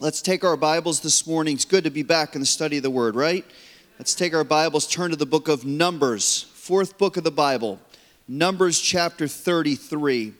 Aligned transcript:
Let's 0.00 0.22
take 0.22 0.44
our 0.44 0.56
Bibles 0.56 1.00
this 1.00 1.26
morning. 1.26 1.56
It's 1.56 1.64
good 1.64 1.82
to 1.82 1.90
be 1.90 2.04
back 2.04 2.36
in 2.36 2.40
the 2.40 2.46
study 2.46 2.76
of 2.76 2.84
the 2.84 2.90
Word, 2.90 3.16
right? 3.16 3.44
Let's 3.98 4.14
take 4.14 4.32
our 4.32 4.44
Bibles, 4.44 4.86
turn 4.86 5.10
to 5.10 5.16
the 5.16 5.26
book 5.26 5.48
of 5.48 5.64
Numbers, 5.64 6.44
fourth 6.54 6.98
book 6.98 7.16
of 7.16 7.24
the 7.24 7.32
Bible, 7.32 7.80
Numbers 8.28 8.80
chapter 8.80 9.26
33. 9.26 10.34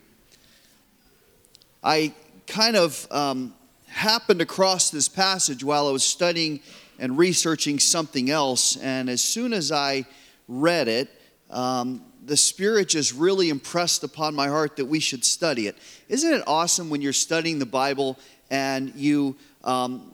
I 1.83 2.13
kind 2.47 2.77
of 2.77 3.05
um, 3.11 3.53
happened 3.87 4.39
across 4.39 4.91
this 4.91 5.09
passage 5.09 5.61
while 5.61 5.89
I 5.89 5.91
was 5.91 6.05
studying 6.05 6.61
and 6.97 7.17
researching 7.17 7.79
something 7.79 8.29
else, 8.29 8.77
and 8.77 9.09
as 9.09 9.21
soon 9.21 9.51
as 9.51 9.73
I 9.73 10.05
read 10.47 10.87
it, 10.87 11.09
um, 11.49 12.01
the 12.25 12.37
Spirit 12.37 12.87
just 12.87 13.13
really 13.13 13.49
impressed 13.49 14.05
upon 14.05 14.35
my 14.35 14.47
heart 14.47 14.77
that 14.77 14.85
we 14.85 15.01
should 15.01 15.25
study 15.25 15.67
it. 15.67 15.77
Isn't 16.07 16.33
it 16.33 16.43
awesome 16.47 16.89
when 16.89 17.01
you're 17.01 17.11
studying 17.11 17.59
the 17.59 17.65
Bible 17.65 18.17
and 18.49 18.93
you 18.95 19.35
um, 19.63 20.13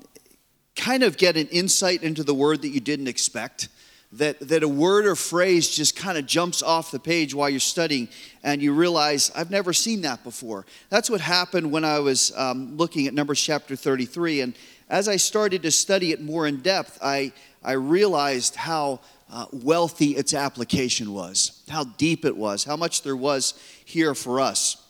kind 0.76 1.04
of 1.04 1.18
get 1.18 1.38
an 1.38 1.48
insight 1.48 2.04
into 2.04 2.24
the 2.24 2.34
word 2.34 2.62
that 2.62 2.70
you 2.70 2.80
didn't 2.80 3.08
expect. 3.08 3.70
That, 4.12 4.40
that 4.48 4.64
a 4.64 4.68
word 4.68 5.06
or 5.06 5.16
phrase 5.16 5.68
just 5.68 5.96
kind 5.96 6.18
of 6.18 6.26
jumps 6.26 6.64
off 6.64 6.92
the 6.92 7.00
page 7.00 7.34
while 7.34 7.50
you're 7.50 7.60
studying, 7.60 8.08
and 8.44 8.62
you 8.62 8.74
realize, 8.74 9.32
I've 9.36 9.52
never 9.52 9.74
seen 9.74 10.02
that 10.02 10.24
before. 10.24 10.66
That's 10.90 11.10
what 11.10 11.22
happened 11.22 11.72
when 11.72 11.84
I 11.84 12.00
was 12.00 12.32
um, 12.38 12.78
looking 12.78 13.08
at 13.08 13.14
Numbers 13.14 13.42
chapter 13.42 13.76
33. 13.76 14.42
And 14.42 14.56
as 14.90 15.10
I 15.10 15.18
started 15.18 15.64
to 15.64 15.72
study 15.72 16.12
it 16.12 16.22
more 16.22 16.48
in 16.48 16.62
depth, 16.62 16.98
I, 17.02 17.34
I 17.64 17.74
realized 17.74 18.56
how 18.56 19.02
uh, 19.30 19.48
wealthy 19.52 20.12
its 20.12 20.34
application 20.34 21.12
was, 21.12 21.64
how 21.70 21.84
deep 21.84 22.26
it 22.26 22.38
was, 22.38 22.64
how 22.64 22.78
much 22.78 23.02
there 23.02 23.18
was 23.18 23.56
here 23.84 24.14
for 24.14 24.40
us. 24.40 24.82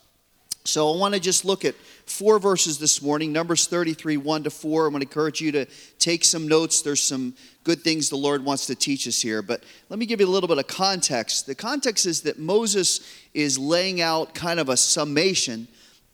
So 0.66 0.92
I 0.94 0.98
want 0.98 1.14
to 1.14 1.20
just 1.20 1.46
look 1.46 1.64
at 1.64 1.76
four 2.06 2.40
verses 2.40 2.78
this 2.78 3.02
morning 3.02 3.32
Numbers 3.32 3.68
33, 3.68 4.18
1 4.18 4.44
to 4.44 4.50
4. 4.50 4.86
I'm 4.86 4.94
going 4.94 5.02
to 5.02 5.08
encourage 5.08 5.42
you 5.42 5.52
to 5.54 5.66
take 6.00 6.24
some 6.24 6.48
notes. 6.48 6.82
There's 6.82 7.02
some 7.02 7.36
good 7.64 7.82
things 7.82 8.10
the 8.10 8.16
Lord 8.16 8.46
wants 8.46 8.68
to 8.68 8.76
teach 8.76 9.08
us 9.08 9.22
here. 9.22 9.42
But 9.42 9.64
let 9.90 10.00
me 10.00 10.06
give 10.06 10.20
you 10.20 10.28
a 10.28 10.30
little 10.30 10.48
bit 10.48 10.58
of 10.58 10.68
context. 10.68 11.48
The 11.48 11.56
context 11.56 12.06
is 12.06 12.22
that 12.22 12.40
Moses 12.40 13.02
is 13.34 13.58
laying 13.58 14.02
out 14.02 14.34
kind 14.34 14.60
of 14.60 14.70
a 14.70 14.78
summation 14.78 15.68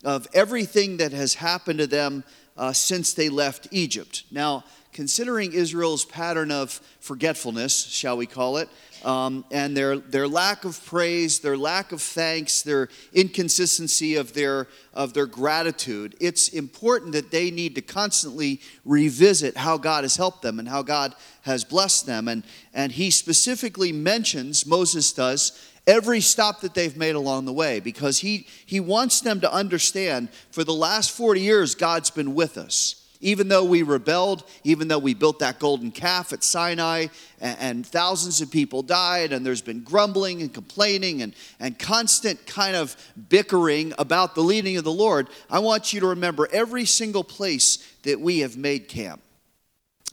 of 0.04 0.28
everything 0.34 0.98
that 0.98 1.12
has 1.12 1.36
happened 1.36 1.80
to 1.80 1.88
them 1.88 2.24
uh, 2.58 2.74
since 2.74 3.14
they 3.14 3.30
left 3.30 3.68
Egypt. 3.72 4.24
Now, 4.32 4.64
considering 4.94 5.54
Israel's 5.54 6.06
pattern 6.06 6.52
of 6.52 6.82
forgetfulness, 7.00 7.86
shall 7.88 8.18
we 8.18 8.26
call 8.26 8.58
it, 8.58 8.70
um, 9.04 9.46
and 9.52 9.76
their, 9.76 9.98
their 9.98 10.28
lack 10.28 10.64
of 10.66 10.84
praise, 10.86 11.40
their 11.40 11.58
lack 11.58 11.92
of 11.92 12.02
thanks, 12.02 12.62
their 12.62 12.90
inconsistency 13.14 14.16
of 14.16 14.34
their, 14.34 14.68
of 14.94 15.14
their 15.14 15.26
gratitude, 15.26 16.16
it's 16.20 16.50
important 16.50 17.14
that 17.14 17.32
they 17.32 17.50
need 17.50 17.76
to 17.76 17.82
constantly 17.82 18.62
revisit 18.86 19.58
how 19.58 19.78
God 19.78 20.04
has 20.04 20.16
helped 20.16 20.42
them 20.42 20.60
and 20.60 20.68
how 20.68 20.84
God 20.84 21.16
has 21.42 21.64
blessed 21.64 22.06
them. 22.06 22.28
And, 22.28 22.44
and 22.74 22.92
he 22.92 23.10
specifically 23.10 23.92
mentions, 23.92 24.66
Moses 24.66 25.12
does, 25.12 25.60
every 25.88 26.22
stop 26.22 26.62
that 26.62 26.76
they've 26.76 26.98
made 26.98 27.16
along 27.16 27.46
the 27.46 27.54
way 27.54 27.80
because 27.80 28.20
he, 28.20 28.48
he 28.66 28.80
wants 28.80 29.22
them 29.22 29.42
to 29.42 29.52
understand 29.52 30.30
for 30.52 30.64
the 30.64 30.74
last 30.74 31.12
40 31.12 31.42
years, 31.42 31.74
God's 31.74 32.12
been 32.12 32.36
with 32.36 32.58
us. 32.58 33.01
Even 33.22 33.48
though 33.48 33.64
we 33.64 33.84
rebelled, 33.84 34.44
even 34.64 34.88
though 34.88 35.00
we 35.00 35.14
built 35.14 35.40
that 35.40 35.60
golden 35.60 35.92
calf 35.92 36.34
at 36.34 36.44
Sinai 36.44 37.08
and, 37.40 37.58
and, 37.60 37.88
thousands 37.88 38.42
of 38.42 38.50
people 38.50 38.82
died, 38.82 39.32
and 39.32 39.46
there's 39.46 39.62
been 39.62 39.84
grumbling 39.84 40.42
and 40.42 40.54
complaining 40.54 41.22
and, 41.22 41.34
and 41.60 41.78
constant 41.78 42.46
kind 42.48 42.76
of 42.76 42.96
bickering 43.30 43.94
about 44.00 44.34
the 44.34 44.42
leading 44.42 44.78
of 44.78 44.84
the 44.84 44.92
Lord, 44.92 45.28
I 45.50 45.60
want 45.60 45.94
you 45.94 46.00
to 46.00 46.08
remember 46.08 46.50
every 46.52 46.86
single 46.86 47.24
place 47.24 47.78
that 48.04 48.20
we 48.20 48.40
have 48.40 48.58
made 48.58 48.88
camp. 48.88 49.22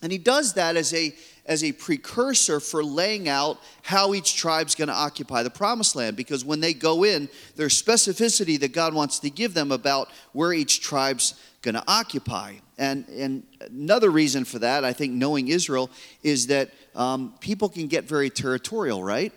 And 0.02 0.12
he 0.12 0.18
does 0.18 0.54
that 0.54 0.76
as 0.76 0.94
a, 0.94 1.14
as 1.48 1.64
a 1.64 1.72
precursor 1.72 2.60
for 2.60 2.84
laying 2.84 3.28
out 3.28 3.58
how 3.82 4.14
each 4.14 4.36
tribe's 4.36 4.76
going 4.76 4.88
to 4.88 4.94
occupy 4.94 5.42
the 5.42 5.50
promised 5.50 5.96
land 5.96 6.16
because 6.16 6.44
when 6.44 6.60
they 6.60 6.72
go 6.72 7.02
in 7.02 7.28
there's 7.56 7.82
specificity 7.82 8.60
that 8.60 8.72
god 8.72 8.94
wants 8.94 9.18
to 9.18 9.30
give 9.30 9.54
them 9.54 9.72
about 9.72 10.08
where 10.32 10.52
each 10.52 10.80
tribe's 10.80 11.34
going 11.62 11.74
to 11.74 11.84
occupy. 11.86 12.54
And, 12.76 13.06
and 13.08 13.42
another 13.60 14.10
reason 14.10 14.44
for 14.44 14.58
that, 14.60 14.84
I 14.84 14.92
think, 14.92 15.12
knowing 15.12 15.48
Israel, 15.48 15.90
is 16.22 16.46
that 16.48 16.70
um, 16.94 17.34
people 17.40 17.68
can 17.68 17.88
get 17.88 18.04
very 18.04 18.30
territorial, 18.30 19.02
right? 19.02 19.32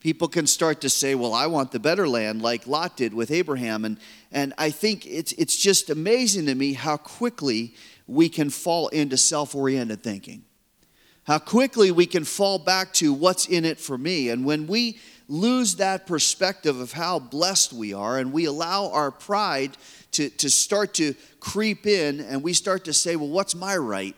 People 0.00 0.28
can 0.28 0.46
start 0.46 0.82
to 0.82 0.90
say, 0.90 1.14
well, 1.14 1.32
I 1.32 1.46
want 1.46 1.72
the 1.72 1.80
better 1.80 2.06
land, 2.06 2.42
like 2.42 2.66
Lot 2.66 2.96
did 2.96 3.14
with 3.14 3.30
Abraham. 3.30 3.84
And, 3.84 3.98
and 4.30 4.52
I 4.58 4.70
think 4.70 5.06
it's, 5.06 5.32
it's 5.32 5.56
just 5.56 5.88
amazing 5.88 6.46
to 6.46 6.54
me 6.54 6.74
how 6.74 6.98
quickly 6.98 7.74
we 8.06 8.28
can 8.28 8.50
fall 8.50 8.88
into 8.88 9.16
self 9.16 9.54
oriented 9.54 10.02
thinking. 10.02 10.44
How 11.26 11.38
quickly 11.38 11.90
we 11.90 12.06
can 12.06 12.24
fall 12.24 12.58
back 12.58 12.92
to 12.94 13.12
what's 13.12 13.46
in 13.46 13.64
it 13.64 13.80
for 13.80 13.98
me. 13.98 14.28
And 14.28 14.44
when 14.44 14.66
we 14.66 14.98
lose 15.28 15.76
that 15.76 16.06
perspective 16.06 16.78
of 16.78 16.92
how 16.92 17.18
blessed 17.18 17.72
we 17.72 17.92
are 17.92 18.18
and 18.18 18.32
we 18.32 18.44
allow 18.44 18.90
our 18.92 19.10
pride 19.10 19.76
to, 20.12 20.30
to 20.30 20.48
start 20.48 20.94
to 20.94 21.14
creep 21.40 21.84
in 21.86 22.20
and 22.20 22.42
we 22.42 22.52
start 22.52 22.84
to 22.84 22.92
say, 22.92 23.16
well, 23.16 23.28
what's 23.28 23.56
my 23.56 23.76
right? 23.76 24.14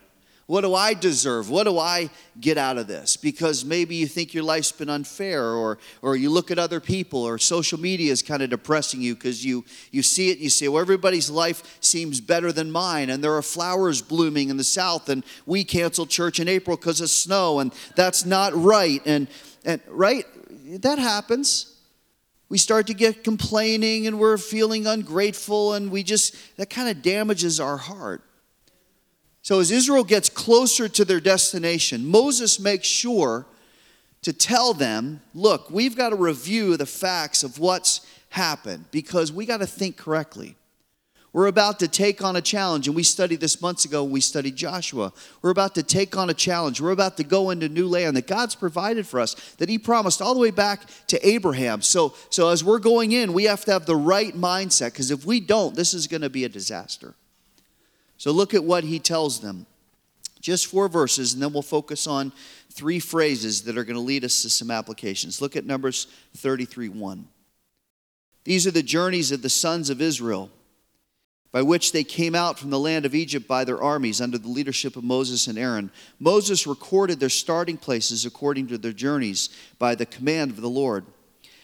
What 0.49 0.61
do 0.61 0.73
I 0.73 0.95
deserve? 0.95 1.51
What 1.51 1.65
do 1.65 1.77
I 1.77 2.09
get 2.41 2.57
out 2.57 2.79
of 2.79 2.87
this? 2.87 3.15
Because 3.15 3.63
maybe 3.63 3.93
you 3.93 4.07
think 4.07 4.33
your 4.33 4.41
life's 4.41 4.71
been 4.71 4.89
unfair, 4.89 5.45
or, 5.45 5.77
or 6.01 6.15
you 6.15 6.31
look 6.31 6.49
at 6.49 6.57
other 6.57 6.79
people, 6.79 7.21
or 7.21 7.37
social 7.37 7.79
media 7.79 8.11
is 8.11 8.23
kind 8.23 8.41
of 8.41 8.49
depressing 8.49 8.99
you 8.99 9.13
because 9.13 9.45
you, 9.45 9.63
you 9.91 10.01
see 10.01 10.31
it 10.31 10.37
and 10.37 10.41
you 10.41 10.49
say, 10.49 10.67
well, 10.67 10.81
everybody's 10.81 11.29
life 11.29 11.77
seems 11.81 12.19
better 12.19 12.51
than 12.51 12.71
mine, 12.71 13.11
and 13.11 13.23
there 13.23 13.35
are 13.35 13.43
flowers 13.43 14.01
blooming 14.01 14.49
in 14.49 14.57
the 14.57 14.63
south, 14.63 15.07
and 15.07 15.23
we 15.45 15.63
canceled 15.63 16.09
church 16.09 16.39
in 16.39 16.47
April 16.47 16.75
because 16.75 16.99
of 16.99 17.11
snow, 17.11 17.59
and 17.59 17.71
that's 17.95 18.25
not 18.25 18.51
right. 18.55 19.03
And, 19.05 19.27
and 19.65 19.79
right, 19.87 20.25
that 20.81 20.97
happens 20.97 21.75
we 22.49 22.57
start 22.57 22.87
to 22.87 22.95
get 22.95 23.23
complaining 23.23 24.07
and 24.07 24.17
we're 24.17 24.39
feeling 24.39 24.87
ungrateful 24.87 25.75
and 25.75 25.91
we 25.91 26.01
just 26.01 26.35
that 26.57 26.71
kind 26.71 26.89
of 26.89 27.03
damages 27.03 27.59
our 27.59 27.77
heart 27.77 28.23
so 29.41 29.59
as 29.59 29.71
israel 29.71 30.03
gets 30.03 30.29
closer 30.29 30.87
to 30.87 31.05
their 31.05 31.19
destination 31.19 32.05
moses 32.05 32.59
makes 32.59 32.87
sure 32.87 33.45
to 34.21 34.33
tell 34.33 34.73
them 34.73 35.21
look 35.33 35.69
we've 35.69 35.95
got 35.95 36.09
to 36.09 36.15
review 36.15 36.77
the 36.77 36.85
facts 36.85 37.43
of 37.43 37.59
what's 37.59 38.05
happened 38.29 38.85
because 38.91 39.31
we 39.31 39.45
got 39.45 39.57
to 39.57 39.67
think 39.67 39.97
correctly 39.97 40.55
we're 41.31 41.47
about 41.47 41.79
to 41.79 41.87
take 41.87 42.23
on 42.23 42.35
a 42.35 42.41
challenge, 42.41 42.87
and 42.87 42.95
we 42.95 43.03
studied 43.03 43.39
this 43.39 43.61
months 43.61 43.85
ago 43.85 44.03
we 44.03 44.19
studied 44.19 44.55
Joshua. 44.55 45.13
We're 45.43 45.51
about 45.51 45.75
to 45.75 45.83
take 45.83 46.17
on 46.17 46.29
a 46.29 46.33
challenge. 46.33 46.81
We're 46.81 46.89
about 46.89 47.17
to 47.17 47.23
go 47.23 47.51
into 47.51 47.69
new 47.69 47.87
land 47.87 48.17
that 48.17 48.25
God's 48.25 48.55
provided 48.55 49.05
for 49.05 49.19
us, 49.19 49.35
that 49.57 49.69
He 49.69 49.77
promised 49.77 50.23
all 50.23 50.33
the 50.33 50.39
way 50.39 50.49
back 50.49 50.81
to 51.07 51.27
Abraham. 51.27 51.83
So, 51.83 52.15
so 52.31 52.49
as 52.49 52.63
we're 52.63 52.79
going 52.79 53.11
in, 53.11 53.33
we 53.33 53.43
have 53.43 53.63
to 53.65 53.71
have 53.73 53.85
the 53.85 53.95
right 53.95 54.33
mindset, 54.33 54.93
because 54.93 55.11
if 55.11 55.23
we 55.23 55.39
don't, 55.39 55.75
this 55.75 55.93
is 55.93 56.07
going 56.07 56.21
to 56.21 56.31
be 56.31 56.45
a 56.45 56.49
disaster. 56.49 57.13
So 58.19 58.31
look 58.31 58.53
at 58.53 58.63
what 58.63 58.83
He 58.83 58.99
tells 58.99 59.39
them. 59.39 59.65
Just 60.39 60.67
four 60.67 60.87
verses, 60.87 61.33
and 61.33 61.41
then 61.41 61.51
we'll 61.51 61.63
focus 61.63 62.05
on 62.05 62.31
three 62.69 62.99
phrases 62.99 63.63
that 63.63 63.77
are 63.77 63.83
going 63.83 63.95
to 63.95 64.01
lead 64.01 64.23
us 64.23 64.43
to 64.43 64.49
some 64.49 64.69
applications. 64.69 65.41
Look 65.41 65.55
at 65.55 65.65
Numbers 65.65 66.05
33 66.37 66.89
1. 66.89 67.27
These 68.43 68.67
are 68.67 68.71
the 68.71 68.83
journeys 68.83 69.31
of 69.31 69.41
the 69.41 69.49
sons 69.49 69.89
of 69.89 70.01
Israel 70.01 70.51
by 71.51 71.61
which 71.61 71.91
they 71.91 72.03
came 72.03 72.35
out 72.35 72.59
from 72.59 72.69
the 72.69 72.79
land 72.79 73.05
of 73.05 73.15
Egypt 73.15 73.47
by 73.47 73.63
their 73.63 73.81
armies 73.81 74.21
under 74.21 74.37
the 74.37 74.49
leadership 74.49 74.95
of 74.95 75.03
Moses 75.03 75.47
and 75.47 75.57
Aaron. 75.57 75.91
Moses 76.19 76.67
recorded 76.67 77.19
their 77.19 77.29
starting 77.29 77.77
places 77.77 78.25
according 78.25 78.67
to 78.67 78.77
their 78.77 78.93
journeys 78.93 79.49
by 79.79 79.95
the 79.95 80.05
command 80.05 80.51
of 80.51 80.61
the 80.61 80.69
Lord. 80.69 81.05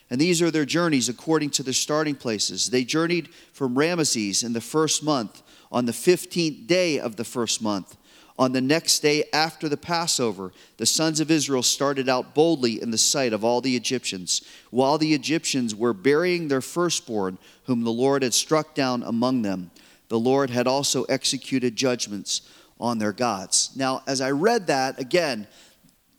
And 0.09 0.19
these 0.19 0.41
are 0.41 0.51
their 0.51 0.65
journeys 0.65 1.09
according 1.09 1.51
to 1.51 1.63
their 1.63 1.73
starting 1.73 2.15
places. 2.15 2.69
They 2.69 2.83
journeyed 2.83 3.29
from 3.53 3.75
Ramesses 3.75 4.43
in 4.43 4.53
the 4.53 4.61
first 4.61 5.03
month, 5.03 5.41
on 5.75 5.85
the 5.85 5.91
15th 5.91 6.65
day 6.67 6.97
of 6.97 7.17
the 7.17 7.25
first 7.25 7.61
month. 7.61 7.97
On 8.39 8.53
the 8.53 8.61
next 8.61 8.99
day 8.99 9.25
after 9.33 9.67
the 9.67 9.75
Passover, 9.75 10.53
the 10.77 10.85
sons 10.85 11.19
of 11.19 11.29
Israel 11.29 11.63
started 11.63 12.07
out 12.07 12.33
boldly 12.33 12.81
in 12.81 12.91
the 12.91 12.97
sight 12.97 13.33
of 13.33 13.43
all 13.43 13.59
the 13.59 13.75
Egyptians, 13.75 14.41
while 14.71 14.97
the 14.97 15.13
Egyptians 15.13 15.75
were 15.75 15.93
burying 15.93 16.47
their 16.47 16.61
firstborn, 16.61 17.37
whom 17.65 17.83
the 17.83 17.91
Lord 17.91 18.23
had 18.23 18.33
struck 18.33 18.73
down 18.73 19.03
among 19.03 19.41
them. 19.41 19.69
The 20.07 20.19
Lord 20.19 20.49
had 20.49 20.65
also 20.65 21.03
executed 21.03 21.75
judgments 21.75 22.41
on 22.79 22.97
their 22.97 23.13
gods. 23.13 23.71
Now, 23.75 24.01
as 24.07 24.21
I 24.21 24.31
read 24.31 24.67
that, 24.67 24.97
again, 24.97 25.45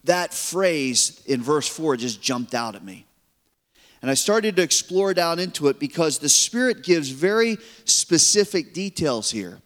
that 0.05 0.35
phrase 0.35 1.23
in 1.25 1.43
verse 1.43 1.67
4 1.67 1.97
just 1.97 2.21
jumped 2.21 2.55
out 2.55 2.75
at 2.75 2.85
me. 2.85 3.06
And 4.03 4.11
I 4.11 4.15
started 4.15 4.57
to 4.57 4.63
explore 4.63 5.15
down 5.15 5.39
into 5.39 5.69
it 5.69 5.81
because 5.81 6.19
the 6.19 6.29
Spirit 6.29 6.85
gives 6.85 7.09
very 7.09 7.59
specific 7.85 8.75
details 8.75 9.31
here. 9.31 9.61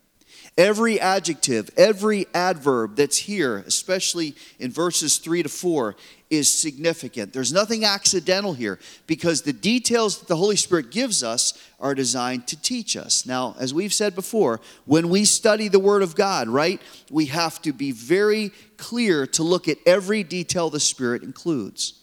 Every 0.59 1.01
adjective, 1.01 1.71
every 1.77 2.27
adverb 2.35 2.97
that's 2.97 3.17
here, 3.17 3.59
especially 3.67 4.35
in 4.59 4.71
verses 4.71 5.19
3 5.19 5.45
to 5.45 5.49
4, 5.49 5.97
is 6.29 6.51
significant. 6.51 7.33
There's 7.33 7.53
nothing 7.53 7.85
accidental 7.85 8.53
here 8.53 8.79
because 9.07 9.43
the 9.43 9.53
details 9.53 10.19
that 10.19 10.29
the 10.29 10.37
Holy 10.37 10.57
Spirit 10.57 10.91
gives 10.91 11.23
us 11.23 11.55
are 11.81 11.95
designed 11.95 12.47
to 12.49 12.61
teach 12.61 12.97
us. 12.97 13.27
Now, 13.27 13.57
as 13.59 13.73
we've 13.73 13.93
said 13.93 14.15
before, 14.15 14.61
when 14.85 15.09
we 15.09 15.25
study 15.25 15.69
the 15.69 15.79
Word 15.79 16.03
of 16.03 16.15
God, 16.15 16.49
right, 16.49 16.81
we 17.11 17.27
have 17.27 17.63
to 17.63 17.73
be 17.73 17.91
very 17.91 18.53
clear 18.77 19.27
to 19.29 19.43
look 19.43 19.67
at 19.67 19.79
every 19.87 20.23
detail 20.23 20.69
the 20.69 20.81
Spirit 20.81 21.23
includes. 21.23 22.00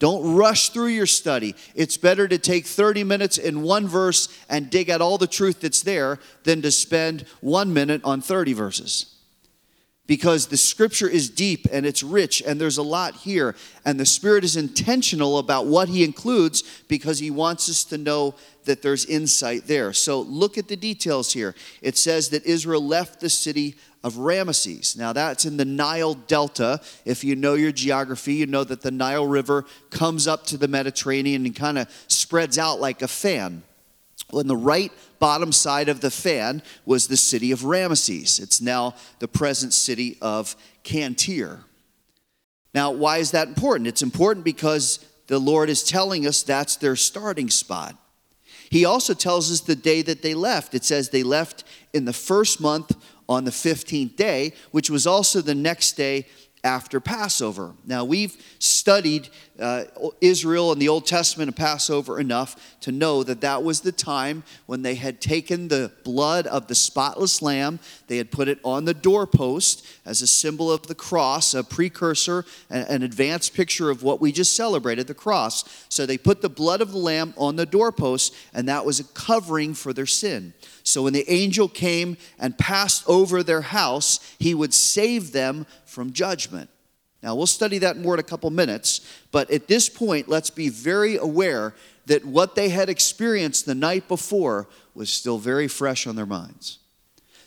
Don't 0.00 0.34
rush 0.34 0.70
through 0.70 0.88
your 0.88 1.06
study. 1.06 1.54
It's 1.74 1.98
better 1.98 2.26
to 2.26 2.38
take 2.38 2.66
30 2.66 3.04
minutes 3.04 3.38
in 3.38 3.62
one 3.62 3.86
verse 3.86 4.34
and 4.48 4.70
dig 4.70 4.90
out 4.90 5.02
all 5.02 5.18
the 5.18 5.26
truth 5.28 5.60
that's 5.60 5.82
there 5.82 6.18
than 6.42 6.62
to 6.62 6.70
spend 6.70 7.26
one 7.40 7.72
minute 7.72 8.00
on 8.02 8.22
30 8.22 8.54
verses 8.54 9.14
because 10.10 10.48
the 10.48 10.56
scripture 10.56 11.08
is 11.08 11.30
deep 11.30 11.68
and 11.70 11.86
it's 11.86 12.02
rich 12.02 12.42
and 12.44 12.60
there's 12.60 12.78
a 12.78 12.82
lot 12.82 13.14
here. 13.14 13.54
And 13.84 14.00
the 14.00 14.04
Spirit 14.04 14.42
is 14.42 14.56
intentional 14.56 15.38
about 15.38 15.66
what 15.66 15.88
He 15.88 16.02
includes 16.02 16.64
because 16.88 17.20
He 17.20 17.30
wants 17.30 17.68
us 17.68 17.84
to 17.84 17.96
know 17.96 18.34
that 18.64 18.82
there's 18.82 19.06
insight 19.06 19.68
there. 19.68 19.92
So 19.92 20.20
look 20.22 20.58
at 20.58 20.66
the 20.66 20.74
details 20.74 21.32
here. 21.32 21.54
It 21.80 21.96
says 21.96 22.30
that 22.30 22.44
Israel 22.44 22.84
left 22.84 23.20
the 23.20 23.30
city 23.30 23.76
of 24.02 24.14
Ramesses. 24.14 24.96
Now 24.96 25.12
that's 25.12 25.44
in 25.44 25.56
the 25.56 25.64
Nile 25.64 26.14
Delta. 26.14 26.80
If 27.04 27.22
you 27.24 27.36
know 27.36 27.54
your 27.54 27.72
geography, 27.72 28.34
you 28.34 28.46
know 28.46 28.64
that 28.64 28.82
the 28.82 28.90
Nile 28.90 29.26
River 29.26 29.64
comes 29.90 30.26
up 30.26 30.46
to 30.46 30.56
the 30.56 30.68
Mediterranean 30.68 31.44
and 31.44 31.54
kind 31.54 31.78
of 31.78 31.88
spreads 32.08 32.58
out 32.58 32.80
like 32.80 33.02
a 33.02 33.08
fan. 33.08 33.62
On 34.32 34.46
the 34.46 34.56
right 34.56 34.92
bottom 35.18 35.52
side 35.52 35.88
of 35.88 36.00
the 36.00 36.10
fan 36.10 36.62
was 36.86 37.08
the 37.08 37.16
city 37.16 37.52
of 37.52 37.60
Ramesses. 37.60 38.40
It's 38.40 38.60
now 38.60 38.94
the 39.18 39.28
present 39.28 39.72
city 39.72 40.16
of 40.22 40.56
Qantir. 40.84 41.60
Now, 42.72 42.92
why 42.92 43.18
is 43.18 43.32
that 43.32 43.48
important? 43.48 43.88
It's 43.88 44.02
important 44.02 44.44
because 44.44 45.04
the 45.26 45.38
Lord 45.38 45.68
is 45.68 45.82
telling 45.82 46.26
us 46.26 46.42
that's 46.42 46.76
their 46.76 46.96
starting 46.96 47.50
spot. 47.50 47.96
He 48.70 48.84
also 48.84 49.14
tells 49.14 49.50
us 49.50 49.60
the 49.60 49.74
day 49.74 50.00
that 50.02 50.22
they 50.22 50.34
left. 50.34 50.74
It 50.74 50.84
says 50.84 51.08
they 51.08 51.24
left 51.24 51.64
in 51.92 52.04
the 52.04 52.12
first 52.12 52.60
month 52.60 52.92
on 53.30 53.44
the 53.44 53.50
15th 53.52 54.16
day, 54.16 54.52
which 54.72 54.90
was 54.90 55.06
also 55.06 55.40
the 55.40 55.54
next 55.54 55.92
day 55.92 56.26
after 56.64 57.00
Passover. 57.00 57.72
Now, 57.86 58.04
we've 58.04 58.36
studied 58.58 59.28
uh, 59.60 59.84
Israel 60.20 60.72
and 60.72 60.80
the 60.80 60.88
Old 60.88 61.06
Testament 61.06 61.48
and 61.48 61.56
Passover 61.56 62.18
enough 62.18 62.78
to 62.80 62.92
know 62.92 63.22
that 63.22 63.40
that 63.42 63.62
was 63.62 63.80
the 63.80 63.92
time 63.92 64.42
when 64.66 64.82
they 64.82 64.94
had 64.94 65.20
taken 65.20 65.68
the 65.68 65.92
blood 66.04 66.46
of 66.46 66.66
the 66.66 66.74
spotless 66.74 67.42
lamb, 67.42 67.78
they 68.06 68.16
had 68.16 68.30
put 68.30 68.48
it 68.48 68.58
on 68.64 68.84
the 68.84 68.94
doorpost 68.94 69.86
as 70.04 70.22
a 70.22 70.26
symbol 70.26 70.72
of 70.72 70.86
the 70.86 70.94
cross, 70.94 71.54
a 71.54 71.62
precursor, 71.62 72.44
an 72.70 73.02
advanced 73.02 73.54
picture 73.54 73.90
of 73.90 74.02
what 74.02 74.20
we 74.20 74.32
just 74.32 74.56
celebrated, 74.56 75.06
the 75.06 75.14
cross. 75.14 75.86
So 75.88 76.06
they 76.06 76.18
put 76.18 76.42
the 76.42 76.48
blood 76.48 76.80
of 76.80 76.92
the 76.92 76.98
lamb 76.98 77.34
on 77.36 77.56
the 77.56 77.66
doorpost, 77.66 78.34
and 78.54 78.68
that 78.68 78.84
was 78.84 79.00
a 79.00 79.04
covering 79.04 79.74
for 79.74 79.92
their 79.92 80.06
sin. 80.06 80.54
So 80.82 81.02
when 81.02 81.12
the 81.12 81.30
angel 81.30 81.68
came 81.68 82.16
and 82.38 82.56
passed 82.56 83.04
over 83.06 83.42
their 83.42 83.60
house, 83.60 84.18
he 84.38 84.54
would 84.54 84.74
save 84.74 85.32
them 85.32 85.66
from 85.84 86.12
judgment. 86.12 86.70
Now, 87.22 87.34
we'll 87.34 87.46
study 87.46 87.78
that 87.78 87.98
more 87.98 88.14
in 88.14 88.20
a 88.20 88.24
couple 88.24 88.50
minutes, 88.50 89.00
but 89.30 89.50
at 89.50 89.68
this 89.68 89.88
point, 89.88 90.28
let's 90.28 90.50
be 90.50 90.70
very 90.70 91.16
aware 91.16 91.74
that 92.06 92.24
what 92.24 92.54
they 92.54 92.70
had 92.70 92.88
experienced 92.88 93.66
the 93.66 93.74
night 93.74 94.08
before 94.08 94.68
was 94.94 95.10
still 95.10 95.38
very 95.38 95.68
fresh 95.68 96.06
on 96.06 96.16
their 96.16 96.26
minds. 96.26 96.78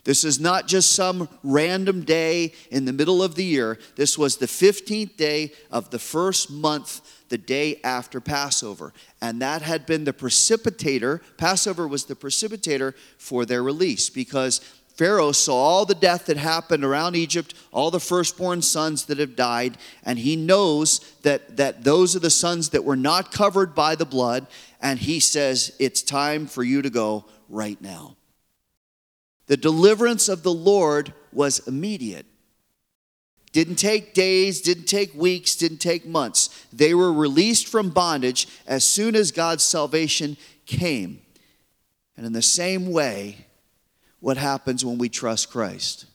This 0.03 0.25
is 0.25 0.39
not 0.39 0.67
just 0.67 0.93
some 0.93 1.29
random 1.43 2.01
day 2.01 2.53
in 2.69 2.85
the 2.85 2.93
middle 2.93 3.23
of 3.23 3.35
the 3.35 3.45
year. 3.45 3.79
This 3.95 4.17
was 4.17 4.37
the 4.37 4.47
15th 4.47 5.15
day 5.15 5.53
of 5.71 5.91
the 5.91 5.99
first 5.99 6.51
month, 6.51 7.01
the 7.29 7.37
day 7.37 7.79
after 7.83 8.19
Passover. 8.19 8.93
And 9.21 9.41
that 9.41 9.61
had 9.61 9.85
been 9.85 10.03
the 10.03 10.11
precipitator, 10.11 11.21
Passover 11.37 11.87
was 11.87 12.05
the 12.05 12.15
precipitator 12.15 12.93
for 13.17 13.45
their 13.45 13.63
release 13.63 14.09
because 14.09 14.59
Pharaoh 14.93 15.31
saw 15.31 15.55
all 15.55 15.85
the 15.85 15.95
death 15.95 16.27
that 16.27 16.37
happened 16.37 16.83
around 16.83 17.15
Egypt, 17.15 17.55
all 17.71 17.89
the 17.89 17.99
firstborn 17.99 18.61
sons 18.61 19.05
that 19.05 19.17
have 19.17 19.35
died, 19.35 19.77
and 20.03 20.19
he 20.19 20.35
knows 20.35 20.99
that, 21.23 21.57
that 21.57 21.83
those 21.83 22.15
are 22.15 22.19
the 22.19 22.29
sons 22.29 22.69
that 22.69 22.83
were 22.83 22.95
not 22.95 23.31
covered 23.31 23.73
by 23.73 23.95
the 23.95 24.05
blood, 24.05 24.45
and 24.79 24.99
he 24.99 25.19
says, 25.19 25.75
It's 25.79 26.03
time 26.03 26.45
for 26.45 26.63
you 26.63 26.83
to 26.83 26.91
go 26.91 27.25
right 27.49 27.81
now. 27.81 28.17
The 29.47 29.57
deliverance 29.57 30.29
of 30.29 30.43
the 30.43 30.53
Lord 30.53 31.13
was 31.31 31.67
immediate. 31.67 32.27
Didn't 33.51 33.75
take 33.75 34.13
days, 34.13 34.61
didn't 34.61 34.85
take 34.85 35.13
weeks, 35.15 35.55
didn't 35.55 35.77
take 35.77 36.05
months. 36.05 36.65
They 36.71 36.93
were 36.93 37.13
released 37.13 37.67
from 37.67 37.89
bondage 37.89 38.47
as 38.67 38.83
soon 38.83 39.15
as 39.15 39.31
God's 39.31 39.63
salvation 39.63 40.37
came. 40.65 41.21
And 42.15 42.25
in 42.25 42.33
the 42.33 42.41
same 42.41 42.91
way, 42.91 43.45
what 44.23 44.37
happens 44.37 44.85
when 44.85 44.97
we 44.97 45.09
trust 45.09 45.51
Christ. 45.51 46.05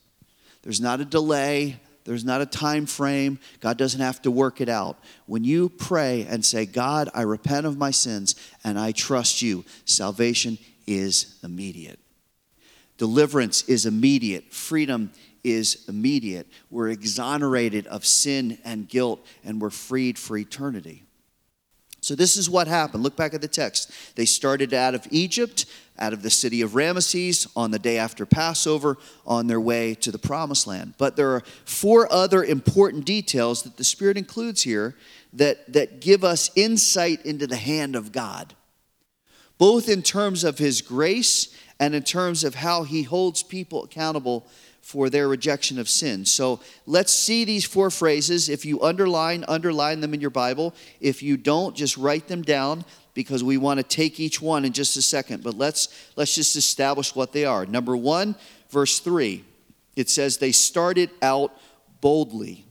There's 0.63 0.81
not 0.81 0.99
a 0.99 1.05
delay, 1.05 1.79
there's 2.05 2.25
not 2.25 2.41
a 2.41 2.45
time 2.47 2.87
frame. 2.87 3.37
God 3.59 3.77
doesn't 3.77 4.01
have 4.01 4.19
to 4.23 4.31
work 4.31 4.61
it 4.61 4.67
out. 4.67 4.97
When 5.27 5.43
you 5.43 5.69
pray 5.69 6.25
and 6.27 6.43
say, 6.43 6.65
God, 6.65 7.07
I 7.13 7.21
repent 7.21 7.67
of 7.67 7.77
my 7.77 7.91
sins 7.91 8.33
and 8.63 8.79
I 8.79 8.93
trust 8.93 9.43
you, 9.43 9.63
salvation 9.85 10.57
is 10.87 11.37
immediate. 11.43 11.99
Deliverance 12.97 13.61
is 13.69 13.85
immediate. 13.85 14.51
Freedom 14.51 15.11
is 15.43 15.85
immediate. 15.87 16.47
We're 16.71 16.89
exonerated 16.89 17.85
of 17.85 18.07
sin 18.07 18.57
and 18.65 18.89
guilt 18.89 19.23
and 19.43 19.61
we're 19.61 19.69
freed 19.69 20.17
for 20.17 20.35
eternity. 20.35 21.03
So, 22.01 22.15
this 22.15 22.37
is 22.37 22.49
what 22.49 22.67
happened. 22.67 23.03
Look 23.03 23.15
back 23.15 23.33
at 23.33 23.41
the 23.41 23.47
text. 23.47 23.91
They 24.15 24.25
started 24.25 24.73
out 24.73 24.95
of 24.95 25.05
Egypt, 25.11 25.65
out 25.97 26.13
of 26.13 26.21
the 26.21 26.29
city 26.29 26.61
of 26.61 26.71
Ramesses, 26.71 27.47
on 27.55 27.71
the 27.71 27.79
day 27.79 27.97
after 27.97 28.25
Passover, 28.25 28.97
on 29.25 29.47
their 29.47 29.59
way 29.59 29.95
to 29.95 30.11
the 30.11 30.19
promised 30.19 30.65
land. 30.65 30.93
But 30.97 31.15
there 31.15 31.31
are 31.31 31.43
four 31.65 32.11
other 32.11 32.43
important 32.43 33.05
details 33.05 33.63
that 33.63 33.77
the 33.77 33.83
Spirit 33.83 34.17
includes 34.17 34.63
here 34.63 34.95
that, 35.33 35.71
that 35.71 35.99
give 35.99 36.23
us 36.23 36.51
insight 36.55 37.25
into 37.25 37.47
the 37.47 37.57
hand 37.57 37.95
of 37.95 38.11
God, 38.11 38.55
both 39.57 39.89
in 39.89 40.01
terms 40.01 40.43
of 40.43 40.57
His 40.57 40.81
grace 40.81 41.53
and 41.79 41.93
in 41.93 42.03
terms 42.03 42.43
of 42.43 42.55
how 42.55 42.83
He 42.83 43.03
holds 43.03 43.43
people 43.43 43.83
accountable 43.83 44.47
for 44.89 45.07
their 45.07 45.27
rejection 45.27 45.77
of 45.77 45.87
sin. 45.87 46.25
So 46.25 46.61
let's 46.87 47.11
see 47.11 47.45
these 47.45 47.63
four 47.63 47.91
phrases. 47.91 48.49
If 48.49 48.65
you 48.65 48.81
underline, 48.81 49.45
underline 49.47 49.99
them 49.99 50.15
in 50.15 50.19
your 50.19 50.31
Bible. 50.31 50.73
If 50.99 51.21
you 51.21 51.37
don't, 51.37 51.75
just 51.75 51.95
write 51.95 52.27
them 52.27 52.41
down 52.41 52.83
because 53.13 53.43
we 53.43 53.57
want 53.57 53.77
to 53.77 53.83
take 53.83 54.19
each 54.19 54.41
one 54.41 54.65
in 54.65 54.73
just 54.73 54.97
a 54.97 55.03
second. 55.03 55.43
But 55.43 55.53
let's 55.53 55.89
let's 56.15 56.33
just 56.33 56.55
establish 56.55 57.13
what 57.13 57.33
they 57.33 57.45
are. 57.45 57.67
Number 57.67 57.95
1, 57.95 58.35
verse 58.71 58.97
3. 58.97 59.43
It 59.95 60.09
says 60.09 60.39
they 60.39 60.51
started 60.51 61.11
out 61.21 61.55
boldly. 62.01 62.65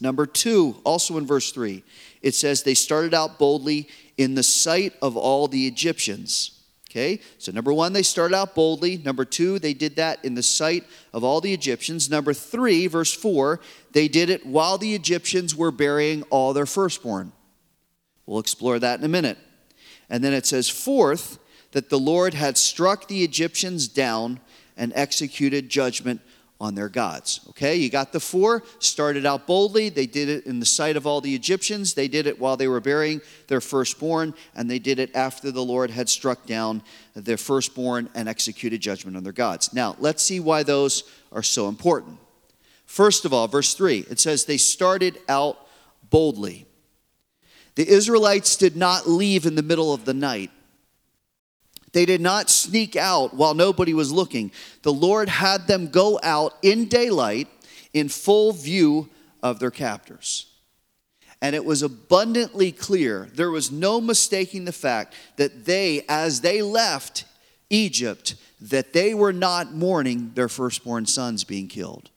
Number 0.00 0.26
2, 0.26 0.80
also 0.82 1.18
in 1.18 1.24
verse 1.24 1.52
3, 1.52 1.84
it 2.20 2.34
says 2.34 2.64
they 2.64 2.74
started 2.74 3.14
out 3.14 3.38
boldly 3.38 3.88
in 4.16 4.34
the 4.34 4.42
sight 4.42 4.94
of 5.00 5.16
all 5.16 5.46
the 5.46 5.68
Egyptians. 5.68 6.63
Okay, 6.94 7.20
so 7.38 7.50
number 7.50 7.72
one, 7.72 7.92
they 7.92 8.04
started 8.04 8.36
out 8.36 8.54
boldly. 8.54 8.98
Number 8.98 9.24
two, 9.24 9.58
they 9.58 9.74
did 9.74 9.96
that 9.96 10.24
in 10.24 10.36
the 10.36 10.44
sight 10.44 10.84
of 11.12 11.24
all 11.24 11.40
the 11.40 11.52
Egyptians. 11.52 12.08
Number 12.08 12.32
three, 12.32 12.86
verse 12.86 13.12
four, 13.12 13.58
they 13.90 14.06
did 14.06 14.30
it 14.30 14.46
while 14.46 14.78
the 14.78 14.94
Egyptians 14.94 15.56
were 15.56 15.72
burying 15.72 16.22
all 16.30 16.52
their 16.52 16.66
firstborn. 16.66 17.32
We'll 18.26 18.38
explore 18.38 18.78
that 18.78 19.00
in 19.00 19.04
a 19.04 19.08
minute. 19.08 19.38
And 20.08 20.22
then 20.22 20.32
it 20.32 20.46
says, 20.46 20.68
fourth, 20.68 21.40
that 21.72 21.90
the 21.90 21.98
Lord 21.98 22.32
had 22.32 22.56
struck 22.56 23.08
the 23.08 23.24
Egyptians 23.24 23.88
down 23.88 24.38
and 24.76 24.92
executed 24.94 25.68
judgment 25.68 26.20
on 26.64 26.74
their 26.74 26.88
gods. 26.88 27.40
Okay, 27.50 27.76
you 27.76 27.90
got 27.90 28.10
the 28.10 28.18
four. 28.18 28.62
Started 28.78 29.26
out 29.26 29.46
boldly. 29.46 29.90
They 29.90 30.06
did 30.06 30.30
it 30.30 30.46
in 30.46 30.60
the 30.60 30.66
sight 30.66 30.96
of 30.96 31.06
all 31.06 31.20
the 31.20 31.34
Egyptians. 31.34 31.92
They 31.92 32.08
did 32.08 32.26
it 32.26 32.40
while 32.40 32.56
they 32.56 32.68
were 32.68 32.80
burying 32.80 33.20
their 33.48 33.60
firstborn, 33.60 34.32
and 34.56 34.70
they 34.70 34.78
did 34.78 34.98
it 34.98 35.14
after 35.14 35.50
the 35.50 35.62
Lord 35.62 35.90
had 35.90 36.08
struck 36.08 36.46
down 36.46 36.82
their 37.14 37.36
firstborn 37.36 38.08
and 38.14 38.30
executed 38.30 38.80
judgment 38.80 39.14
on 39.14 39.24
their 39.24 39.32
gods. 39.34 39.74
Now, 39.74 39.94
let's 39.98 40.22
see 40.22 40.40
why 40.40 40.62
those 40.62 41.04
are 41.32 41.42
so 41.42 41.68
important. 41.68 42.16
First 42.86 43.26
of 43.26 43.34
all, 43.34 43.46
verse 43.46 43.74
3, 43.74 44.06
it 44.08 44.18
says 44.18 44.46
they 44.46 44.56
started 44.56 45.18
out 45.28 45.58
boldly. 46.08 46.64
The 47.74 47.86
Israelites 47.86 48.56
did 48.56 48.74
not 48.74 49.06
leave 49.06 49.44
in 49.44 49.54
the 49.54 49.62
middle 49.62 49.92
of 49.92 50.06
the 50.06 50.14
night. 50.14 50.50
They 51.94 52.04
did 52.04 52.20
not 52.20 52.50
sneak 52.50 52.96
out 52.96 53.34
while 53.34 53.54
nobody 53.54 53.94
was 53.94 54.10
looking. 54.10 54.50
The 54.82 54.92
Lord 54.92 55.28
had 55.28 55.68
them 55.68 55.88
go 55.88 56.18
out 56.24 56.58
in 56.60 56.86
daylight 56.86 57.48
in 57.92 58.08
full 58.08 58.52
view 58.52 59.08
of 59.44 59.60
their 59.60 59.70
captors. 59.70 60.46
And 61.40 61.54
it 61.54 61.64
was 61.64 61.82
abundantly 61.82 62.72
clear, 62.72 63.30
there 63.34 63.50
was 63.50 63.70
no 63.70 64.00
mistaking 64.00 64.64
the 64.64 64.72
fact 64.72 65.14
that 65.36 65.66
they, 65.66 66.04
as 66.08 66.40
they 66.40 66.62
left, 66.62 67.26
Egypt 67.70 68.34
that 68.60 68.92
they 68.92 69.14
were 69.14 69.32
not 69.32 69.72
mourning 69.72 70.32
their 70.34 70.48
firstborn 70.48 71.06
sons 71.06 71.44
being 71.44 71.68
killed. 71.68 72.10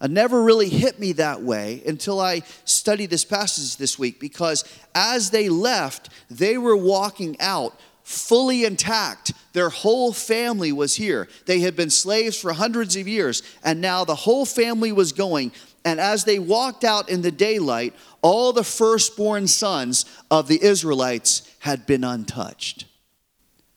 It 0.00 0.12
never 0.12 0.40
really 0.40 0.68
hit 0.68 1.00
me 1.00 1.12
that 1.12 1.42
way 1.42 1.82
until 1.84 2.20
I 2.20 2.42
studied 2.64 3.10
this 3.10 3.24
passage 3.24 3.78
this 3.78 3.98
week 3.98 4.20
because 4.20 4.64
as 4.94 5.30
they 5.30 5.48
left, 5.48 6.10
they 6.30 6.56
were 6.56 6.76
walking 6.76 7.36
out 7.40 7.78
fully 8.08 8.64
intact. 8.64 9.34
Their 9.52 9.68
whole 9.68 10.14
family 10.14 10.72
was 10.72 10.94
here. 10.94 11.28
They 11.44 11.60
had 11.60 11.76
been 11.76 11.90
slaves 11.90 12.38
for 12.38 12.54
hundreds 12.54 12.96
of 12.96 13.06
years, 13.06 13.42
and 13.62 13.82
now 13.82 14.04
the 14.04 14.14
whole 14.14 14.46
family 14.46 14.92
was 14.92 15.12
going. 15.12 15.52
And 15.84 16.00
as 16.00 16.24
they 16.24 16.38
walked 16.38 16.84
out 16.84 17.10
in 17.10 17.20
the 17.20 17.30
daylight, 17.30 17.94
all 18.22 18.54
the 18.54 18.64
firstborn 18.64 19.46
sons 19.46 20.06
of 20.30 20.48
the 20.48 20.62
Israelites 20.62 21.54
had 21.58 21.84
been 21.84 22.02
untouched. 22.02 22.86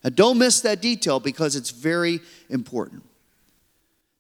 Now, 0.02 0.12
don't 0.12 0.38
miss 0.38 0.62
that 0.62 0.82
detail 0.82 1.20
because 1.20 1.58
it's 1.58 1.72
very 1.72 2.22
important. 2.50 3.04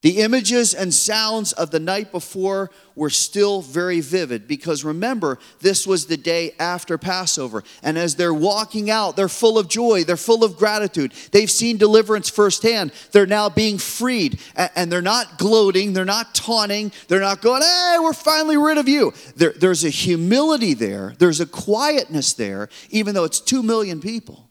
The 0.02 0.18
images 0.18 0.74
and 0.74 0.92
sounds 0.92 1.54
of 1.54 1.70
the 1.70 1.80
night 1.80 2.12
before 2.12 2.72
were 2.96 3.12
still 3.12 3.62
very 3.62 4.02
vivid 4.02 4.48
because 4.48 4.84
remember, 4.84 5.38
this 5.60 5.86
was 5.86 6.08
the 6.08 6.18
day 6.18 6.56
after 6.60 6.98
Passover. 6.98 7.64
And 7.84 8.00
as 8.00 8.16
they're 8.16 8.34
walking 8.34 8.90
out, 8.90 9.16
they're 9.16 9.30
full 9.30 9.60
of 9.60 9.70
joy, 9.70 10.04
they're 10.04 10.18
full 10.18 10.44
of 10.44 10.58
gratitude. 10.58 11.14
They've 11.32 11.50
seen 11.50 11.78
deliverance 11.78 12.30
firsthand. 12.30 12.94
They're 13.12 13.28
now 13.28 13.50
being 13.50 13.78
freed. 13.78 14.40
And 14.56 14.92
they're 14.92 15.04
not 15.04 15.38
gloating, 15.38 15.94
they're 15.94 16.04
not 16.04 16.34
taunting, 16.34 16.92
they're 17.08 17.20
not 17.20 17.42
going, 17.42 17.62
hey, 17.62 17.98
we're 18.02 18.14
finally 18.14 18.58
rid 18.58 18.80
of 18.80 18.90
you. 18.90 19.14
There, 19.36 19.54
there's 19.56 19.84
a 19.84 19.90
humility 19.90 20.74
there, 20.74 21.14
there's 21.20 21.42
a 21.42 21.46
quietness 21.46 22.34
there, 22.34 22.70
even 22.90 23.14
though 23.14 23.24
it's 23.24 23.40
two 23.40 23.62
million 23.62 24.02
people. 24.02 24.51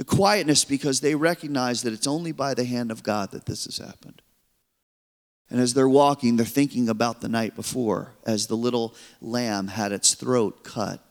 A 0.00 0.04
quietness 0.04 0.64
because 0.64 1.00
they 1.00 1.14
recognize 1.14 1.82
that 1.82 1.92
it's 1.92 2.06
only 2.06 2.32
by 2.32 2.54
the 2.54 2.64
hand 2.64 2.90
of 2.90 3.02
God 3.02 3.32
that 3.32 3.44
this 3.44 3.66
has 3.66 3.76
happened. 3.76 4.22
And 5.50 5.60
as 5.60 5.74
they're 5.74 5.88
walking, 5.88 6.36
they're 6.36 6.46
thinking 6.46 6.88
about 6.88 7.20
the 7.20 7.28
night 7.28 7.54
before, 7.54 8.14
as 8.24 8.46
the 8.46 8.56
little 8.56 8.94
lamb 9.20 9.68
had 9.68 9.92
its 9.92 10.14
throat 10.14 10.64
cut, 10.64 11.04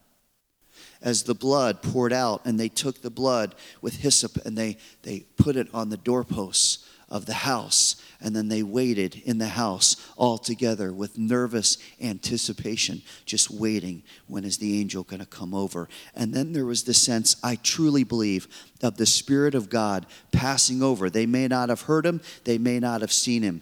as 1.03 1.23
the 1.23 1.35
blood 1.35 1.83
poured 1.83 2.11
out, 2.11 2.41
and 2.45 2.59
they 2.59 2.69
took 2.69 3.01
the 3.01 3.11
blood 3.11 3.53
with 3.79 3.97
hyssop 3.97 4.43
and 4.43 4.57
they, 4.57 4.77
they 5.03 5.19
put 5.37 5.55
it 5.55 5.67
on 5.71 5.89
the 5.89 5.97
doorposts 5.97 6.89
of 7.09 7.27
the 7.27 7.33
house. 7.33 7.95
And 8.21 8.35
then 8.35 8.49
they 8.49 8.63
waited 8.63 9.21
in 9.23 9.37
the 9.37 9.47
house 9.47 9.95
all 10.17 10.37
together 10.37 10.91
with 10.91 11.17
nervous 11.17 11.77
anticipation, 12.01 13.01
just 13.25 13.49
waiting 13.49 14.03
when 14.27 14.43
is 14.43 14.57
the 14.57 14.79
angel 14.79 15.03
going 15.03 15.21
to 15.21 15.25
come 15.25 15.53
over. 15.53 15.87
And 16.15 16.33
then 16.33 16.51
there 16.51 16.65
was 16.65 16.83
the 16.83 16.93
sense, 16.93 17.37
I 17.43 17.55
truly 17.55 18.03
believe, 18.03 18.47
of 18.83 18.97
the 18.97 19.05
Spirit 19.05 19.55
of 19.55 19.69
God 19.69 20.05
passing 20.31 20.83
over. 20.83 21.09
They 21.09 21.25
may 21.25 21.47
not 21.47 21.69
have 21.69 21.81
heard 21.81 22.05
him, 22.05 22.19
they 22.43 22.57
may 22.57 22.79
not 22.79 23.01
have 23.01 23.13
seen 23.13 23.41
him, 23.41 23.61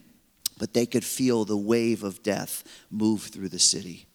but 0.57 0.73
they 0.73 0.87
could 0.87 1.05
feel 1.05 1.45
the 1.45 1.55
wave 1.55 2.03
of 2.03 2.23
death 2.23 2.63
move 2.89 3.23
through 3.23 3.49
the 3.49 3.59
city 3.59 4.07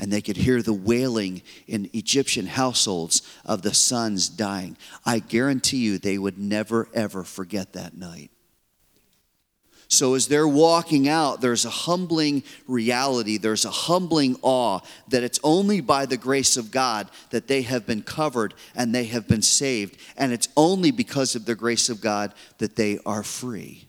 and 0.00 0.10
they 0.10 0.22
could 0.22 0.38
hear 0.38 0.62
the 0.62 0.72
wailing 0.72 1.42
in 1.66 1.90
Egyptian 1.92 2.46
households 2.46 3.20
of 3.44 3.60
the 3.60 3.74
sons 3.74 4.30
dying. 4.30 4.78
I 5.04 5.18
guarantee 5.18 5.76
you 5.76 5.98
they 5.98 6.16
would 6.16 6.38
never, 6.38 6.88
ever 6.94 7.22
forget 7.22 7.74
that 7.74 7.94
night. 7.94 8.30
So 9.92 10.14
as 10.14 10.28
they're 10.28 10.46
walking 10.46 11.08
out, 11.08 11.40
there's 11.40 11.64
a 11.64 11.70
humbling 11.70 12.44
reality, 12.68 13.38
there's 13.38 13.64
a 13.64 13.70
humbling 13.70 14.36
awe 14.40 14.78
that 15.08 15.24
it's 15.24 15.40
only 15.42 15.80
by 15.80 16.06
the 16.06 16.16
grace 16.16 16.56
of 16.56 16.70
God 16.70 17.10
that 17.30 17.48
they 17.48 17.62
have 17.62 17.86
been 17.86 18.02
covered 18.02 18.54
and 18.76 18.94
they 18.94 19.04
have 19.06 19.26
been 19.26 19.42
saved. 19.42 20.00
And 20.16 20.32
it's 20.32 20.48
only 20.56 20.92
because 20.92 21.34
of 21.34 21.44
the 21.44 21.56
grace 21.56 21.88
of 21.88 22.00
God 22.00 22.32
that 22.58 22.76
they 22.76 23.00
are 23.04 23.24
free. 23.24 23.88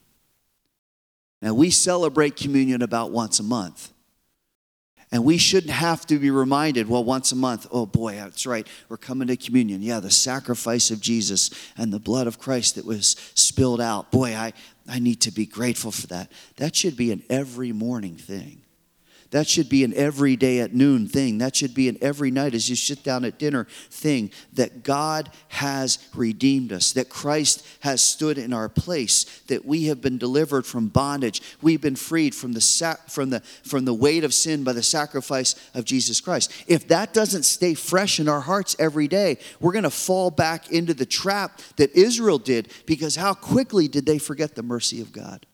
Now, 1.40 1.54
we 1.54 1.70
celebrate 1.70 2.36
communion 2.36 2.82
about 2.82 3.12
once 3.12 3.40
a 3.40 3.44
month. 3.44 3.91
And 5.12 5.26
we 5.26 5.38
shouldn't 5.38 5.74
have 5.74 6.08
to 6.08 6.18
be 6.18 6.32
reminded, 6.32 6.88
well, 6.88 7.04
once 7.04 7.34
a 7.34 7.36
month, 7.36 7.68
oh 7.70 7.86
boy, 7.86 8.16
that's 8.16 8.46
right, 8.46 8.66
we're 8.88 8.96
coming 8.96 9.28
to 9.28 9.36
communion. 9.36 9.82
Yeah, 9.82 10.00
the 10.00 10.10
sacrifice 10.10 10.90
of 10.90 11.02
Jesus 11.02 11.50
and 11.78 11.92
the 11.92 12.00
blood 12.00 12.28
of 12.28 12.40
Christ 12.40 12.76
that 12.76 12.86
was 12.86 13.18
spilled 13.36 13.82
out. 13.82 14.10
Boy, 14.10 14.34
I, 14.34 14.54
I 14.88 15.00
need 15.00 15.20
to 15.22 15.32
be 15.32 15.46
grateful 15.46 15.92
for 15.92 16.08
that. 16.08 16.32
That 16.56 16.76
should 16.78 16.96
be 16.96 17.12
an 17.12 17.24
every 17.30 17.74
morning 17.74 18.16
thing. 18.16 18.61
That 19.32 19.48
should 19.48 19.70
be 19.70 19.86
an 19.86 19.94
every 19.94 20.36
day 20.36 20.60
at 20.60 20.74
noon 20.74 21.08
thing. 21.08 21.38
That 21.38 21.56
should 21.56 21.74
be 21.74 21.88
an 21.88 21.98
every 22.02 22.32
night 22.32 22.54
as 22.54 22.70
you 22.70 22.76
sit 22.76 23.02
down 23.02 23.24
at 23.24 23.40
dinner 23.40 23.66
thing 23.90 24.30
that 24.54 24.84
God 24.84 25.32
has 25.48 26.00
redeemed 26.14 26.74
us, 26.74 26.92
that 26.92 27.08
Christ 27.08 27.66
has 27.80 28.02
stood 28.02 28.38
in 28.38 28.52
our 28.52 28.68
place, 28.68 29.24
that 29.48 29.64
we 29.64 29.86
have 29.86 30.02
been 30.02 30.18
delivered 30.18 30.66
from 30.66 30.90
bondage. 30.90 31.42
We've 31.62 31.80
been 31.80 31.96
freed 31.96 32.36
from 32.36 32.52
the, 32.52 32.98
from 33.08 33.30
the, 33.30 33.40
from 33.64 33.86
the 33.86 33.94
weight 33.94 34.26
of 34.26 34.34
sin 34.34 34.66
by 34.66 34.74
the 34.74 34.84
sacrifice 34.84 35.56
of 35.74 35.86
Jesus 35.86 36.20
Christ. 36.20 36.52
If 36.68 36.90
that 36.90 37.14
doesn't 37.14 37.44
stay 37.44 37.74
fresh 37.74 38.20
in 38.20 38.28
our 38.28 38.42
hearts 38.42 38.76
every 38.80 39.08
day, 39.08 39.38
we're 39.62 39.72
going 39.72 39.84
to 39.84 39.90
fall 39.90 40.30
back 40.30 40.72
into 40.74 40.94
the 40.94 41.06
trap 41.06 41.62
that 41.78 41.96
Israel 41.96 42.38
did 42.38 42.70
because 42.86 43.16
how 43.16 43.34
quickly 43.34 43.88
did 43.88 44.06
they 44.06 44.18
forget 44.18 44.56
the 44.56 44.64
mercy 44.64 45.00
of 45.00 45.14
God? 45.14 45.46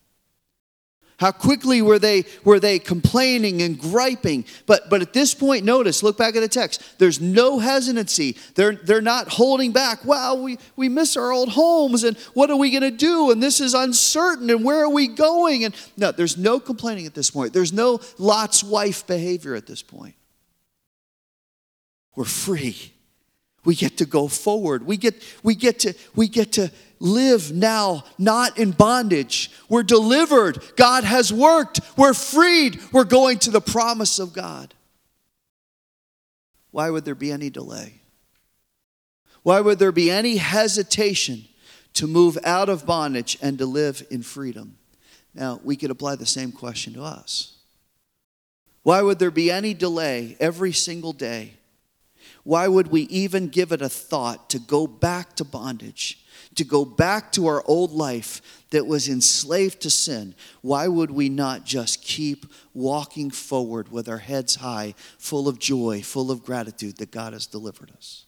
How 1.19 1.31
quickly 1.31 1.81
were 1.81 1.97
they, 1.97 2.25
were 2.43 2.59
they 2.59 2.77
complaining 2.77 3.63
and 3.63 3.79
griping? 3.79 4.45
But, 4.67 4.87
but 4.87 5.01
at 5.01 5.13
this 5.13 5.33
point, 5.33 5.65
notice, 5.65 6.03
look 6.03 6.15
back 6.15 6.35
at 6.35 6.41
the 6.41 6.47
text. 6.47 6.99
There's 6.99 7.19
no 7.19 7.57
hesitancy. 7.57 8.37
They're, 8.53 8.75
they're 8.75 9.01
not 9.01 9.27
holding 9.27 9.71
back. 9.71 10.05
Wow, 10.05 10.35
we, 10.35 10.59
we 10.75 10.89
miss 10.89 11.17
our 11.17 11.31
old 11.31 11.49
homes, 11.49 12.03
and 12.03 12.15
what 12.35 12.51
are 12.51 12.55
we 12.55 12.69
going 12.69 12.83
to 12.83 12.91
do? 12.91 13.31
And 13.31 13.41
this 13.41 13.59
is 13.59 13.73
uncertain, 13.73 14.51
and 14.51 14.63
where 14.63 14.83
are 14.83 14.89
we 14.89 15.07
going? 15.07 15.65
And 15.65 15.75
no, 15.97 16.11
there's 16.11 16.37
no 16.37 16.59
complaining 16.59 17.07
at 17.07 17.15
this 17.15 17.31
point. 17.31 17.51
There's 17.51 17.73
no 17.73 17.99
Lot's 18.19 18.63
wife 18.63 19.07
behavior 19.07 19.55
at 19.55 19.65
this 19.65 19.81
point. 19.81 20.13
We're 22.15 22.25
free. 22.25 22.93
We 23.65 23.73
get 23.73 23.97
to 23.97 24.05
go 24.05 24.27
forward. 24.27 24.85
We 24.85 24.97
get, 24.97 25.15
we 25.41 25.55
get 25.55 25.79
to, 25.79 25.93
we 26.15 26.27
get 26.27 26.53
to 26.53 26.71
live 26.99 27.51
now 27.51 28.03
not 28.17 28.57
in 28.57 28.71
bondage. 28.71 29.51
We're 29.69 29.83
delivered. 29.83 30.59
God 30.75 31.03
has 31.03 31.31
worked. 31.31 31.79
We're 31.95 32.13
freed. 32.13 32.79
We're 32.91 33.03
going 33.03 33.39
to 33.39 33.51
the 33.51 33.61
promise 33.61 34.19
of 34.19 34.33
God. 34.33 34.73
Why 36.71 36.89
would 36.89 37.05
there 37.05 37.15
be 37.15 37.31
any 37.31 37.49
delay? 37.49 38.01
Why 39.43 39.61
would 39.61 39.79
there 39.79 39.91
be 39.91 40.11
any 40.11 40.37
hesitation 40.37 41.45
to 41.93 42.05
move 42.05 42.37
out 42.43 42.69
of 42.69 42.85
bondage 42.85 43.37
and 43.41 43.57
to 43.57 43.65
live 43.65 44.05
in 44.09 44.21
freedom? 44.21 44.77
Now, 45.33 45.61
we 45.63 45.75
could 45.75 45.91
apply 45.91 46.15
the 46.15 46.25
same 46.25 46.51
question 46.51 46.93
to 46.93 47.03
us. 47.03 47.53
Why 48.83 49.01
would 49.01 49.19
there 49.19 49.31
be 49.31 49.51
any 49.51 49.73
delay 49.73 50.35
every 50.39 50.71
single 50.71 51.13
day? 51.13 51.53
Why 52.43 52.67
would 52.67 52.87
we 52.87 53.01
even 53.03 53.49
give 53.49 53.71
it 53.71 53.81
a 53.81 53.89
thought 53.89 54.49
to 54.51 54.59
go 54.59 54.87
back 54.87 55.35
to 55.35 55.43
bondage? 55.43 56.25
To 56.57 56.63
go 56.63 56.85
back 56.85 57.31
to 57.33 57.47
our 57.47 57.63
old 57.65 57.91
life 57.91 58.41
that 58.71 58.85
was 58.85 59.07
enslaved 59.07 59.81
to 59.81 59.89
sin, 59.89 60.35
why 60.61 60.87
would 60.87 61.11
we 61.11 61.29
not 61.29 61.65
just 61.65 62.03
keep 62.03 62.45
walking 62.73 63.31
forward 63.31 63.89
with 63.89 64.09
our 64.09 64.17
heads 64.17 64.55
high, 64.55 64.93
full 65.17 65.47
of 65.47 65.59
joy, 65.59 66.01
full 66.01 66.31
of 66.31 66.43
gratitude 66.43 66.97
that 66.97 67.11
God 67.11 67.33
has 67.33 67.47
delivered 67.47 67.91
us? 67.95 68.25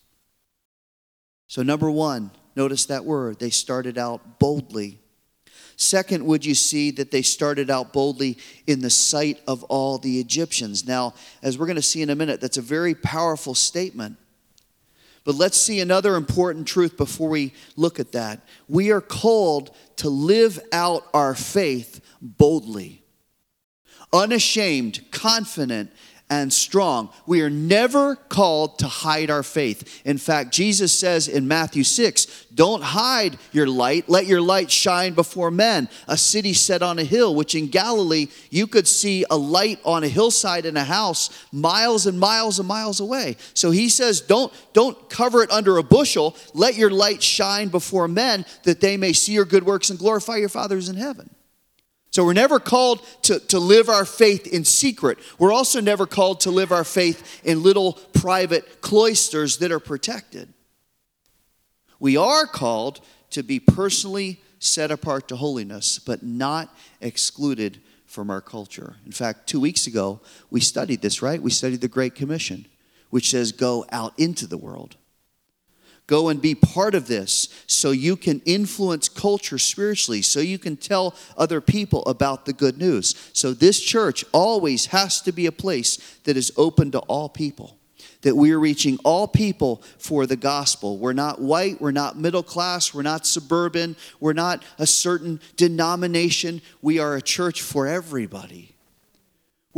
So, 1.47 1.63
number 1.63 1.89
one, 1.89 2.31
notice 2.55 2.85
that 2.85 3.05
word. 3.05 3.39
They 3.39 3.49
started 3.49 3.97
out 3.97 4.39
boldly. 4.39 4.99
Second, 5.75 6.25
would 6.25 6.45
you 6.45 6.55
see 6.55 6.91
that 6.91 7.09
they 7.09 7.21
started 7.21 7.69
out 7.69 7.93
boldly 7.93 8.37
in 8.67 8.81
the 8.81 8.89
sight 8.89 9.39
of 9.47 9.63
all 9.63 9.97
the 9.97 10.19
Egyptians? 10.19 10.85
Now, 10.85 11.13
as 11.41 11.57
we're 11.57 11.65
going 11.65 11.77
to 11.77 11.81
see 11.81 12.01
in 12.01 12.09
a 12.09 12.15
minute, 12.15 12.41
that's 12.41 12.57
a 12.57 12.61
very 12.61 12.93
powerful 12.93 13.55
statement. 13.55 14.17
But 15.23 15.35
let's 15.35 15.57
see 15.57 15.79
another 15.79 16.15
important 16.15 16.67
truth 16.67 16.97
before 16.97 17.29
we 17.29 17.53
look 17.75 17.99
at 17.99 18.13
that. 18.13 18.41
We 18.67 18.91
are 18.91 19.01
called 19.01 19.75
to 19.97 20.09
live 20.09 20.59
out 20.71 21.05
our 21.13 21.35
faith 21.35 22.01
boldly, 22.21 23.03
unashamed, 24.13 25.11
confident, 25.11 25.91
and 26.29 26.53
strong. 26.53 27.09
We 27.25 27.41
are 27.41 27.49
never 27.49 28.15
called 28.15 28.79
to 28.79 28.87
hide 28.87 29.31
our 29.31 29.41
faith. 29.41 30.01
In 30.05 30.19
fact, 30.19 30.51
Jesus 30.51 30.91
says 30.91 31.27
in 31.27 31.47
Matthew 31.47 31.83
6, 31.83 32.45
Don't 32.53 32.83
hide 32.83 33.39
your 33.51 33.65
light, 33.65 34.07
let 34.07 34.27
your 34.27 34.41
light 34.41 34.69
shine 34.69 35.13
before 35.13 35.49
men. 35.49 35.89
A 36.07 36.17
city 36.17 36.53
set 36.53 36.83
on 36.83 36.99
a 36.99 37.03
hill, 37.03 37.33
which 37.33 37.55
in 37.55 37.67
Galilee 37.67 38.27
you 38.51 38.67
could 38.67 38.87
see 38.87 39.25
a 39.29 39.37
light 39.37 39.79
on 39.83 40.03
a 40.03 40.07
hillside 40.07 40.65
in 40.65 40.77
a 40.77 40.83
house 40.83 41.29
miles 41.51 42.05
and 42.05 42.19
miles 42.19 42.59
and 42.59 42.67
miles 42.67 42.99
away. 42.99 43.35
So 43.55 43.71
he 43.71 43.89
says, 43.89 44.21
Don't, 44.21 44.53
don't 44.73 45.09
cover 45.09 45.41
it 45.41 45.51
under 45.51 45.77
a 45.77 45.83
bushel, 45.83 46.35
let 46.53 46.75
your 46.75 46.91
light 46.91 47.23
shine 47.23 47.69
before 47.69 48.07
men 48.07 48.45
that 48.63 48.81
they 48.81 48.97
may 48.97 49.13
see 49.13 49.33
your 49.33 49.45
good 49.45 49.65
works 49.65 49.89
and 49.89 49.97
glorify 49.97 50.37
your 50.37 50.49
Father 50.49 50.75
who's 50.75 50.89
in 50.89 50.95
heaven. 50.95 51.29
So 52.11 52.25
we're 52.25 52.33
never 52.33 52.59
called 52.59 53.05
to, 53.23 53.39
to 53.39 53.59
live 53.59 53.87
our 53.87 54.05
faith 54.05 54.47
in 54.47 54.65
secret. 54.65 55.19
We're 55.37 55.53
also 55.53 55.79
never 55.79 56.07
called 56.07 56.41
to 56.41 56.51
live 56.51 56.71
our 56.71 56.83
faith 56.83 57.41
in 57.43 57.61
little 57.61 57.93
private 58.13 58.81
cloisters 58.81 59.57
that 59.57 59.71
are 59.71 59.79
protected. 59.79 60.51
We 61.99 62.17
are 62.17 62.47
called 62.47 63.01
to 63.31 63.43
be 63.43 63.59
personally 63.59 64.41
set 64.57 64.89
apart 64.91 65.27
to 65.27 65.35
holiness, 65.35 65.99
but 65.99 66.23
not 66.23 66.75
excluded 66.99 67.79
from 68.05 68.31
our 68.31 68.41
culture. 68.41 68.95
In 69.05 69.11
fact, 69.11 69.47
two 69.47 69.59
weeks 69.59 69.85
ago, 69.85 70.19
we 70.49 70.61
studied 70.61 71.01
this, 71.01 71.21
right? 71.21 71.41
We 71.41 71.51
studied 71.51 71.81
the 71.81 71.87
Great 71.87 72.15
Commission, 72.15 72.65
which 73.11 73.29
says, 73.29 73.51
Go 73.51 73.85
out 73.91 74.17
into 74.17 74.47
the 74.47 74.57
world. 74.57 74.95
Go 76.09 76.29
and 76.29 76.41
be 76.41 76.55
part 76.55 76.95
of 76.95 77.05
this 77.05 77.63
so 77.67 77.91
you 77.91 78.15
can 78.15 78.41
influence 78.43 79.07
culture 79.07 79.59
spiritually, 79.59 80.23
so 80.23 80.39
you 80.39 80.57
can 80.57 80.75
tell 80.75 81.13
other 81.37 81.61
people 81.61 82.03
about 82.05 82.47
the 82.47 82.51
good 82.53 82.79
news. 82.79 83.13
So, 83.31 83.53
this 83.53 83.79
church 83.79 84.25
always 84.31 84.87
has 84.87 85.21
to 85.21 85.31
be 85.31 85.45
a 85.45 85.51
place 85.51 85.97
that 86.23 86.35
is 86.35 86.51
open 86.57 86.89
to 86.93 86.99
all 87.01 87.29
people 87.29 87.77
that 88.21 88.35
we 88.35 88.51
are 88.51 88.59
reaching 88.59 88.97
all 89.05 89.27
people 89.27 89.83
for 89.99 90.25
the 90.25 90.35
gospel. 90.35 90.97
We're 90.97 91.13
not 91.13 91.39
white, 91.39 91.79
we're 91.79 91.91
not 91.91 92.17
middle 92.17 92.41
class, 92.41 92.91
we're 92.91 93.03
not 93.03 93.27
suburban, 93.27 93.95
we're 94.19 94.33
not 94.33 94.63
a 94.79 94.87
certain 94.87 95.39
denomination. 95.57 96.63
We 96.81 96.97
are 96.97 97.15
a 97.15 97.21
church 97.21 97.61
for 97.61 97.85
everybody. 97.85 98.75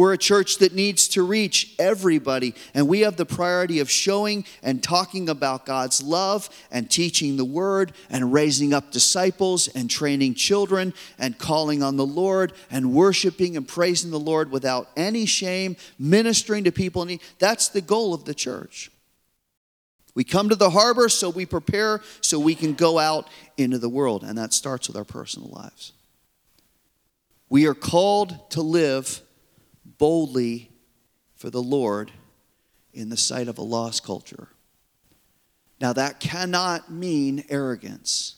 We're 0.01 0.13
a 0.13 0.17
church 0.17 0.57
that 0.57 0.73
needs 0.73 1.07
to 1.09 1.21
reach 1.21 1.75
everybody, 1.77 2.55
and 2.73 2.87
we 2.87 3.01
have 3.01 3.17
the 3.17 3.25
priority 3.25 3.77
of 3.81 3.91
showing 3.91 4.45
and 4.63 4.81
talking 4.81 5.29
about 5.29 5.67
God's 5.67 6.01
love 6.01 6.49
and 6.71 6.89
teaching 6.89 7.37
the 7.37 7.45
word 7.45 7.93
and 8.09 8.33
raising 8.33 8.73
up 8.73 8.89
disciples 8.89 9.67
and 9.67 9.91
training 9.91 10.33
children 10.33 10.95
and 11.19 11.37
calling 11.37 11.83
on 11.83 11.97
the 11.97 12.05
Lord 12.05 12.53
and 12.71 12.95
worshiping 12.95 13.55
and 13.55 13.67
praising 13.67 14.09
the 14.09 14.19
Lord 14.19 14.49
without 14.49 14.89
any 14.97 15.27
shame, 15.27 15.77
ministering 15.99 16.63
to 16.63 16.71
people. 16.71 17.07
That's 17.37 17.67
the 17.67 17.79
goal 17.79 18.15
of 18.15 18.25
the 18.25 18.33
church. 18.33 18.89
We 20.15 20.23
come 20.23 20.49
to 20.49 20.55
the 20.55 20.71
harbor 20.71 21.09
so 21.09 21.29
we 21.29 21.45
prepare 21.45 22.01
so 22.21 22.39
we 22.39 22.55
can 22.55 22.73
go 22.73 22.97
out 22.97 23.29
into 23.55 23.77
the 23.77 23.87
world, 23.87 24.23
and 24.23 24.35
that 24.39 24.51
starts 24.51 24.87
with 24.87 24.97
our 24.97 25.05
personal 25.05 25.49
lives. 25.49 25.91
We 27.49 27.67
are 27.67 27.75
called 27.75 28.49
to 28.49 28.63
live 28.63 29.21
boldly 30.01 30.71
for 31.35 31.51
the 31.51 31.61
Lord 31.61 32.11
in 32.91 33.09
the 33.09 33.17
sight 33.17 33.47
of 33.47 33.59
a 33.59 33.61
lost 33.61 34.03
culture. 34.03 34.47
Now, 35.79 35.93
that 35.93 36.19
cannot 36.19 36.91
mean 36.91 37.45
arrogance. 37.49 38.37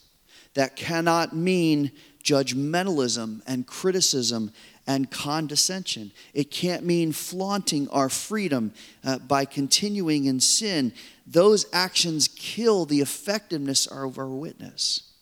That 0.56 0.76
cannot 0.76 1.34
mean 1.34 1.94
judgmentalism 2.22 3.44
and 3.48 3.66
criticism 3.66 4.52
and 4.86 5.10
condescension. 5.10 6.12
It 6.34 6.52
can't 6.52 6.84
mean 6.84 7.14
flaunting 7.14 7.88
our 7.92 8.10
freedom 8.10 8.74
uh, 9.06 9.20
by 9.20 9.46
continuing 9.46 10.26
in 10.26 10.42
sin. 10.42 10.92
Those 11.26 11.66
actions 11.72 12.28
kill 12.28 12.84
the 12.84 13.00
effectiveness 13.00 13.88
of 13.88 14.18
our 14.18 14.28
witness. 14.28 15.14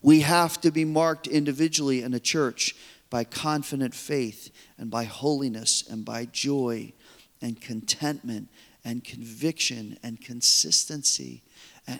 We 0.00 0.20
have 0.20 0.60
to 0.60 0.70
be 0.70 0.84
marked 0.84 1.26
individually 1.26 2.04
in 2.04 2.14
a 2.14 2.20
church 2.20 2.76
by 3.10 3.24
confident 3.24 3.94
faith 3.94 4.50
and 4.76 4.90
by 4.90 5.04
holiness 5.04 5.84
and 5.88 6.04
by 6.04 6.24
joy 6.26 6.92
and 7.40 7.60
contentment 7.60 8.48
and 8.84 9.04
conviction 9.04 9.98
and 10.02 10.20
consistency 10.20 11.42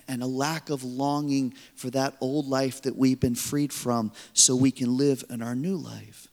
and 0.07 0.21
a 0.21 0.27
lack 0.27 0.69
of 0.69 0.83
longing 0.83 1.53
for 1.75 1.89
that 1.89 2.15
old 2.21 2.47
life 2.47 2.81
that 2.83 2.95
we've 2.95 3.19
been 3.19 3.35
freed 3.35 3.73
from 3.73 4.11
so 4.33 4.55
we 4.55 4.71
can 4.71 4.97
live 4.97 5.23
in 5.29 5.41
our 5.41 5.55
new 5.55 5.75
life. 5.75 6.27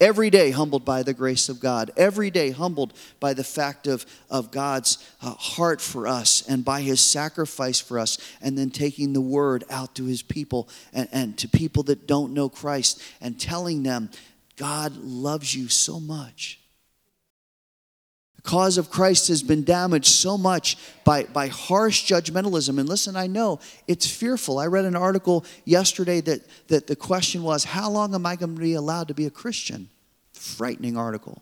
Every 0.00 0.28
day 0.28 0.50
humbled 0.50 0.84
by 0.84 1.04
the 1.04 1.14
grace 1.14 1.48
of 1.48 1.60
God. 1.60 1.92
Every 1.96 2.28
day 2.30 2.50
humbled 2.50 2.94
by 3.20 3.32
the 3.32 3.44
fact 3.44 3.86
of, 3.86 4.04
of 4.28 4.50
God's 4.50 4.98
uh, 5.22 5.30
heart 5.30 5.80
for 5.80 6.08
us 6.08 6.42
and 6.48 6.64
by 6.64 6.80
his 6.80 7.00
sacrifice 7.00 7.78
for 7.78 8.00
us, 8.00 8.18
and 8.42 8.58
then 8.58 8.70
taking 8.70 9.12
the 9.12 9.20
word 9.20 9.62
out 9.70 9.94
to 9.94 10.04
his 10.04 10.22
people 10.22 10.68
and, 10.92 11.08
and 11.12 11.38
to 11.38 11.48
people 11.48 11.84
that 11.84 12.08
don't 12.08 12.34
know 12.34 12.48
Christ 12.48 13.00
and 13.20 13.40
telling 13.40 13.84
them, 13.84 14.10
God 14.56 14.96
loves 14.96 15.54
you 15.54 15.68
so 15.68 16.00
much. 16.00 16.60
Cause 18.44 18.76
of 18.76 18.90
Christ 18.90 19.28
has 19.28 19.42
been 19.42 19.64
damaged 19.64 20.06
so 20.06 20.36
much 20.36 20.76
by, 21.02 21.24
by 21.24 21.48
harsh 21.48 22.04
judgmentalism. 22.04 22.78
And 22.78 22.86
listen, 22.86 23.16
I 23.16 23.26
know 23.26 23.58
it's 23.88 24.06
fearful. 24.06 24.58
I 24.58 24.66
read 24.66 24.84
an 24.84 24.94
article 24.94 25.46
yesterday 25.64 26.20
that, 26.20 26.42
that 26.68 26.86
the 26.86 26.94
question 26.94 27.42
was, 27.42 27.64
How 27.64 27.90
long 27.90 28.14
am 28.14 28.26
I 28.26 28.36
going 28.36 28.54
to 28.54 28.60
be 28.60 28.74
allowed 28.74 29.08
to 29.08 29.14
be 29.14 29.24
a 29.24 29.30
Christian? 29.30 29.88
Frightening 30.34 30.98
article. 30.98 31.40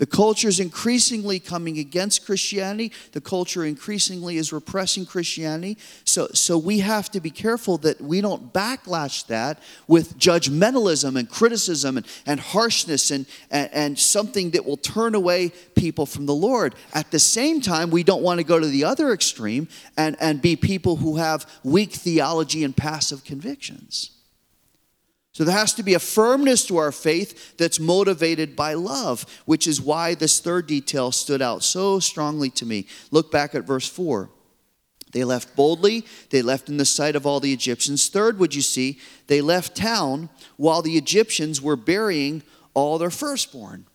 The 0.00 0.06
culture 0.06 0.48
is 0.48 0.60
increasingly 0.60 1.38
coming 1.38 1.78
against 1.78 2.24
Christianity. 2.24 2.90
The 3.12 3.20
culture 3.20 3.66
increasingly 3.66 4.38
is 4.38 4.50
repressing 4.50 5.04
Christianity. 5.04 5.76
So, 6.04 6.28
so 6.28 6.56
we 6.56 6.78
have 6.78 7.10
to 7.10 7.20
be 7.20 7.28
careful 7.28 7.76
that 7.78 8.00
we 8.00 8.22
don't 8.22 8.50
backlash 8.50 9.26
that 9.26 9.58
with 9.88 10.16
judgmentalism 10.16 11.18
and 11.18 11.28
criticism 11.28 11.98
and, 11.98 12.06
and 12.24 12.40
harshness 12.40 13.10
and, 13.10 13.26
and, 13.50 13.68
and 13.74 13.98
something 13.98 14.52
that 14.52 14.64
will 14.64 14.78
turn 14.78 15.14
away 15.14 15.52
people 15.74 16.06
from 16.06 16.24
the 16.24 16.34
Lord. 16.34 16.76
At 16.94 17.10
the 17.10 17.18
same 17.18 17.60
time, 17.60 17.90
we 17.90 18.02
don't 18.02 18.22
want 18.22 18.38
to 18.38 18.44
go 18.44 18.58
to 18.58 18.66
the 18.66 18.84
other 18.84 19.12
extreme 19.12 19.68
and, 19.98 20.16
and 20.18 20.40
be 20.40 20.56
people 20.56 20.96
who 20.96 21.16
have 21.16 21.46
weak 21.62 21.92
theology 21.92 22.64
and 22.64 22.74
passive 22.74 23.22
convictions. 23.22 24.12
So 25.32 25.44
there 25.44 25.56
has 25.56 25.74
to 25.74 25.82
be 25.82 25.94
a 25.94 26.00
firmness 26.00 26.66
to 26.66 26.78
our 26.78 26.90
faith 26.90 27.56
that's 27.56 27.78
motivated 27.78 28.56
by 28.56 28.74
love, 28.74 29.24
which 29.44 29.66
is 29.66 29.80
why 29.80 30.14
this 30.14 30.40
third 30.40 30.66
detail 30.66 31.12
stood 31.12 31.40
out 31.40 31.62
so 31.62 32.00
strongly 32.00 32.50
to 32.50 32.66
me. 32.66 32.86
Look 33.10 33.30
back 33.30 33.54
at 33.54 33.64
verse 33.64 33.88
4. 33.88 34.28
They 35.12 35.24
left 35.24 35.56
boldly, 35.56 36.06
they 36.30 36.42
left 36.42 36.68
in 36.68 36.76
the 36.76 36.84
sight 36.84 37.16
of 37.16 37.26
all 37.26 37.40
the 37.40 37.52
Egyptians. 37.52 38.08
Third, 38.08 38.38
would 38.38 38.54
you 38.54 38.62
see, 38.62 38.98
they 39.26 39.40
left 39.40 39.76
town 39.76 40.30
while 40.56 40.82
the 40.82 40.96
Egyptians 40.96 41.60
were 41.60 41.76
burying 41.76 42.42
all 42.74 42.98
their 42.98 43.10
firstborn. 43.10 43.86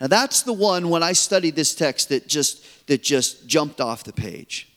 Now 0.00 0.06
that's 0.06 0.42
the 0.42 0.52
one 0.52 0.88
when 0.88 1.02
I 1.02 1.12
studied 1.12 1.56
this 1.56 1.74
text 1.74 2.08
that 2.08 2.26
just 2.26 2.86
that 2.86 3.02
just 3.02 3.46
jumped 3.46 3.80
off 3.80 4.04
the 4.04 4.12
page. 4.12 4.69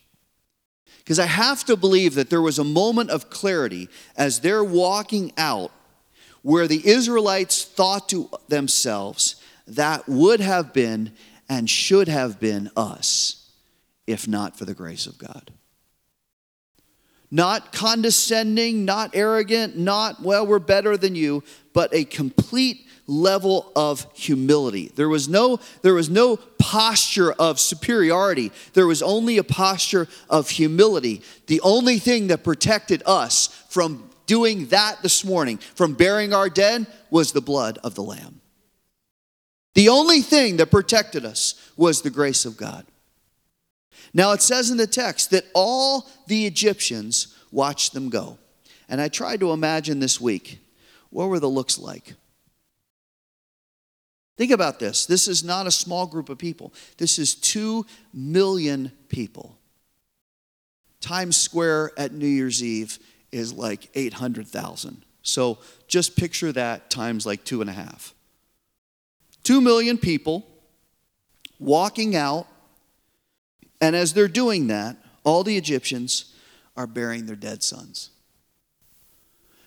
Because 1.03 1.19
I 1.19 1.25
have 1.25 1.65
to 1.65 1.75
believe 1.75 2.15
that 2.15 2.29
there 2.29 2.41
was 2.41 2.59
a 2.59 2.63
moment 2.63 3.09
of 3.09 3.29
clarity 3.29 3.89
as 4.15 4.39
they're 4.39 4.63
walking 4.63 5.33
out 5.37 5.71
where 6.41 6.67
the 6.67 6.87
Israelites 6.87 7.63
thought 7.63 8.09
to 8.09 8.29
themselves, 8.47 9.35
that 9.67 10.07
would 10.07 10.39
have 10.39 10.73
been 10.73 11.11
and 11.49 11.69
should 11.69 12.07
have 12.07 12.39
been 12.39 12.69
us 12.75 13.49
if 14.07 14.27
not 14.27 14.57
for 14.57 14.65
the 14.65 14.73
grace 14.73 15.07
of 15.07 15.17
God. 15.17 15.51
Not 17.31 17.71
condescending, 17.71 18.85
not 18.85 19.11
arrogant, 19.13 19.77
not, 19.77 20.21
well, 20.21 20.45
we're 20.45 20.59
better 20.59 20.97
than 20.97 21.15
you, 21.15 21.43
but 21.73 21.93
a 21.93 22.03
complete 22.03 22.85
level 23.21 23.71
of 23.75 24.07
humility. 24.13 24.91
There 24.95 25.09
was 25.09 25.29
no 25.29 25.59
there 25.81 25.93
was 25.93 26.09
no 26.09 26.37
posture 26.37 27.31
of 27.33 27.59
superiority. 27.59 28.51
There 28.73 28.87
was 28.87 29.01
only 29.01 29.37
a 29.37 29.43
posture 29.43 30.07
of 30.29 30.49
humility. 30.49 31.21
The 31.47 31.61
only 31.61 31.99
thing 31.99 32.27
that 32.27 32.43
protected 32.43 33.03
us 33.05 33.47
from 33.69 34.09
doing 34.25 34.67
that 34.67 35.01
this 35.01 35.23
morning, 35.23 35.57
from 35.57 35.93
burying 35.93 36.33
our 36.33 36.49
dead, 36.49 36.87
was 37.09 37.31
the 37.31 37.41
blood 37.41 37.77
of 37.83 37.95
the 37.95 38.03
lamb. 38.03 38.41
The 39.75 39.89
only 39.89 40.21
thing 40.21 40.57
that 40.57 40.71
protected 40.71 41.25
us 41.25 41.55
was 41.75 42.01
the 42.01 42.09
grace 42.09 42.45
of 42.45 42.57
God. 42.57 42.85
Now 44.13 44.31
it 44.31 44.41
says 44.41 44.69
in 44.69 44.77
the 44.77 44.87
text 44.87 45.31
that 45.31 45.45
all 45.53 46.07
the 46.27 46.45
Egyptians 46.45 47.35
watched 47.51 47.93
them 47.93 48.09
go. 48.09 48.37
And 48.87 49.01
I 49.01 49.07
tried 49.07 49.39
to 49.39 49.51
imagine 49.51 49.99
this 49.99 50.21
week 50.21 50.59
what 51.09 51.29
were 51.29 51.39
the 51.39 51.49
looks 51.49 51.77
like? 51.77 52.15
Think 54.37 54.51
about 54.51 54.79
this. 54.79 55.05
This 55.05 55.27
is 55.27 55.43
not 55.43 55.67
a 55.67 55.71
small 55.71 56.07
group 56.07 56.29
of 56.29 56.37
people. 56.37 56.73
This 56.97 57.19
is 57.19 57.35
2 57.35 57.85
million 58.13 58.91
people. 59.09 59.57
Times 61.01 61.35
Square 61.35 61.91
at 61.97 62.13
New 62.13 62.27
Year's 62.27 62.63
Eve 62.63 62.97
is 63.31 63.53
like 63.53 63.89
800,000. 63.93 65.03
So 65.21 65.57
just 65.87 66.17
picture 66.17 66.51
that 66.51 66.89
times 66.89 67.25
like 67.25 67.43
two 67.43 67.61
and 67.61 67.69
a 67.69 67.73
half. 67.73 68.13
Two 69.43 69.61
million 69.61 69.97
people 69.97 70.47
walking 71.59 72.15
out, 72.15 72.47
and 73.81 73.95
as 73.95 74.13
they're 74.13 74.27
doing 74.27 74.67
that, 74.67 74.97
all 75.23 75.43
the 75.43 75.57
Egyptians 75.57 76.33
are 76.75 76.87
burying 76.87 77.25
their 77.25 77.35
dead 77.35 77.63
sons. 77.63 78.09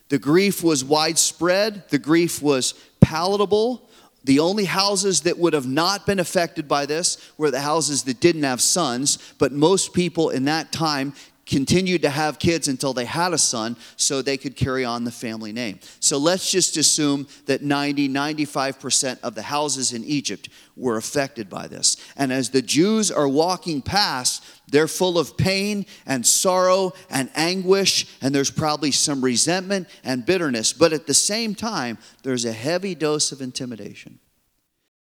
The 0.08 0.18
grief 0.18 0.62
was 0.62 0.84
widespread, 0.84 1.88
the 1.88 1.98
grief 1.98 2.40
was 2.40 2.74
palatable. 3.00 3.88
The 4.26 4.40
only 4.40 4.64
houses 4.64 5.20
that 5.20 5.38
would 5.38 5.52
have 5.52 5.68
not 5.68 6.04
been 6.04 6.18
affected 6.18 6.66
by 6.66 6.84
this 6.84 7.16
were 7.38 7.52
the 7.52 7.60
houses 7.60 8.02
that 8.04 8.20
didn't 8.20 8.42
have 8.42 8.60
sons, 8.60 9.18
but 9.38 9.52
most 9.52 9.94
people 9.94 10.30
in 10.30 10.46
that 10.46 10.72
time 10.72 11.14
continued 11.46 12.02
to 12.02 12.10
have 12.10 12.38
kids 12.40 12.66
until 12.66 12.92
they 12.92 13.04
had 13.04 13.32
a 13.32 13.38
son 13.38 13.76
so 13.96 14.20
they 14.20 14.36
could 14.36 14.56
carry 14.56 14.84
on 14.84 15.04
the 15.04 15.12
family 15.12 15.52
name. 15.52 15.78
So 16.00 16.18
let's 16.18 16.50
just 16.50 16.76
assume 16.76 17.28
that 17.46 17.62
90, 17.62 18.08
95% 18.08 19.20
of 19.22 19.34
the 19.34 19.42
houses 19.42 19.92
in 19.92 20.04
Egypt 20.04 20.48
were 20.76 20.96
affected 20.96 21.48
by 21.48 21.68
this. 21.68 21.96
And 22.16 22.32
as 22.32 22.50
the 22.50 22.62
Jews 22.62 23.10
are 23.10 23.28
walking 23.28 23.80
past, 23.80 24.44
they're 24.68 24.88
full 24.88 25.18
of 25.18 25.36
pain 25.36 25.86
and 26.04 26.26
sorrow 26.26 26.92
and 27.08 27.30
anguish, 27.36 28.06
and 28.20 28.34
there's 28.34 28.50
probably 28.50 28.90
some 28.90 29.22
resentment 29.22 29.88
and 30.02 30.26
bitterness. 30.26 30.72
But 30.72 30.92
at 30.92 31.06
the 31.06 31.14
same 31.14 31.54
time, 31.54 31.98
there's 32.24 32.44
a 32.44 32.52
heavy 32.52 32.94
dose 32.96 33.30
of 33.30 33.40
intimidation 33.40 34.18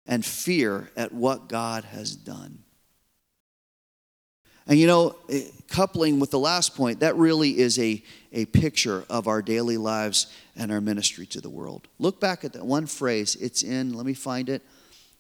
and 0.06 0.26
fear 0.26 0.92
at 0.98 1.14
what 1.14 1.48
God 1.48 1.86
has 1.86 2.16
done. 2.16 2.60
And 4.68 4.80
you 4.80 4.88
know, 4.88 5.16
coupling 5.74 6.20
with 6.20 6.30
the 6.30 6.40
last 6.40 6.76
point, 6.76 7.00
that 7.00 7.16
really 7.16 7.58
is 7.58 7.80
a, 7.80 8.02
a 8.32 8.46
picture 8.46 9.04
of 9.10 9.28
our 9.28 9.42
daily 9.42 9.76
lives 9.76 10.28
and 10.56 10.72
our 10.72 10.80
ministry 10.80 11.26
to 11.26 11.42
the 11.42 11.50
world. 11.50 11.88
Look 11.98 12.22
back 12.22 12.46
at 12.46 12.54
that 12.54 12.64
one 12.64 12.86
phrase. 12.86 13.36
It's 13.36 13.64
in, 13.64 13.94
let 13.94 14.06
me 14.06 14.14
find 14.14 14.50
it. 14.50 14.62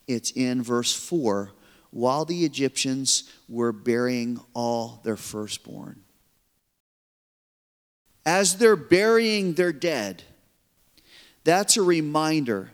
It's 0.07 0.31
in 0.31 0.61
verse 0.61 0.93
4 0.93 1.51
while 1.89 2.25
the 2.25 2.43
Egyptians 2.45 3.29
were 3.49 3.71
burying 3.71 4.39
all 4.53 5.01
their 5.03 5.15
firstborn. 5.15 6.01
As 8.25 8.57
they're 8.57 8.75
burying 8.75 9.53
their 9.53 9.73
dead, 9.73 10.23
that's 11.43 11.77
a 11.77 11.83
reminder 11.83 12.71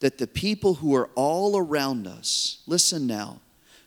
that 0.00 0.18
the 0.18 0.26
people 0.26 0.74
who 0.74 0.94
are 0.94 1.10
all 1.14 1.56
around 1.56 2.06
us, 2.06 2.62
listen 2.66 3.06
now, 3.06 3.40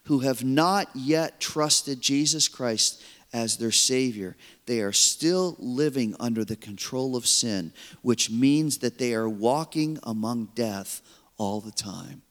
who 0.05 0.19
have 0.19 0.43
not 0.43 0.89
yet 0.95 1.39
trusted 1.39 2.01
Jesus 2.01 2.47
Christ 2.47 3.01
as 3.33 3.57
their 3.57 3.71
Savior, 3.71 4.35
they 4.65 4.81
are 4.81 4.91
still 4.91 5.55
living 5.59 6.15
under 6.19 6.45
the 6.45 6.55
control 6.55 7.15
of 7.15 7.27
sin, 7.27 7.73
which 8.01 8.29
means 8.29 8.79
that 8.79 8.97
they 8.97 9.13
are 9.13 9.29
walking 9.29 9.99
among 10.03 10.49
death 10.55 11.01
all 11.37 11.61
the 11.61 11.71
time. 11.71 12.21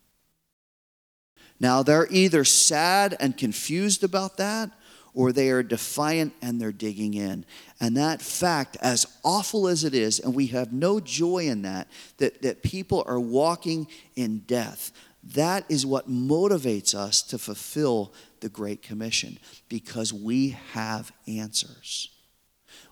Now, 1.58 1.82
they're 1.82 2.08
either 2.10 2.44
sad 2.44 3.16
and 3.18 3.36
confused 3.36 4.04
about 4.04 4.36
that, 4.36 4.70
or 5.14 5.32
they 5.32 5.48
are 5.48 5.62
defiant 5.62 6.34
and 6.42 6.60
they're 6.60 6.72
digging 6.72 7.14
in. 7.14 7.46
And 7.80 7.96
that 7.96 8.20
fact, 8.20 8.76
as 8.82 9.06
awful 9.24 9.66
as 9.66 9.82
it 9.82 9.94
is, 9.94 10.20
and 10.20 10.34
we 10.34 10.48
have 10.48 10.74
no 10.74 11.00
joy 11.00 11.46
in 11.46 11.62
that, 11.62 11.88
that, 12.18 12.42
that 12.42 12.62
people 12.62 13.02
are 13.06 13.18
walking 13.18 13.86
in 14.14 14.40
death, 14.40 14.92
that 15.34 15.64
is 15.70 15.86
what 15.86 16.10
motivates 16.10 16.94
us 16.94 17.22
to 17.22 17.38
fulfill 17.38 18.12
the 18.40 18.48
Great 18.48 18.82
Commission 18.82 19.38
because 19.68 20.12
we 20.12 20.50
have 20.72 21.12
answers. 21.26 22.10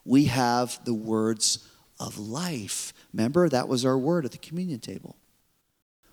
We 0.04 0.24
have 0.26 0.78
the 0.84 0.94
words 0.94 1.68
of 2.00 2.18
life. 2.18 2.92
Remember, 3.12 3.48
that 3.48 3.68
was 3.68 3.84
our 3.84 3.98
word 3.98 4.24
at 4.24 4.32
the 4.32 4.38
communion 4.38 4.80
table. 4.80 5.16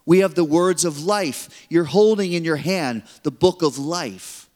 We 0.05 0.19
have 0.19 0.35
the 0.35 0.43
words 0.43 0.85
of 0.85 1.03
life. 1.03 1.67
You're 1.69 1.83
holding 1.83 2.33
in 2.33 2.43
your 2.43 2.55
hand 2.55 3.03
the 3.23 3.31
book 3.31 3.61
of 3.61 3.77
life. 3.77 4.49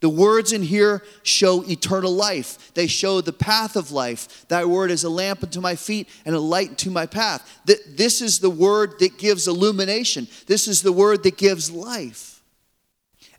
The 0.00 0.08
words 0.10 0.52
in 0.52 0.62
here 0.62 1.02
show 1.22 1.62
eternal 1.62 2.12
life. 2.12 2.74
They 2.74 2.86
show 2.86 3.22
the 3.22 3.32
path 3.32 3.74
of 3.74 3.90
life. 3.90 4.46
Thy 4.48 4.64
word 4.66 4.90
is 4.90 5.04
a 5.04 5.08
lamp 5.08 5.42
unto 5.42 5.62
my 5.62 5.76
feet 5.76 6.08
and 6.26 6.34
a 6.34 6.40
light 6.40 6.70
unto 6.70 6.90
my 6.90 7.06
path. 7.06 7.60
This 7.64 8.20
is 8.20 8.38
the 8.38 8.50
word 8.50 8.98
that 8.98 9.16
gives 9.16 9.48
illumination. 9.48 10.28
This 10.46 10.68
is 10.68 10.82
the 10.82 10.92
word 10.92 11.22
that 11.22 11.38
gives 11.38 11.70
life. 11.70 12.33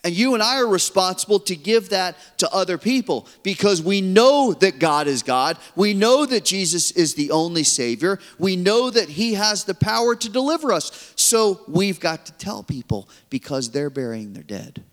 And 0.05 0.15
you 0.15 0.35
and 0.35 0.43
I 0.43 0.59
are 0.59 0.67
responsible 0.67 1.39
to 1.39 1.55
give 1.55 1.89
that 1.89 2.15
to 2.37 2.47
other 2.53 2.77
people 2.77 3.27
because 3.41 3.81
we 3.81 4.01
know 4.01 4.53
that 4.53 4.77
God 4.77 5.07
is 5.07 5.23
God. 5.23 5.57
We 5.75 5.95
know 5.95 6.27
that 6.27 6.45
Jesus 6.45 6.91
is 6.91 7.15
the 7.15 7.31
only 7.31 7.63
Savior. 7.63 8.19
We 8.37 8.55
know 8.55 8.91
that 8.91 9.09
He 9.09 9.33
has 9.33 9.63
the 9.63 9.73
power 9.73 10.15
to 10.15 10.29
deliver 10.29 10.71
us. 10.71 11.11
So 11.15 11.61
we've 11.67 11.99
got 11.99 12.27
to 12.27 12.33
tell 12.33 12.61
people 12.61 13.09
because 13.31 13.71
they're 13.71 13.89
burying 13.89 14.33
their 14.33 14.43
dead. 14.43 14.83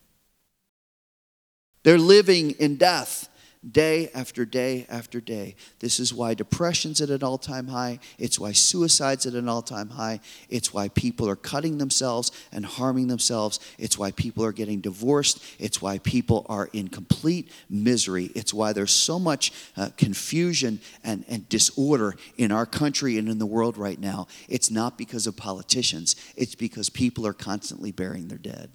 They're 1.82 1.98
living 1.98 2.52
in 2.52 2.76
death 2.76 3.28
day 3.70 4.10
after 4.14 4.44
day 4.44 4.86
after 4.88 5.20
day. 5.20 5.54
This 5.78 6.00
is 6.00 6.12
why 6.12 6.34
depression's 6.34 7.00
at 7.00 7.10
an 7.10 7.22
all 7.22 7.38
time 7.38 7.68
high. 7.68 8.00
It's 8.18 8.38
why 8.38 8.52
suicide's 8.52 9.26
at 9.26 9.34
an 9.34 9.48
all 9.48 9.62
time 9.62 9.90
high. 9.90 10.20
It's 10.48 10.74
why 10.74 10.88
people 10.88 11.28
are 11.28 11.36
cutting 11.36 11.78
themselves 11.78 12.32
and 12.50 12.66
harming 12.66 13.06
themselves. 13.06 13.60
It's 13.78 13.96
why 13.96 14.10
people 14.10 14.44
are 14.44 14.52
getting 14.52 14.80
divorced. 14.80 15.42
It's 15.58 15.80
why 15.80 15.98
people 15.98 16.44
are 16.48 16.68
in 16.72 16.88
complete 16.88 17.50
misery. 17.70 18.30
It's 18.34 18.52
why 18.52 18.72
there's 18.72 18.92
so 18.92 19.18
much 19.18 19.52
uh, 19.76 19.90
confusion 19.96 20.80
and, 21.04 21.24
and 21.28 21.48
disorder 21.48 22.16
in 22.36 22.50
our 22.50 22.66
country 22.66 23.16
and 23.18 23.28
in 23.28 23.38
the 23.38 23.46
world 23.46 23.76
right 23.78 23.98
now. 24.00 24.26
It's 24.48 24.70
not 24.70 24.98
because 24.98 25.26
of 25.26 25.36
politicians, 25.36 26.16
it's 26.36 26.54
because 26.54 26.90
people 26.90 27.26
are 27.26 27.32
constantly 27.32 27.92
burying 27.92 28.28
their 28.28 28.38
dead. 28.38 28.70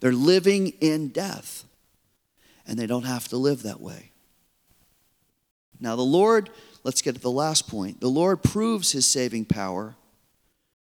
They're 0.00 0.12
living 0.12 0.68
in 0.80 1.08
death, 1.08 1.64
and 2.66 2.78
they 2.78 2.86
don't 2.86 3.04
have 3.04 3.28
to 3.28 3.36
live 3.36 3.62
that 3.62 3.80
way. 3.80 4.12
Now, 5.80 5.96
the 5.96 6.02
Lord, 6.02 6.50
let's 6.84 7.02
get 7.02 7.16
to 7.16 7.20
the 7.20 7.30
last 7.30 7.68
point. 7.68 8.00
The 8.00 8.08
Lord 8.08 8.42
proves 8.42 8.92
his 8.92 9.06
saving 9.06 9.46
power 9.46 9.96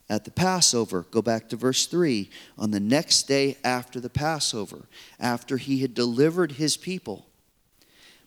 at 0.10 0.24
the 0.24 0.32
Passover. 0.32 1.06
Go 1.12 1.22
back 1.22 1.50
to 1.50 1.58
verse 1.58 1.86
3. 1.86 2.30
On 2.58 2.72
the 2.72 2.80
next 2.80 3.24
day 3.24 3.58
after 3.64 4.00
the 4.00 4.10
Passover, 4.10 4.88
after 5.20 5.58
he 5.58 5.80
had 5.80 5.94
delivered 5.94 6.54
his 6.54 6.78
people. 6.78 7.26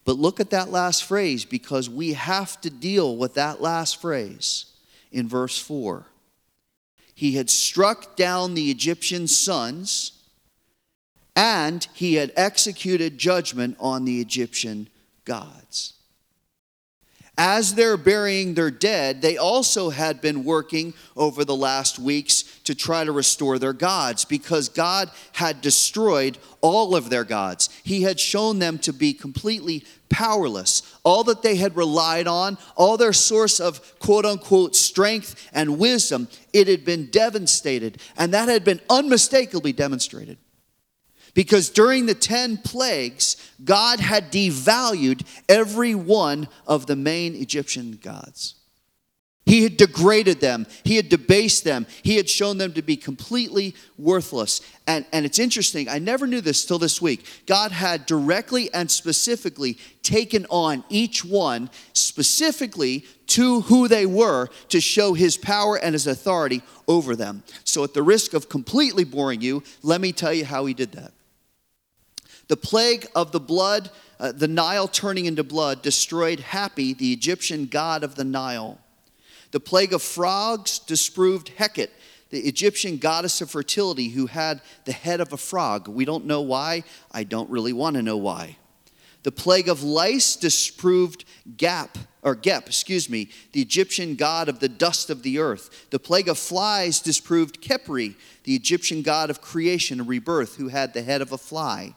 But 0.04 0.18
look 0.18 0.40
at 0.40 0.50
that 0.50 0.70
last 0.70 1.04
phrase 1.04 1.44
because 1.44 1.88
we 1.88 2.12
have 2.12 2.60
to 2.62 2.70
deal 2.70 3.16
with 3.16 3.34
that 3.34 3.60
last 3.60 4.00
phrase 4.00 4.66
in 5.10 5.28
verse 5.28 5.58
4. 5.58 6.06
He 7.14 7.32
had 7.32 7.50
struck 7.50 8.16
down 8.16 8.54
the 8.54 8.70
Egyptian 8.70 9.26
sons 9.26 10.19
and 11.36 11.86
he 11.94 12.14
had 12.14 12.32
executed 12.36 13.18
judgment 13.18 13.76
on 13.78 14.04
the 14.04 14.20
Egyptian 14.20 14.88
gods. 15.24 15.94
As 17.42 17.74
they're 17.74 17.96
burying 17.96 18.52
their 18.52 18.70
dead, 18.70 19.22
they 19.22 19.38
also 19.38 19.88
had 19.88 20.20
been 20.20 20.44
working 20.44 20.92
over 21.16 21.42
the 21.42 21.56
last 21.56 21.98
weeks 21.98 22.42
to 22.64 22.74
try 22.74 23.02
to 23.02 23.12
restore 23.12 23.58
their 23.58 23.72
gods 23.72 24.26
because 24.26 24.68
God 24.68 25.10
had 25.32 25.62
destroyed 25.62 26.36
all 26.60 26.94
of 26.94 27.08
their 27.08 27.24
gods. 27.24 27.70
He 27.82 28.02
had 28.02 28.20
shown 28.20 28.58
them 28.58 28.76
to 28.80 28.92
be 28.92 29.14
completely 29.14 29.84
powerless. 30.10 30.82
All 31.02 31.24
that 31.24 31.40
they 31.40 31.56
had 31.56 31.78
relied 31.78 32.26
on, 32.26 32.58
all 32.76 32.98
their 32.98 33.14
source 33.14 33.58
of 33.58 33.98
quote 34.00 34.26
unquote 34.26 34.76
strength 34.76 35.48
and 35.54 35.78
wisdom, 35.78 36.28
it 36.52 36.68
had 36.68 36.84
been 36.84 37.06
devastated. 37.06 38.02
And 38.18 38.34
that 38.34 38.50
had 38.50 38.64
been 38.64 38.80
unmistakably 38.90 39.72
demonstrated. 39.72 40.36
Because 41.34 41.70
during 41.70 42.06
the 42.06 42.14
10 42.14 42.58
plagues, 42.58 43.36
God 43.64 44.00
had 44.00 44.32
devalued 44.32 45.26
every 45.48 45.94
one 45.94 46.48
of 46.66 46.86
the 46.86 46.96
main 46.96 47.34
Egyptian 47.34 47.98
gods. 48.02 48.54
He 49.50 49.64
had 49.64 49.76
degraded 49.76 50.40
them. 50.40 50.66
He 50.84 50.94
had 50.94 51.08
debased 51.08 51.64
them. 51.64 51.86
He 52.04 52.16
had 52.16 52.28
shown 52.28 52.58
them 52.58 52.72
to 52.74 52.82
be 52.82 52.96
completely 52.96 53.74
worthless. 53.98 54.60
And, 54.86 55.04
and 55.12 55.26
it's 55.26 55.40
interesting, 55.40 55.88
I 55.88 55.98
never 55.98 56.28
knew 56.28 56.40
this 56.40 56.64
till 56.64 56.78
this 56.78 57.02
week. 57.02 57.24
God 57.46 57.72
had 57.72 58.06
directly 58.06 58.72
and 58.72 58.88
specifically 58.88 59.76
taken 60.04 60.46
on 60.50 60.84
each 60.88 61.24
one, 61.24 61.68
specifically 61.94 63.04
to 63.28 63.62
who 63.62 63.88
they 63.88 64.06
were, 64.06 64.50
to 64.68 64.80
show 64.80 65.14
his 65.14 65.36
power 65.36 65.76
and 65.76 65.94
his 65.94 66.06
authority 66.06 66.62
over 66.86 67.16
them. 67.16 67.42
So, 67.64 67.82
at 67.82 67.92
the 67.92 68.02
risk 68.02 68.34
of 68.34 68.48
completely 68.48 69.02
boring 69.02 69.40
you, 69.40 69.64
let 69.82 70.00
me 70.00 70.12
tell 70.12 70.32
you 70.32 70.44
how 70.44 70.66
he 70.66 70.74
did 70.74 70.92
that. 70.92 71.12
The 72.50 72.56
plague 72.56 73.06
of 73.14 73.30
the 73.30 73.38
blood, 73.38 73.90
uh, 74.18 74.32
the 74.32 74.48
Nile 74.48 74.88
turning 74.88 75.26
into 75.26 75.44
blood, 75.44 75.82
destroyed 75.82 76.40
Hapi, 76.40 76.98
the 76.98 77.12
Egyptian 77.12 77.66
god 77.66 78.02
of 78.02 78.16
the 78.16 78.24
Nile. 78.24 78.80
The 79.52 79.60
plague 79.60 79.92
of 79.92 80.02
frogs 80.02 80.80
disproved 80.80 81.52
Heket, 81.58 81.90
the 82.30 82.40
Egyptian 82.40 82.96
goddess 82.96 83.40
of 83.40 83.52
fertility 83.52 84.08
who 84.08 84.26
had 84.26 84.62
the 84.84 84.90
head 84.90 85.20
of 85.20 85.32
a 85.32 85.36
frog. 85.36 85.86
We 85.86 86.04
don't 86.04 86.26
know 86.26 86.40
why. 86.40 86.82
I 87.12 87.22
don't 87.22 87.48
really 87.50 87.72
want 87.72 87.94
to 87.94 88.02
know 88.02 88.16
why. 88.16 88.56
The 89.22 89.30
plague 89.30 89.68
of 89.68 89.84
lice 89.84 90.34
disproved 90.34 91.24
Gap, 91.56 91.98
or 92.20 92.34
Gep, 92.34 92.66
excuse 92.66 93.08
me, 93.08 93.30
the 93.52 93.62
Egyptian 93.62 94.16
god 94.16 94.48
of 94.48 94.58
the 94.58 94.68
dust 94.68 95.08
of 95.08 95.22
the 95.22 95.38
earth. 95.38 95.88
The 95.90 96.00
plague 96.00 96.28
of 96.28 96.36
flies 96.36 96.98
disproved 96.98 97.62
Khepri, 97.62 98.16
the 98.42 98.56
Egyptian 98.56 99.02
god 99.02 99.30
of 99.30 99.40
creation 99.40 100.00
and 100.00 100.08
rebirth, 100.08 100.56
who 100.56 100.66
had 100.66 100.94
the 100.94 101.02
head 101.02 101.22
of 101.22 101.30
a 101.30 101.38
fly. 101.38 101.94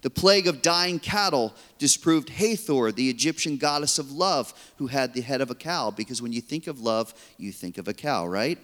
The 0.00 0.10
plague 0.10 0.46
of 0.46 0.62
dying 0.62 1.00
cattle 1.00 1.54
disproved 1.78 2.28
Hathor, 2.28 2.92
the 2.92 3.10
Egyptian 3.10 3.56
goddess 3.56 3.98
of 3.98 4.12
love, 4.12 4.54
who 4.76 4.86
had 4.86 5.12
the 5.12 5.20
head 5.20 5.40
of 5.40 5.50
a 5.50 5.56
cow, 5.56 5.90
because 5.90 6.22
when 6.22 6.32
you 6.32 6.40
think 6.40 6.66
of 6.68 6.80
love, 6.80 7.12
you 7.36 7.50
think 7.50 7.78
of 7.78 7.88
a 7.88 7.94
cow, 7.94 8.26
right? 8.26 8.58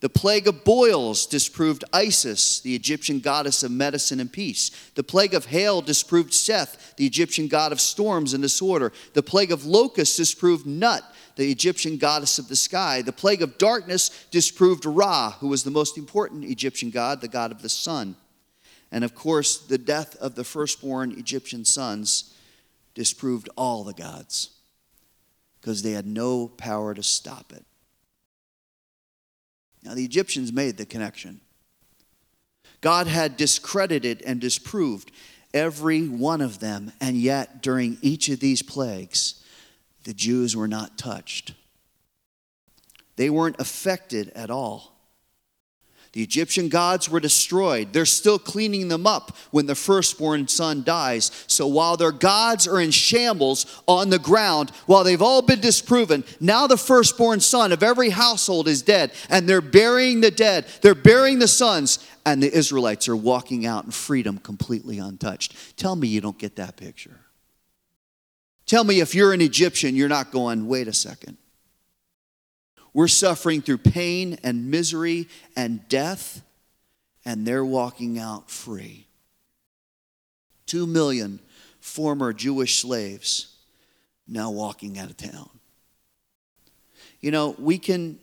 The 0.00 0.08
plague 0.10 0.46
of 0.46 0.62
boils 0.62 1.26
disproved 1.26 1.84
Isis, 1.92 2.60
the 2.60 2.74
Egyptian 2.74 3.18
goddess 3.18 3.62
of 3.62 3.70
medicine 3.70 4.20
and 4.20 4.30
peace. 4.30 4.70
The 4.94 5.02
plague 5.02 5.34
of 5.34 5.46
hail 5.46 5.80
disproved 5.80 6.34
Seth, 6.34 6.94
the 6.96 7.06
Egyptian 7.06 7.48
god 7.48 7.72
of 7.72 7.80
storms 7.80 8.34
and 8.34 8.42
disorder. 8.42 8.92
The 9.14 9.22
plague 9.22 9.52
of 9.52 9.64
locusts 9.64 10.16
disproved 10.16 10.66
Nut, 10.66 11.02
the 11.36 11.50
Egyptian 11.50 11.96
goddess 11.96 12.38
of 12.38 12.48
the 12.48 12.56
sky. 12.56 13.00
The 13.02 13.12
plague 13.12 13.42
of 13.42 13.58
darkness 13.58 14.26
disproved 14.30 14.84
Ra, 14.84 15.32
who 15.40 15.48
was 15.48 15.64
the 15.64 15.70
most 15.70 15.96
important 15.96 16.44
Egyptian 16.44 16.90
god, 16.90 17.20
the 17.20 17.28
god 17.28 17.50
of 17.50 17.62
the 17.62 17.68
sun. 17.68 18.16
And 18.90 19.04
of 19.04 19.14
course, 19.14 19.58
the 19.58 19.78
death 19.78 20.16
of 20.16 20.34
the 20.34 20.44
firstborn 20.44 21.12
Egyptian 21.12 21.64
sons 21.64 22.34
disproved 22.94 23.48
all 23.56 23.84
the 23.84 23.92
gods 23.92 24.50
because 25.60 25.82
they 25.82 25.92
had 25.92 26.06
no 26.06 26.48
power 26.48 26.94
to 26.94 27.02
stop 27.02 27.52
it. 27.52 27.64
Now, 29.82 29.94
the 29.94 30.04
Egyptians 30.04 30.52
made 30.52 30.76
the 30.76 30.86
connection. 30.86 31.40
God 32.80 33.06
had 33.06 33.36
discredited 33.36 34.22
and 34.22 34.40
disproved 34.40 35.10
every 35.54 36.08
one 36.08 36.40
of 36.40 36.58
them, 36.60 36.92
and 37.00 37.16
yet 37.16 37.62
during 37.62 37.98
each 38.02 38.28
of 38.28 38.40
these 38.40 38.62
plagues, 38.62 39.42
the 40.04 40.14
Jews 40.14 40.56
were 40.56 40.68
not 40.68 40.98
touched. 40.98 41.54
They 43.16 43.30
weren't 43.30 43.60
affected 43.60 44.30
at 44.34 44.50
all. 44.50 44.95
The 46.16 46.22
Egyptian 46.22 46.70
gods 46.70 47.10
were 47.10 47.20
destroyed. 47.20 47.92
They're 47.92 48.06
still 48.06 48.38
cleaning 48.38 48.88
them 48.88 49.06
up 49.06 49.36
when 49.50 49.66
the 49.66 49.74
firstborn 49.74 50.48
son 50.48 50.82
dies. 50.82 51.30
So 51.46 51.66
while 51.66 51.98
their 51.98 52.10
gods 52.10 52.66
are 52.66 52.80
in 52.80 52.90
shambles 52.90 53.66
on 53.86 54.08
the 54.08 54.18
ground, 54.18 54.70
while 54.86 55.04
they've 55.04 55.20
all 55.20 55.42
been 55.42 55.60
disproven, 55.60 56.24
now 56.40 56.66
the 56.66 56.78
firstborn 56.78 57.40
son 57.40 57.70
of 57.70 57.82
every 57.82 58.08
household 58.08 58.66
is 58.66 58.80
dead, 58.80 59.12
and 59.28 59.46
they're 59.46 59.60
burying 59.60 60.22
the 60.22 60.30
dead. 60.30 60.64
They're 60.80 60.94
burying 60.94 61.38
the 61.38 61.46
sons, 61.46 61.98
and 62.24 62.42
the 62.42 62.50
Israelites 62.50 63.10
are 63.10 63.16
walking 63.16 63.66
out 63.66 63.84
in 63.84 63.90
freedom 63.90 64.38
completely 64.38 64.98
untouched. 64.98 65.54
Tell 65.76 65.96
me 65.96 66.08
you 66.08 66.22
don't 66.22 66.38
get 66.38 66.56
that 66.56 66.78
picture. 66.78 67.20
Tell 68.64 68.84
me 68.84 69.00
if 69.00 69.14
you're 69.14 69.34
an 69.34 69.42
Egyptian, 69.42 69.94
you're 69.94 70.08
not 70.08 70.32
going, 70.32 70.66
wait 70.66 70.88
a 70.88 70.94
second. 70.94 71.36
We're 72.96 73.08
suffering 73.08 73.60
through 73.60 73.78
pain 73.78 74.38
and 74.42 74.70
misery 74.70 75.28
and 75.54 75.86
death, 75.86 76.40
and 77.26 77.46
they're 77.46 77.62
walking 77.62 78.18
out 78.18 78.50
free. 78.50 79.06
Two 80.64 80.86
million 80.86 81.40
former 81.78 82.32
Jewish 82.32 82.80
slaves 82.80 83.54
now 84.26 84.50
walking 84.50 84.98
out 84.98 85.10
of 85.10 85.18
town. 85.18 85.50
You 87.20 87.32
know, 87.32 87.54
we 87.58 87.76
can, 87.76 88.18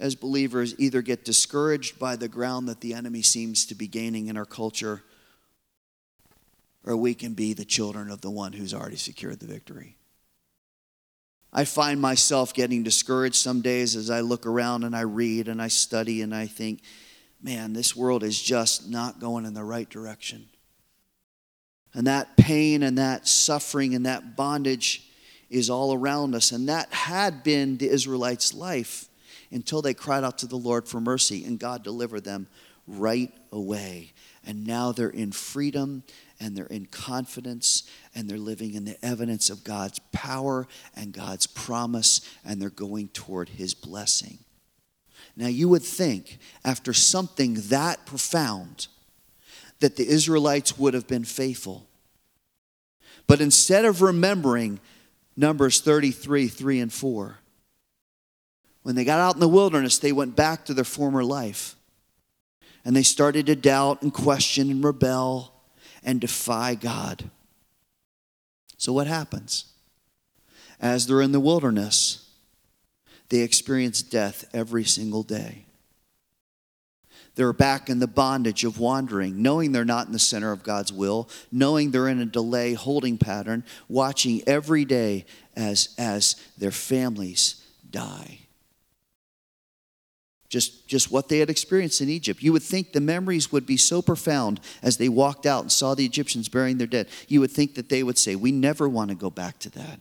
as 0.00 0.16
believers, 0.16 0.74
either 0.80 1.00
get 1.00 1.24
discouraged 1.24 2.00
by 2.00 2.16
the 2.16 2.26
ground 2.26 2.68
that 2.68 2.80
the 2.80 2.94
enemy 2.94 3.22
seems 3.22 3.64
to 3.66 3.76
be 3.76 3.86
gaining 3.86 4.26
in 4.26 4.36
our 4.36 4.44
culture, 4.44 5.04
or 6.84 6.96
we 6.96 7.14
can 7.14 7.34
be 7.34 7.52
the 7.52 7.64
children 7.64 8.10
of 8.10 8.20
the 8.20 8.32
one 8.32 8.52
who's 8.52 8.74
already 8.74 8.96
secured 8.96 9.38
the 9.38 9.46
victory. 9.46 9.94
I 11.52 11.64
find 11.64 12.00
myself 12.00 12.54
getting 12.54 12.82
discouraged 12.82 13.36
some 13.36 13.60
days 13.60 13.94
as 13.94 14.08
I 14.08 14.20
look 14.20 14.46
around 14.46 14.84
and 14.84 14.96
I 14.96 15.02
read 15.02 15.48
and 15.48 15.60
I 15.60 15.68
study 15.68 16.22
and 16.22 16.34
I 16.34 16.46
think, 16.46 16.80
man, 17.42 17.72
this 17.72 17.94
world 17.94 18.22
is 18.22 18.40
just 18.40 18.88
not 18.88 19.20
going 19.20 19.44
in 19.44 19.52
the 19.52 19.64
right 19.64 19.88
direction. 19.88 20.48
And 21.94 22.06
that 22.06 22.36
pain 22.38 22.82
and 22.82 22.96
that 22.96 23.28
suffering 23.28 23.94
and 23.94 24.06
that 24.06 24.34
bondage 24.34 25.10
is 25.50 25.68
all 25.68 25.92
around 25.92 26.34
us. 26.34 26.52
And 26.52 26.68
that 26.70 26.90
had 26.92 27.42
been 27.42 27.76
the 27.76 27.90
Israelites' 27.90 28.54
life 28.54 29.08
until 29.50 29.82
they 29.82 29.92
cried 29.92 30.24
out 30.24 30.38
to 30.38 30.46
the 30.46 30.56
Lord 30.56 30.88
for 30.88 30.98
mercy, 31.00 31.44
and 31.44 31.58
God 31.58 31.84
delivered 31.84 32.24
them 32.24 32.46
right 32.86 33.30
away. 33.52 34.12
And 34.46 34.66
now 34.66 34.92
they're 34.92 35.10
in 35.10 35.30
freedom 35.30 36.04
and 36.42 36.56
they're 36.56 36.66
in 36.66 36.86
confidence 36.86 37.84
and 38.14 38.28
they're 38.28 38.36
living 38.36 38.74
in 38.74 38.84
the 38.84 39.02
evidence 39.04 39.48
of 39.48 39.62
God's 39.62 40.00
power 40.10 40.66
and 40.96 41.12
God's 41.12 41.46
promise 41.46 42.20
and 42.44 42.60
they're 42.60 42.68
going 42.68 43.08
toward 43.08 43.48
his 43.48 43.74
blessing. 43.74 44.38
Now, 45.36 45.46
you 45.46 45.68
would 45.68 45.84
think 45.84 46.38
after 46.64 46.92
something 46.92 47.54
that 47.68 48.04
profound 48.04 48.88
that 49.78 49.96
the 49.96 50.06
Israelites 50.06 50.76
would 50.76 50.94
have 50.94 51.06
been 51.06 51.24
faithful. 51.24 51.86
But 53.26 53.40
instead 53.40 53.84
of 53.84 54.02
remembering 54.02 54.80
Numbers 55.36 55.80
33, 55.80 56.48
3 56.48 56.80
and 56.80 56.92
4, 56.92 57.38
when 58.82 58.96
they 58.96 59.04
got 59.04 59.20
out 59.20 59.34
in 59.34 59.40
the 59.40 59.48
wilderness, 59.48 59.98
they 59.98 60.12
went 60.12 60.34
back 60.34 60.64
to 60.64 60.74
their 60.74 60.84
former 60.84 61.22
life. 61.22 61.76
And 62.84 62.96
they 62.96 63.04
started 63.04 63.46
to 63.46 63.54
doubt 63.54 64.02
and 64.02 64.12
question 64.12 64.70
and 64.70 64.84
rebel 64.84 65.52
and 66.04 66.20
defy 66.20 66.74
God. 66.74 67.30
So, 68.76 68.92
what 68.92 69.06
happens? 69.06 69.66
As 70.80 71.06
they're 71.06 71.22
in 71.22 71.32
the 71.32 71.40
wilderness, 71.40 72.28
they 73.28 73.40
experience 73.40 74.02
death 74.02 74.44
every 74.52 74.84
single 74.84 75.22
day. 75.22 75.64
They're 77.34 77.52
back 77.54 77.88
in 77.88 77.98
the 77.98 78.06
bondage 78.06 78.64
of 78.64 78.78
wandering, 78.78 79.40
knowing 79.40 79.72
they're 79.72 79.84
not 79.84 80.06
in 80.06 80.12
the 80.12 80.18
center 80.18 80.52
of 80.52 80.62
God's 80.62 80.92
will, 80.92 81.30
knowing 81.50 81.90
they're 81.90 82.08
in 82.08 82.20
a 82.20 82.26
delay 82.26 82.74
holding 82.74 83.16
pattern, 83.16 83.64
watching 83.88 84.42
every 84.46 84.84
day 84.84 85.24
as, 85.56 85.94
as 85.96 86.36
their 86.58 86.72
families 86.72 87.64
die 87.90 88.41
just, 90.52 90.86
just 90.86 91.10
what 91.10 91.30
they 91.30 91.38
had 91.38 91.48
experienced 91.48 92.02
in 92.02 92.10
Egypt. 92.10 92.42
You 92.42 92.52
would 92.52 92.62
think 92.62 92.92
the 92.92 93.00
memories 93.00 93.50
would 93.50 93.64
be 93.64 93.78
so 93.78 94.02
profound 94.02 94.60
as 94.82 94.98
they 94.98 95.08
walked 95.08 95.46
out 95.46 95.62
and 95.62 95.72
saw 95.72 95.94
the 95.94 96.04
Egyptians 96.04 96.50
burying 96.50 96.76
their 96.76 96.86
dead. 96.86 97.08
You 97.26 97.40
would 97.40 97.50
think 97.50 97.74
that 97.76 97.88
they 97.88 98.02
would 98.02 98.18
say, 98.18 98.36
We 98.36 98.52
never 98.52 98.86
want 98.86 99.08
to 99.08 99.16
go 99.16 99.30
back 99.30 99.58
to 99.60 99.70
that. 99.70 99.98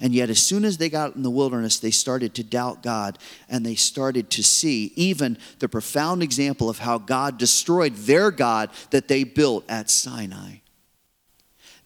And 0.00 0.12
yet, 0.12 0.28
as 0.28 0.40
soon 0.42 0.64
as 0.64 0.76
they 0.76 0.88
got 0.88 1.14
in 1.14 1.22
the 1.22 1.30
wilderness, 1.30 1.78
they 1.78 1.92
started 1.92 2.34
to 2.34 2.42
doubt 2.42 2.82
God 2.82 3.16
and 3.48 3.64
they 3.64 3.76
started 3.76 4.28
to 4.30 4.42
see 4.42 4.92
even 4.96 5.38
the 5.60 5.68
profound 5.68 6.20
example 6.20 6.68
of 6.68 6.78
how 6.78 6.98
God 6.98 7.38
destroyed 7.38 7.94
their 7.94 8.32
God 8.32 8.70
that 8.90 9.06
they 9.06 9.22
built 9.22 9.64
at 9.68 9.88
Sinai. 9.88 10.56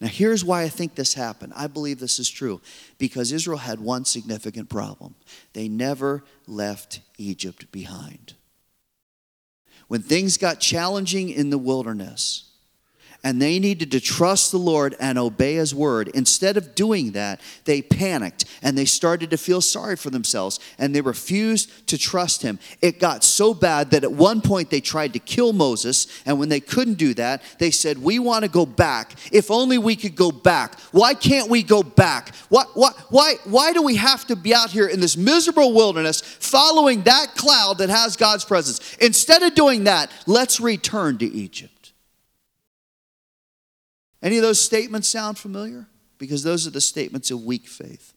Now, 0.00 0.08
here's 0.08 0.44
why 0.44 0.62
I 0.62 0.68
think 0.68 0.94
this 0.94 1.12
happened. 1.12 1.52
I 1.54 1.66
believe 1.66 2.00
this 2.00 2.18
is 2.18 2.30
true 2.30 2.62
because 2.96 3.32
Israel 3.32 3.58
had 3.58 3.80
one 3.80 4.06
significant 4.06 4.70
problem 4.70 5.14
they 5.52 5.68
never 5.68 6.24
left 6.46 7.00
Egypt 7.18 7.70
behind. 7.70 8.34
When 9.88 10.02
things 10.02 10.38
got 10.38 10.60
challenging 10.60 11.28
in 11.30 11.50
the 11.50 11.58
wilderness, 11.58 12.49
and 13.22 13.40
they 13.40 13.58
needed 13.58 13.90
to 13.92 14.00
trust 14.00 14.50
the 14.50 14.58
Lord 14.58 14.96
and 14.98 15.18
obey 15.18 15.54
His 15.54 15.74
word. 15.74 16.08
Instead 16.08 16.56
of 16.56 16.74
doing 16.74 17.12
that, 17.12 17.40
they 17.64 17.82
panicked 17.82 18.44
and 18.62 18.76
they 18.76 18.84
started 18.84 19.30
to 19.30 19.36
feel 19.36 19.60
sorry 19.60 19.96
for 19.96 20.10
themselves 20.10 20.58
and 20.78 20.94
they 20.94 21.00
refused 21.00 21.86
to 21.88 21.98
trust 21.98 22.42
Him. 22.42 22.58
It 22.80 22.98
got 22.98 23.22
so 23.24 23.52
bad 23.52 23.90
that 23.90 24.04
at 24.04 24.12
one 24.12 24.40
point 24.40 24.70
they 24.70 24.80
tried 24.80 25.12
to 25.12 25.18
kill 25.18 25.52
Moses, 25.52 26.06
and 26.24 26.38
when 26.38 26.48
they 26.48 26.60
couldn't 26.60 26.94
do 26.94 27.14
that, 27.14 27.42
they 27.58 27.70
said, 27.70 27.98
We 27.98 28.18
want 28.18 28.44
to 28.44 28.50
go 28.50 28.64
back. 28.66 29.14
If 29.32 29.50
only 29.50 29.78
we 29.78 29.96
could 29.96 30.16
go 30.16 30.32
back. 30.32 30.78
Why 30.92 31.14
can't 31.14 31.50
we 31.50 31.62
go 31.62 31.82
back? 31.82 32.34
Why, 32.48 32.64
why, 32.74 32.90
why, 33.08 33.34
why 33.44 33.72
do 33.72 33.82
we 33.82 33.96
have 33.96 34.26
to 34.26 34.36
be 34.36 34.54
out 34.54 34.70
here 34.70 34.86
in 34.86 35.00
this 35.00 35.16
miserable 35.16 35.72
wilderness 35.74 36.20
following 36.20 37.02
that 37.02 37.34
cloud 37.36 37.78
that 37.78 37.90
has 37.90 38.16
God's 38.16 38.44
presence? 38.44 38.96
Instead 38.96 39.42
of 39.42 39.54
doing 39.54 39.84
that, 39.84 40.10
let's 40.26 40.60
return 40.60 41.18
to 41.18 41.26
Egypt. 41.26 41.79
Any 44.22 44.36
of 44.36 44.42
those 44.42 44.60
statements 44.60 45.08
sound 45.08 45.38
familiar? 45.38 45.86
Because 46.18 46.42
those 46.42 46.66
are 46.66 46.70
the 46.70 46.80
statements 46.80 47.30
of 47.30 47.42
weak 47.44 47.66
faith. 47.66 48.14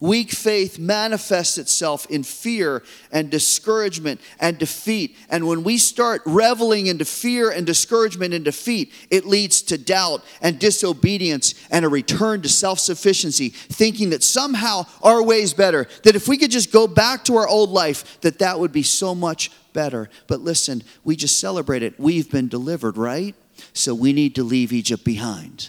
Weak 0.00 0.30
faith 0.30 0.78
manifests 0.78 1.58
itself 1.58 2.06
in 2.06 2.22
fear 2.22 2.82
and 3.12 3.30
discouragement 3.30 4.20
and 4.40 4.58
defeat. 4.58 5.16
And 5.28 5.46
when 5.46 5.64
we 5.64 5.78
start 5.78 6.22
reveling 6.24 6.86
into 6.86 7.04
fear 7.04 7.50
and 7.50 7.66
discouragement 7.66 8.34
and 8.34 8.44
defeat, 8.44 8.92
it 9.10 9.24
leads 9.24 9.62
to 9.62 9.78
doubt 9.78 10.24
and 10.40 10.58
disobedience 10.58 11.54
and 11.70 11.84
a 11.84 11.88
return 11.88 12.42
to 12.42 12.48
self 12.48 12.78
sufficiency, 12.78 13.48
thinking 13.50 14.10
that 14.10 14.22
somehow 14.22 14.86
our 15.02 15.22
way 15.22 15.42
is 15.42 15.54
better, 15.54 15.86
that 16.02 16.16
if 16.16 16.28
we 16.28 16.38
could 16.38 16.50
just 16.50 16.72
go 16.72 16.86
back 16.86 17.24
to 17.24 17.36
our 17.36 17.48
old 17.48 17.70
life, 17.70 18.20
that 18.20 18.38
that 18.38 18.58
would 18.58 18.72
be 18.72 18.82
so 18.82 19.14
much 19.14 19.50
better. 19.72 20.08
But 20.28 20.40
listen, 20.40 20.82
we 21.02 21.16
just 21.16 21.38
celebrate 21.38 21.82
it. 21.82 21.98
We've 21.98 22.30
been 22.30 22.48
delivered, 22.48 22.96
right? 22.96 23.34
So 23.74 23.94
we 23.94 24.12
need 24.12 24.36
to 24.36 24.42
leave 24.42 24.72
Egypt 24.72 25.04
behind. 25.04 25.68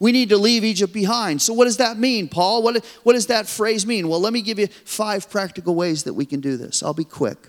We 0.00 0.10
need 0.10 0.30
to 0.30 0.36
leave 0.36 0.64
Egypt 0.64 0.92
behind. 0.92 1.42
So, 1.42 1.52
what 1.52 1.64
does 1.64 1.76
that 1.78 1.98
mean, 1.98 2.28
Paul? 2.28 2.62
What, 2.62 2.84
what 3.02 3.12
does 3.12 3.26
that 3.26 3.48
phrase 3.48 3.86
mean? 3.86 4.08
Well, 4.08 4.20
let 4.20 4.32
me 4.32 4.42
give 4.42 4.58
you 4.58 4.68
five 4.84 5.28
practical 5.28 5.74
ways 5.74 6.04
that 6.04 6.14
we 6.14 6.24
can 6.24 6.40
do 6.40 6.56
this. 6.56 6.82
I'll 6.82 6.94
be 6.94 7.04
quick. 7.04 7.48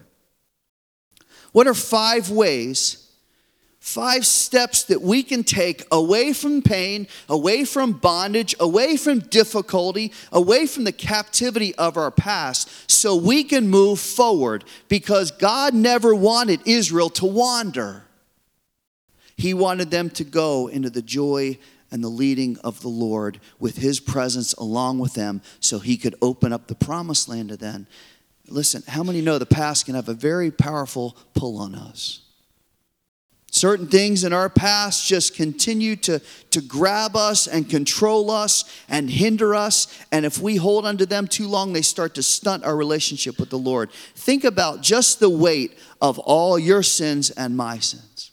What 1.51 1.67
are 1.67 1.73
five 1.73 2.29
ways 2.29 3.09
five 3.79 4.25
steps 4.25 4.83
that 4.83 5.01
we 5.01 5.23
can 5.23 5.43
take 5.43 5.85
away 5.91 6.33
from 6.33 6.61
pain, 6.61 7.07
away 7.27 7.63
from 7.63 7.93
bondage, 7.93 8.53
away 8.59 8.97
from 8.97 9.19
difficulty, 9.19 10.11
away 10.31 10.67
from 10.67 10.83
the 10.83 10.91
captivity 10.91 11.73
of 11.75 11.97
our 11.97 12.11
past, 12.11 12.69
so 12.91 13.15
we 13.15 13.43
can 13.43 13.67
move 13.67 13.99
forward 13.99 14.63
because 14.89 15.31
God 15.31 15.73
never 15.73 16.13
wanted 16.13 16.59
Israel 16.65 17.09
to 17.11 17.25
wander. 17.25 18.03
He 19.39 19.53
wanted 19.53 19.89
them 19.89 20.09
to 20.11 20.25
go 20.25 20.67
into 20.67 20.89
the 20.89 21.01
joy 21.01 21.57
and 21.91 22.03
the 22.03 22.09
leading 22.09 22.57
of 22.57 22.81
the 22.81 22.89
Lord 22.89 23.39
with 23.57 23.77
His 23.77 24.01
presence 24.01 24.51
along 24.53 24.99
with 24.99 25.13
them 25.13 25.41
so 25.61 25.79
He 25.79 25.95
could 25.95 26.15
open 26.21 26.51
up 26.51 26.67
the 26.67 26.75
promised 26.75 27.29
land 27.29 27.47
to 27.47 27.55
them. 27.55 27.87
Listen, 28.49 28.83
how 28.85 29.01
many 29.01 29.21
know 29.21 29.37
the 29.37 29.45
past 29.45 29.85
can 29.85 29.95
have 29.95 30.09
a 30.09 30.13
very 30.13 30.51
powerful 30.51 31.15
pull 31.35 31.57
on 31.57 31.73
us? 31.73 32.19
Certain 33.49 33.87
things 33.87 34.25
in 34.25 34.33
our 34.33 34.49
past 34.49 35.07
just 35.07 35.35
continue 35.35 35.95
to, 35.95 36.19
to 36.51 36.59
grab 36.59 37.15
us 37.15 37.47
and 37.47 37.69
control 37.69 38.29
us 38.29 38.65
and 38.89 39.09
hinder 39.09 39.55
us. 39.55 39.87
And 40.11 40.25
if 40.25 40.39
we 40.39 40.57
hold 40.57 40.85
onto 40.85 41.05
them 41.05 41.27
too 41.27 41.47
long, 41.47 41.71
they 41.71 41.81
start 41.81 42.13
to 42.15 42.23
stunt 42.23 42.65
our 42.65 42.75
relationship 42.75 43.39
with 43.39 43.51
the 43.51 43.57
Lord. 43.57 43.89
Think 44.15 44.43
about 44.43 44.81
just 44.81 45.21
the 45.21 45.29
weight 45.29 45.79
of 46.01 46.19
all 46.19 46.59
your 46.59 46.83
sins 46.83 47.29
and 47.29 47.55
my 47.55 47.79
sins. 47.79 48.28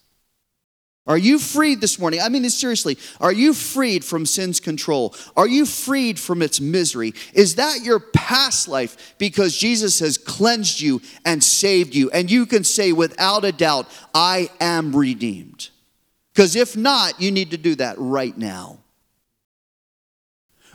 Are 1.06 1.18
you 1.18 1.38
freed 1.38 1.80
this 1.80 2.00
morning? 2.00 2.20
I 2.20 2.28
mean 2.28 2.48
seriously. 2.50 2.98
Are 3.20 3.32
you 3.32 3.54
freed 3.54 4.04
from 4.04 4.26
sin's 4.26 4.58
control? 4.58 5.14
Are 5.36 5.46
you 5.46 5.64
freed 5.64 6.18
from 6.18 6.42
its 6.42 6.60
misery? 6.60 7.14
Is 7.32 7.54
that 7.56 7.84
your 7.84 8.00
past 8.00 8.66
life 8.66 9.14
because 9.16 9.56
Jesus 9.56 10.00
has 10.00 10.18
cleansed 10.18 10.80
you 10.80 11.00
and 11.24 11.42
saved 11.44 11.94
you? 11.94 12.10
And 12.10 12.28
you 12.28 12.44
can 12.44 12.64
say 12.64 12.90
without 12.90 13.44
a 13.44 13.52
doubt, 13.52 13.86
I 14.14 14.50
am 14.60 14.96
redeemed. 14.96 15.70
Because 16.34 16.56
if 16.56 16.76
not, 16.76 17.20
you 17.20 17.30
need 17.30 17.52
to 17.52 17.56
do 17.56 17.76
that 17.76 17.94
right 17.98 18.36
now. 18.36 18.78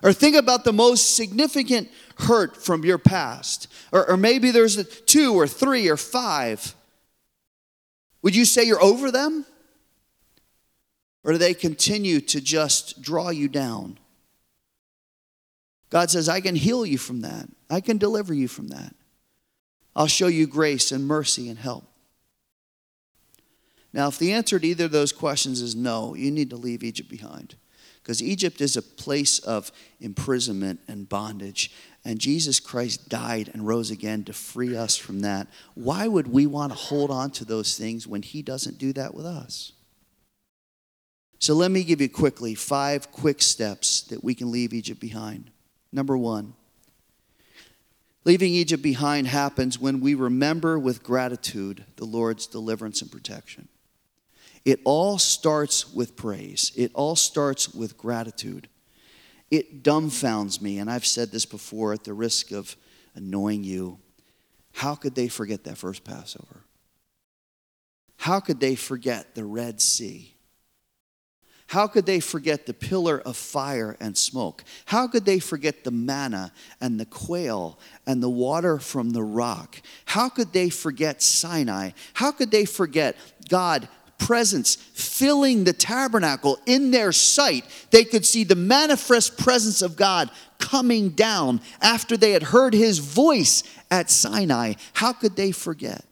Or 0.02 0.14
think 0.14 0.36
about 0.36 0.64
the 0.64 0.74
most 0.74 1.16
significant 1.16 1.90
hurt 2.18 2.58
from 2.58 2.86
your 2.86 2.98
past. 2.98 3.68
Or, 3.92 4.10
or 4.12 4.18
maybe 4.18 4.52
there's 4.52 4.84
two 5.02 5.34
or 5.34 5.46
three 5.46 5.90
or 5.90 5.98
five. 5.98 6.74
Would 8.22 8.36
you 8.36 8.46
say 8.46 8.64
you're 8.64 8.82
over 8.82 9.12
them? 9.12 9.46
Or 11.24 11.34
do 11.34 11.38
they 11.38 11.54
continue 11.54 12.20
to 12.22 12.42
just 12.42 13.02
draw 13.02 13.30
you 13.30 13.48
down? 13.48 14.00
God 15.90 16.10
says, 16.10 16.30
I 16.30 16.42
can 16.42 16.56
heal 16.56 16.86
you 16.86 16.98
from 16.98 17.22
that. 17.22 17.48
I 17.70 17.82
can 17.82 17.98
deliver 17.98 18.34
you 18.34 18.48
from 18.48 18.70
that. 18.70 18.96
I'll 19.96 20.08
show 20.08 20.28
you 20.28 20.48
grace 20.48 20.92
and 20.92 21.06
mercy 21.06 21.50
and 21.50 21.60
help. 21.60 21.86
Now, 23.94 24.08
if 24.08 24.18
the 24.18 24.32
answer 24.32 24.58
to 24.58 24.66
either 24.66 24.86
of 24.86 24.92
those 24.92 25.12
questions 25.12 25.62
is 25.62 25.76
no, 25.76 26.16
you 26.16 26.32
need 26.32 26.50
to 26.52 26.56
leave 26.56 26.82
Egypt 26.82 27.10
behind. 27.10 27.56
Because 28.02 28.24
Egypt 28.24 28.62
is 28.62 28.78
a 28.78 28.82
place 28.82 29.38
of 29.40 29.72
imprisonment 30.00 30.80
and 30.88 31.08
bondage. 31.08 31.72
And 32.04 32.20
Jesus 32.20 32.60
Christ 32.60 33.10
died 33.10 33.52
and 33.54 33.68
rose 33.68 33.92
again 33.92 34.24
to 34.24 34.34
free 34.34 34.76
us 34.76 34.96
from 34.96 35.20
that. 35.20 35.48
Why 35.76 36.08
would 36.08 36.28
we 36.28 36.48
want 36.48 36.72
to 36.72 36.78
hold 36.78 37.12
on 37.12 37.32
to 37.32 37.46
those 37.46 37.78
things 37.78 38.08
when 38.08 38.24
He 38.24 38.42
doesn't 38.42 38.80
do 38.80 38.92
that 38.94 39.14
with 39.14 39.26
us? 39.26 39.74
So 41.42 41.56
let 41.56 41.72
me 41.72 41.84
give 41.84 42.00
you 42.00 42.08
quickly 42.08 42.54
five 42.54 43.12
quick 43.12 43.42
steps 43.42 44.04
that 44.04 44.24
we 44.24 44.36
can 44.36 44.52
leave 44.52 44.76
Egypt 44.76 45.02
behind. 45.02 45.50
Number 45.92 46.16
one, 46.16 46.54
leaving 48.24 48.54
Egypt 48.54 48.84
behind 48.84 49.26
happens 49.26 49.80
when 49.80 50.02
we 50.02 50.14
remember 50.14 50.78
with 50.78 51.02
gratitude 51.02 51.84
the 51.96 52.06
Lord's 52.06 52.46
deliverance 52.46 53.02
and 53.02 53.12
protection. 53.12 53.68
It 54.66 54.82
all 54.84 55.18
starts 55.18 55.92
with 55.92 56.16
praise, 56.16 56.72
it 56.76 56.92
all 56.94 57.16
starts 57.16 57.74
with 57.74 57.98
gratitude. 57.98 58.68
It 59.50 59.84
dumbfounds 59.84 60.62
me, 60.62 60.78
and 60.78 60.90
I've 60.90 61.08
said 61.08 61.32
this 61.32 61.46
before 61.46 61.92
at 61.92 62.04
the 62.04 62.14
risk 62.14 62.52
of 62.52 62.78
annoying 63.16 63.64
you. 63.64 63.98
How 64.74 64.94
could 64.94 65.16
they 65.16 65.28
forget 65.28 65.64
that 65.64 65.78
first 65.80 66.04
Passover? 66.04 66.62
How 68.18 68.40
could 68.40 68.60
they 68.60 68.76
forget 68.76 69.34
the 69.34 69.44
Red 69.44 69.82
Sea? 69.82 70.36
How 71.72 71.88
could 71.88 72.06
they 72.06 72.20
forget 72.20 72.66
the 72.66 72.74
pillar 72.74 73.22
of 73.22 73.38
fire 73.38 73.96
and 74.02 74.18
smoke? 74.18 74.66
How 74.84 75.08
could 75.08 75.24
they 75.24 75.40
forget 75.40 75.86
the 75.86 75.92
manna 75.92 76.52
and 76.82 77.00
the 77.00 77.06
quail 77.06 77.80
and 78.06 78.22
the 78.22 78.30
water 78.30 78.78
from 78.78 79.12
the 79.12 79.24
rock? 79.24 79.82
How 80.04 80.28
could 80.28 80.52
they 80.52 80.70
forget 80.70 81.22
Sinai? 81.22 81.92
How 82.14 82.34
could 82.34 82.52
they 82.52 82.66
forget 82.66 83.16
God 83.48 83.88
presence 84.18 84.76
filling 84.76 85.64
the 85.64 85.72
tabernacle 85.74 86.60
in 86.66 86.92
their 86.92 87.12
sight. 87.12 87.64
They 87.90 88.04
could 88.04 88.26
see 88.26 88.44
the 88.44 88.56
manifest 88.56 89.38
presence 89.38 89.82
of 89.82 89.96
God 89.96 90.30
coming 90.60 91.10
down 91.10 91.62
after 91.82 92.18
they 92.18 92.32
had 92.32 92.44
heard 92.44 92.74
his 92.74 93.00
voice 93.00 93.64
at 93.90 94.12
Sinai. 94.12 94.74
How 94.94 95.14
could 95.14 95.38
they 95.38 95.52
forget? 95.52 96.06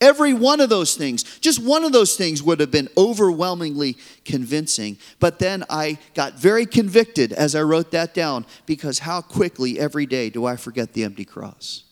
Every 0.00 0.32
one 0.32 0.60
of 0.60 0.70
those 0.70 0.96
things, 0.96 1.24
just 1.40 1.62
one 1.62 1.84
of 1.84 1.92
those 1.92 2.16
things 2.16 2.42
would 2.42 2.58
have 2.60 2.70
been 2.70 2.88
overwhelmingly 2.96 3.98
convincing. 4.24 4.96
But 5.18 5.38
then 5.38 5.64
I 5.68 5.98
got 6.14 6.38
very 6.38 6.64
convicted 6.64 7.32
as 7.34 7.54
I 7.54 7.62
wrote 7.62 7.90
that 7.90 8.14
down 8.14 8.46
because 8.64 9.00
how 9.00 9.20
quickly 9.20 9.78
every 9.78 10.06
day 10.06 10.30
do 10.30 10.46
I 10.46 10.56
forget 10.56 10.94
the 10.94 11.04
empty 11.04 11.26
cross? 11.26 11.84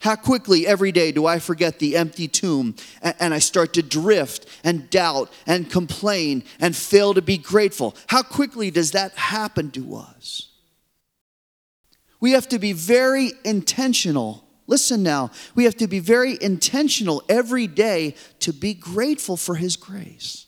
How 0.00 0.16
quickly 0.16 0.66
every 0.66 0.90
day 0.90 1.12
do 1.12 1.26
I 1.26 1.38
forget 1.38 1.78
the 1.78 1.96
empty 1.96 2.26
tomb 2.26 2.74
and 3.02 3.32
I 3.32 3.38
start 3.38 3.74
to 3.74 3.82
drift 3.82 4.46
and 4.64 4.90
doubt 4.90 5.30
and 5.46 5.70
complain 5.70 6.42
and 6.58 6.74
fail 6.74 7.14
to 7.14 7.22
be 7.22 7.38
grateful? 7.38 7.94
How 8.08 8.22
quickly 8.22 8.70
does 8.70 8.92
that 8.92 9.12
happen 9.12 9.70
to 9.72 9.96
us? 9.96 10.48
We 12.20 12.32
have 12.32 12.48
to 12.48 12.58
be 12.58 12.72
very 12.72 13.32
intentional 13.44 14.44
Listen 14.72 15.02
now, 15.02 15.30
we 15.54 15.64
have 15.64 15.76
to 15.76 15.86
be 15.86 15.98
very 15.98 16.38
intentional 16.40 17.22
every 17.28 17.66
day 17.66 18.14
to 18.40 18.54
be 18.54 18.72
grateful 18.72 19.36
for 19.36 19.54
His 19.54 19.76
grace. 19.76 20.46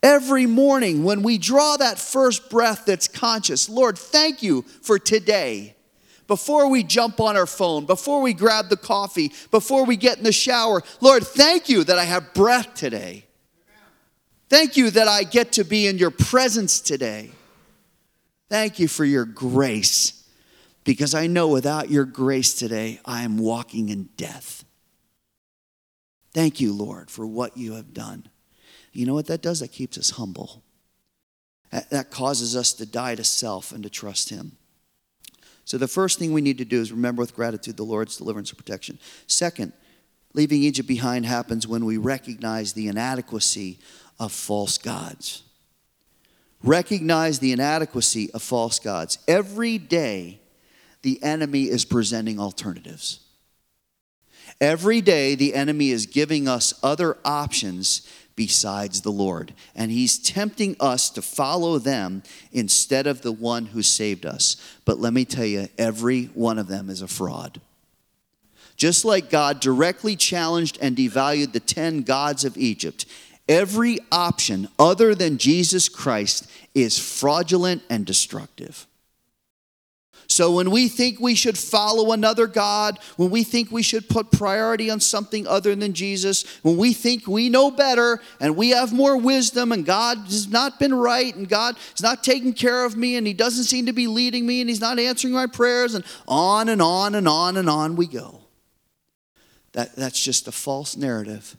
Every 0.00 0.46
morning 0.46 1.02
when 1.02 1.24
we 1.24 1.36
draw 1.36 1.76
that 1.76 1.98
first 1.98 2.48
breath 2.48 2.84
that's 2.86 3.08
conscious, 3.08 3.68
Lord, 3.68 3.98
thank 3.98 4.44
you 4.44 4.62
for 4.80 5.00
today. 5.00 5.74
Before 6.28 6.70
we 6.70 6.84
jump 6.84 7.18
on 7.18 7.36
our 7.36 7.48
phone, 7.48 7.84
before 7.84 8.22
we 8.22 8.32
grab 8.32 8.68
the 8.68 8.76
coffee, 8.76 9.32
before 9.50 9.84
we 9.84 9.96
get 9.96 10.18
in 10.18 10.22
the 10.22 10.30
shower, 10.30 10.80
Lord, 11.00 11.24
thank 11.26 11.68
you 11.68 11.82
that 11.82 11.98
I 11.98 12.04
have 12.04 12.32
breath 12.32 12.74
today. 12.74 13.24
Thank 14.48 14.76
you 14.76 14.92
that 14.92 15.08
I 15.08 15.24
get 15.24 15.50
to 15.54 15.64
be 15.64 15.88
in 15.88 15.98
your 15.98 16.12
presence 16.12 16.78
today. 16.78 17.32
Thank 18.48 18.78
you 18.78 18.86
for 18.86 19.04
your 19.04 19.24
grace 19.24 20.23
because 20.84 21.14
I 21.14 21.26
know 21.26 21.48
without 21.48 21.90
your 21.90 22.04
grace 22.04 22.54
today, 22.54 23.00
I 23.04 23.22
am 23.22 23.38
walking 23.38 23.88
in 23.88 24.10
death. 24.16 24.64
Thank 26.32 26.60
you, 26.60 26.72
Lord, 26.72 27.10
for 27.10 27.26
what 27.26 27.56
you 27.56 27.72
have 27.74 27.94
done. 27.94 28.28
You 28.92 29.06
know 29.06 29.14
what 29.14 29.26
that 29.26 29.42
does? 29.42 29.60
That 29.60 29.72
keeps 29.72 29.96
us 29.96 30.10
humble. 30.10 30.62
That 31.90 32.10
causes 32.10 32.54
us 32.54 32.72
to 32.74 32.86
die 32.86 33.14
to 33.14 33.24
self 33.24 33.72
and 33.72 33.82
to 33.82 33.90
trust 33.90 34.30
Him. 34.30 34.52
So, 35.64 35.78
the 35.78 35.88
first 35.88 36.18
thing 36.18 36.32
we 36.32 36.42
need 36.42 36.58
to 36.58 36.64
do 36.64 36.80
is 36.80 36.92
remember 36.92 37.20
with 37.20 37.34
gratitude 37.34 37.76
the 37.76 37.84
Lord's 37.84 38.16
deliverance 38.16 38.50
and 38.50 38.58
protection. 38.58 38.98
Second, 39.26 39.72
leaving 40.34 40.62
Egypt 40.62 40.86
behind 40.86 41.24
happens 41.24 41.66
when 41.66 41.84
we 41.84 41.96
recognize 41.96 42.74
the 42.74 42.88
inadequacy 42.88 43.78
of 44.20 44.30
false 44.30 44.78
gods. 44.78 45.42
Recognize 46.62 47.38
the 47.38 47.52
inadequacy 47.52 48.30
of 48.32 48.42
false 48.42 48.78
gods. 48.78 49.18
Every 49.26 49.78
day, 49.78 50.40
the 51.04 51.22
enemy 51.22 51.64
is 51.64 51.84
presenting 51.84 52.40
alternatives. 52.40 53.20
Every 54.60 55.02
day, 55.02 55.34
the 55.34 55.54
enemy 55.54 55.90
is 55.90 56.06
giving 56.06 56.48
us 56.48 56.72
other 56.82 57.18
options 57.24 58.08
besides 58.36 59.02
the 59.02 59.10
Lord, 59.10 59.52
and 59.76 59.92
he's 59.92 60.18
tempting 60.18 60.76
us 60.80 61.10
to 61.10 61.22
follow 61.22 61.78
them 61.78 62.22
instead 62.52 63.06
of 63.06 63.20
the 63.20 63.32
one 63.32 63.66
who 63.66 63.82
saved 63.82 64.24
us. 64.24 64.56
But 64.86 64.98
let 64.98 65.12
me 65.12 65.26
tell 65.26 65.44
you, 65.44 65.68
every 65.76 66.24
one 66.34 66.58
of 66.58 66.68
them 66.68 66.88
is 66.88 67.02
a 67.02 67.06
fraud. 67.06 67.60
Just 68.74 69.04
like 69.04 69.30
God 69.30 69.60
directly 69.60 70.16
challenged 70.16 70.78
and 70.80 70.96
devalued 70.96 71.52
the 71.52 71.60
10 71.60 72.02
gods 72.02 72.44
of 72.44 72.56
Egypt, 72.56 73.04
every 73.46 73.98
option 74.10 74.68
other 74.78 75.14
than 75.14 75.36
Jesus 75.36 75.90
Christ 75.90 76.50
is 76.74 76.98
fraudulent 76.98 77.82
and 77.90 78.06
destructive. 78.06 78.86
So 80.34 80.50
when 80.50 80.72
we 80.72 80.88
think 80.88 81.20
we 81.20 81.36
should 81.36 81.56
follow 81.56 82.10
another 82.10 82.48
God, 82.48 82.98
when 83.16 83.30
we 83.30 83.44
think 83.44 83.70
we 83.70 83.84
should 83.84 84.08
put 84.08 84.32
priority 84.32 84.90
on 84.90 84.98
something 84.98 85.46
other 85.46 85.76
than 85.76 85.92
Jesus, 85.92 86.44
when 86.64 86.76
we 86.76 86.92
think 86.92 87.28
we 87.28 87.48
know 87.48 87.70
better 87.70 88.20
and 88.40 88.56
we 88.56 88.70
have 88.70 88.92
more 88.92 89.16
wisdom 89.16 89.70
and 89.70 89.86
God 89.86 90.18
has 90.24 90.48
not 90.48 90.80
been 90.80 90.92
right 90.92 91.32
and 91.36 91.48
God 91.48 91.76
is 91.94 92.02
not 92.02 92.24
taking 92.24 92.52
care 92.52 92.84
of 92.84 92.96
me 92.96 93.14
and 93.14 93.28
He 93.28 93.32
doesn't 93.32 93.62
seem 93.62 93.86
to 93.86 93.92
be 93.92 94.08
leading 94.08 94.44
me 94.44 94.60
and 94.60 94.68
He's 94.68 94.80
not 94.80 94.98
answering 94.98 95.34
my 95.34 95.46
prayers 95.46 95.94
and 95.94 96.04
on 96.26 96.68
and 96.68 96.82
on 96.82 97.14
and 97.14 97.28
on 97.28 97.56
and 97.56 97.70
on 97.70 97.94
we 97.94 98.08
go. 98.08 98.40
That, 99.70 99.94
that's 99.94 100.20
just 100.20 100.48
a 100.48 100.52
false 100.52 100.96
narrative 100.96 101.56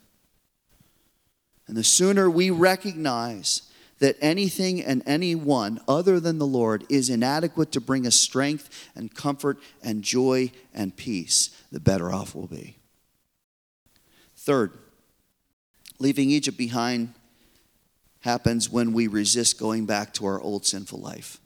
And 1.69 1.77
the 1.77 1.83
sooner 1.85 2.29
we 2.29 2.49
recognize 2.49 3.61
that 3.99 4.17
anything 4.21 4.81
and 4.81 5.01
anyone 5.05 5.79
other 5.87 6.19
than 6.19 6.37
the 6.37 6.47
Lord 6.47 6.85
is 6.89 7.09
inadequate 7.09 7.71
to 7.71 7.81
bring 7.81 8.05
us 8.05 8.15
strength 8.15 8.89
and 8.95 9.13
comfort 9.13 9.57
and 9.81 10.03
joy 10.03 10.51
and 10.73 10.95
peace, 10.95 11.49
the 11.71 11.79
better 11.79 12.11
off 12.11 12.35
we'll 12.35 12.47
be. 12.47 12.77
Third, 14.35 14.73
leaving 15.97 16.29
Egypt 16.29 16.57
behind 16.57 17.13
happens 18.21 18.69
when 18.69 18.91
we 18.91 19.07
resist 19.07 19.59
going 19.59 19.85
back 19.85 20.13
to 20.13 20.25
our 20.25 20.41
old 20.41 20.65
sinful 20.65 20.99
life. 20.99 21.39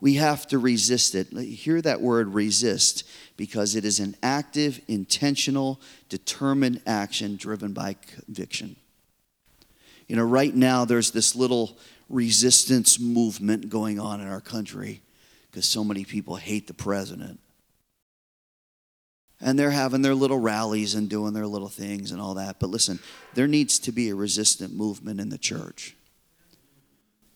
We 0.00 0.14
have 0.14 0.46
to 0.48 0.58
resist 0.58 1.14
it. 1.14 1.28
Hear 1.28 1.80
that 1.80 2.00
word 2.00 2.34
resist 2.34 3.04
because 3.36 3.74
it 3.74 3.84
is 3.84 4.00
an 4.00 4.16
active, 4.22 4.80
intentional, 4.88 5.80
determined 6.08 6.82
action 6.86 7.36
driven 7.36 7.72
by 7.72 7.94
conviction. 7.94 8.76
You 10.06 10.16
know, 10.16 10.24
right 10.24 10.54
now 10.54 10.84
there's 10.84 11.10
this 11.10 11.34
little 11.34 11.76
resistance 12.08 13.00
movement 13.00 13.68
going 13.68 13.98
on 13.98 14.20
in 14.20 14.28
our 14.28 14.40
country 14.40 15.00
because 15.50 15.66
so 15.66 15.84
many 15.84 16.04
people 16.04 16.36
hate 16.36 16.66
the 16.66 16.74
president. 16.74 17.40
And 19.40 19.58
they're 19.58 19.70
having 19.70 20.02
their 20.02 20.14
little 20.14 20.38
rallies 20.38 20.94
and 20.94 21.08
doing 21.08 21.32
their 21.34 21.46
little 21.46 21.68
things 21.68 22.12
and 22.12 22.20
all 22.20 22.34
that. 22.34 22.60
But 22.60 22.70
listen, 22.70 22.98
there 23.34 23.46
needs 23.46 23.78
to 23.80 23.92
be 23.92 24.08
a 24.08 24.14
resistant 24.14 24.74
movement 24.74 25.20
in 25.20 25.28
the 25.28 25.38
church. 25.38 25.94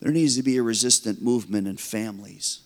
There 0.01 0.13
needs 0.13 0.37
to 0.37 0.43
be 0.43 0.57
a 0.57 0.63
resistant 0.63 1.21
movement 1.21 1.67
in 1.67 1.77
families. 1.77 2.61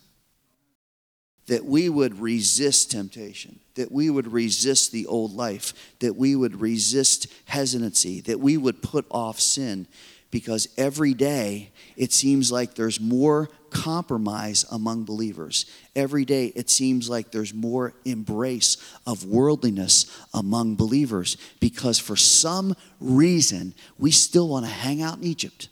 That 1.52 1.66
we 1.66 1.90
would 1.90 2.18
resist 2.18 2.90
temptation, 2.90 3.60
that 3.74 3.92
we 3.92 4.08
would 4.08 4.32
resist 4.32 4.90
the 4.90 5.04
old 5.06 5.34
life, 5.34 5.74
that 5.98 6.16
we 6.16 6.34
would 6.34 6.62
resist 6.62 7.26
hesitancy, 7.44 8.22
that 8.22 8.40
we 8.40 8.56
would 8.56 8.80
put 8.80 9.04
off 9.10 9.38
sin, 9.38 9.86
because 10.30 10.66
every 10.78 11.12
day 11.12 11.70
it 11.94 12.10
seems 12.10 12.50
like 12.50 12.72
there's 12.72 12.98
more 12.98 13.50
compromise 13.68 14.64
among 14.70 15.04
believers. 15.04 15.66
Every 15.94 16.24
day 16.24 16.46
it 16.56 16.70
seems 16.70 17.10
like 17.10 17.32
there's 17.32 17.52
more 17.52 17.92
embrace 18.06 18.78
of 19.06 19.26
worldliness 19.26 20.06
among 20.32 20.76
believers 20.76 21.36
because 21.60 21.98
for 21.98 22.16
some 22.16 22.74
reason 22.98 23.74
we 23.98 24.10
still 24.10 24.48
want 24.48 24.64
to 24.64 24.72
hang 24.72 25.02
out 25.02 25.18
in 25.18 25.24
Egypt. 25.24 25.68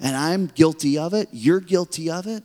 And 0.00 0.16
I'm 0.16 0.46
guilty 0.46 0.96
of 0.96 1.12
it, 1.12 1.28
you're 1.32 1.60
guilty 1.60 2.08
of 2.08 2.26
it. 2.26 2.44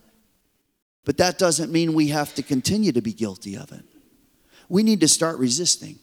But 1.08 1.16
that 1.16 1.38
doesn't 1.38 1.72
mean 1.72 1.94
we 1.94 2.08
have 2.08 2.34
to 2.34 2.42
continue 2.42 2.92
to 2.92 3.00
be 3.00 3.14
guilty 3.14 3.56
of 3.56 3.72
it. 3.72 3.82
We 4.68 4.82
need 4.82 5.00
to 5.00 5.08
start 5.08 5.38
resisting. 5.38 5.98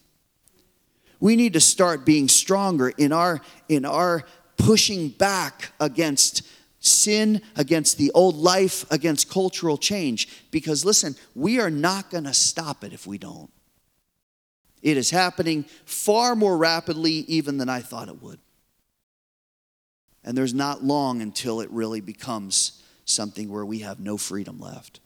We 1.20 1.36
need 1.36 1.54
to 1.54 1.60
start 1.60 2.08
being 2.08 2.28
stronger 2.28 2.90
in 2.90 3.14
our 3.14 3.40
in 3.70 3.86
our 3.86 4.26
pushing 4.58 5.10
back 5.10 5.74
against 5.80 6.42
sin, 6.80 7.44
against 7.56 8.00
the 8.00 8.10
old 8.16 8.36
life, 8.36 8.84
against 8.90 9.30
cultural 9.30 9.78
change 9.78 10.28
because 10.50 10.84
listen, 10.84 11.16
we 11.36 11.60
are 11.60 11.70
not 11.70 12.10
going 12.10 12.24
to 12.24 12.34
stop 12.34 12.84
it 12.84 12.92
if 12.92 13.06
we 13.06 13.20
don't. 13.20 13.52
It 14.82 14.98
is 14.98 15.12
happening 15.12 15.66
far 15.86 16.36
more 16.36 16.58
rapidly 16.58 17.26
even 17.28 17.60
than 17.60 17.70
I 17.70 17.82
thought 17.82 18.08
it 18.08 18.24
would. 18.24 18.40
And 20.24 20.36
there's 20.36 20.56
not 20.56 20.84
long 20.84 21.22
until 21.22 21.62
it 21.62 21.70
really 21.70 22.02
becomes 22.02 22.82
something 23.06 23.50
where 23.50 23.66
we 23.66 23.80
have 23.80 24.00
no 24.00 24.18
freedom 24.18 24.60
left. 24.60 25.00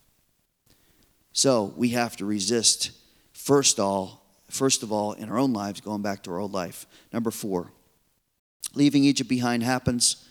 So 1.33 1.73
we 1.77 1.89
have 1.89 2.17
to 2.17 2.25
resist, 2.25 2.91
first 3.33 3.79
all, 3.79 4.25
first 4.49 4.83
of 4.83 4.91
all, 4.91 5.13
in 5.13 5.29
our 5.29 5.37
own 5.37 5.53
lives, 5.53 5.81
going 5.81 6.01
back 6.01 6.23
to 6.23 6.31
our 6.31 6.39
old 6.39 6.53
life. 6.53 6.87
Number 7.13 7.31
four, 7.31 7.71
leaving 8.73 9.03
Egypt 9.03 9.29
behind 9.29 9.63
happens 9.63 10.27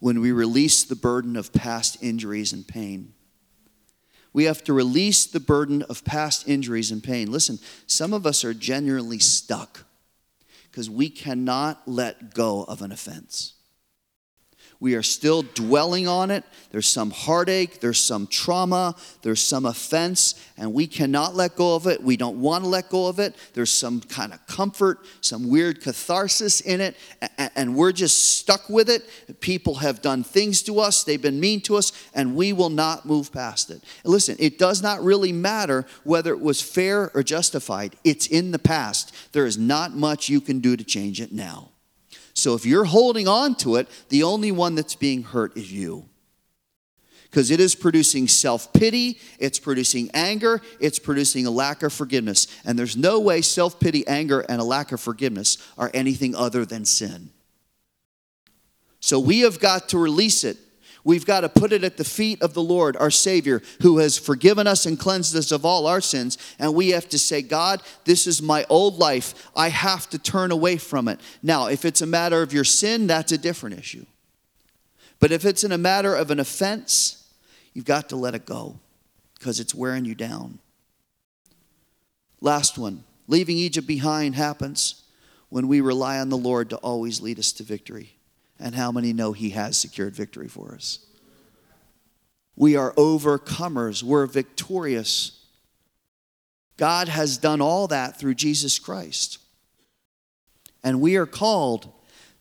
when 0.00 0.20
we 0.20 0.32
release 0.32 0.82
the 0.82 0.96
burden 0.96 1.36
of 1.36 1.52
past 1.52 2.02
injuries 2.02 2.52
and 2.52 2.66
pain. 2.66 3.14
We 4.32 4.44
have 4.44 4.64
to 4.64 4.72
release 4.72 5.26
the 5.26 5.40
burden 5.40 5.82
of 5.82 6.04
past 6.04 6.48
injuries 6.48 6.90
and 6.90 7.02
pain. 7.02 7.30
Listen, 7.30 7.60
some 7.86 8.12
of 8.12 8.26
us 8.26 8.44
are 8.44 8.52
genuinely 8.52 9.20
stuck 9.20 9.84
because 10.70 10.90
we 10.90 11.08
cannot 11.08 11.82
let 11.86 12.34
go 12.34 12.64
of 12.64 12.82
an 12.82 12.90
offense. 12.90 13.54
We 14.80 14.94
are 14.96 15.02
still 15.02 15.42
dwelling 15.42 16.06
on 16.06 16.30
it. 16.30 16.44
There's 16.70 16.86
some 16.86 17.10
heartache, 17.10 17.80
there's 17.80 18.00
some 18.00 18.26
trauma, 18.26 18.96
there's 19.22 19.40
some 19.40 19.64
offense, 19.64 20.34
and 20.58 20.74
we 20.74 20.86
cannot 20.86 21.34
let 21.34 21.56
go 21.56 21.74
of 21.74 21.86
it. 21.86 22.02
We 22.02 22.16
don't 22.16 22.40
want 22.40 22.64
to 22.64 22.68
let 22.68 22.90
go 22.90 23.06
of 23.06 23.18
it. 23.18 23.36
There's 23.54 23.70
some 23.70 24.00
kind 24.00 24.32
of 24.32 24.44
comfort, 24.46 24.98
some 25.20 25.48
weird 25.48 25.80
catharsis 25.80 26.60
in 26.60 26.80
it, 26.80 26.96
and 27.56 27.76
we're 27.76 27.92
just 27.92 28.38
stuck 28.38 28.68
with 28.68 28.90
it. 28.90 29.08
People 29.40 29.76
have 29.76 30.02
done 30.02 30.24
things 30.24 30.62
to 30.62 30.80
us, 30.80 31.04
they've 31.04 31.22
been 31.22 31.40
mean 31.40 31.60
to 31.62 31.76
us, 31.76 31.92
and 32.14 32.34
we 32.34 32.52
will 32.52 32.70
not 32.70 33.06
move 33.06 33.32
past 33.32 33.70
it. 33.70 33.82
Listen, 34.04 34.36
it 34.38 34.58
does 34.58 34.82
not 34.82 35.02
really 35.02 35.32
matter 35.32 35.86
whether 36.02 36.32
it 36.32 36.40
was 36.40 36.60
fair 36.60 37.10
or 37.14 37.22
justified, 37.22 37.96
it's 38.04 38.26
in 38.26 38.50
the 38.50 38.58
past. 38.58 39.14
There 39.32 39.46
is 39.46 39.56
not 39.56 39.92
much 39.94 40.28
you 40.28 40.40
can 40.40 40.58
do 40.58 40.76
to 40.76 40.84
change 40.84 41.20
it 41.20 41.32
now. 41.32 41.70
So 42.34 42.54
if 42.54 42.66
you're 42.66 42.84
holding 42.84 43.28
on 43.28 43.54
to 43.56 43.76
it, 43.76 43.88
the 44.08 44.24
only 44.24 44.50
one 44.52 44.74
that's 44.74 44.96
being 44.96 45.22
hurt 45.22 45.56
is 45.56 45.72
you. 45.72 46.08
Because 47.22 47.50
it 47.50 47.58
is 47.58 47.74
producing 47.74 48.28
self 48.28 48.72
pity, 48.72 49.18
it's 49.38 49.58
producing 49.58 50.10
anger, 50.14 50.60
it's 50.78 50.98
producing 50.98 51.46
a 51.46 51.50
lack 51.50 51.82
of 51.82 51.92
forgiveness. 51.92 52.46
And 52.64 52.78
there's 52.78 52.96
no 52.96 53.18
way 53.18 53.40
self 53.40 53.80
pity, 53.80 54.06
anger, 54.06 54.40
and 54.40 54.60
a 54.60 54.64
lack 54.64 54.92
of 54.92 55.00
forgiveness 55.00 55.58
are 55.78 55.90
anything 55.94 56.34
other 56.34 56.64
than 56.64 56.84
sin. 56.84 57.30
So 59.00 59.18
we 59.18 59.40
have 59.40 59.58
got 59.60 59.88
to 59.90 59.98
release 59.98 60.44
it 60.44 60.58
We've 61.04 61.26
got 61.26 61.42
to 61.42 61.50
put 61.50 61.72
it 61.72 61.84
at 61.84 61.98
the 61.98 62.04
feet 62.04 62.40
of 62.40 62.54
the 62.54 62.62
Lord, 62.62 62.96
our 62.96 63.10
Savior, 63.10 63.60
who 63.82 63.98
has 63.98 64.16
forgiven 64.16 64.66
us 64.66 64.86
and 64.86 64.98
cleansed 64.98 65.36
us 65.36 65.52
of 65.52 65.66
all 65.66 65.86
our 65.86 66.00
sins. 66.00 66.38
And 66.58 66.74
we 66.74 66.90
have 66.90 67.10
to 67.10 67.18
say, 67.18 67.42
God, 67.42 67.82
this 68.06 68.26
is 68.26 68.40
my 68.40 68.64
old 68.70 68.98
life. 68.98 69.50
I 69.54 69.68
have 69.68 70.08
to 70.10 70.18
turn 70.18 70.50
away 70.50 70.78
from 70.78 71.08
it. 71.08 71.20
Now, 71.42 71.66
if 71.66 71.84
it's 71.84 72.00
a 72.00 72.06
matter 72.06 72.40
of 72.40 72.54
your 72.54 72.64
sin, 72.64 73.06
that's 73.06 73.32
a 73.32 73.38
different 73.38 73.78
issue. 73.78 74.06
But 75.20 75.30
if 75.30 75.44
it's 75.44 75.62
in 75.62 75.72
a 75.72 75.78
matter 75.78 76.14
of 76.14 76.30
an 76.30 76.40
offense, 76.40 77.28
you've 77.74 77.84
got 77.84 78.08
to 78.08 78.16
let 78.16 78.34
it 78.34 78.46
go 78.46 78.78
because 79.38 79.60
it's 79.60 79.74
wearing 79.74 80.06
you 80.06 80.14
down. 80.14 80.58
Last 82.40 82.78
one 82.78 83.04
leaving 83.26 83.56
Egypt 83.56 83.86
behind 83.86 84.34
happens 84.34 85.02
when 85.48 85.68
we 85.68 85.80
rely 85.80 86.18
on 86.18 86.30
the 86.30 86.36
Lord 86.36 86.70
to 86.70 86.76
always 86.76 87.20
lead 87.20 87.38
us 87.38 87.52
to 87.52 87.62
victory. 87.62 88.13
And 88.58 88.74
how 88.74 88.92
many 88.92 89.12
know 89.12 89.32
He 89.32 89.50
has 89.50 89.76
secured 89.76 90.14
victory 90.14 90.48
for 90.48 90.74
us? 90.74 91.00
We 92.56 92.76
are 92.76 92.92
overcomers, 92.94 94.02
we're 94.02 94.26
victorious. 94.26 95.40
God 96.76 97.08
has 97.08 97.38
done 97.38 97.60
all 97.60 97.86
that 97.88 98.18
through 98.18 98.34
Jesus 98.34 98.78
Christ. 98.78 99.38
And 100.82 101.00
we 101.00 101.16
are 101.16 101.26
called 101.26 101.90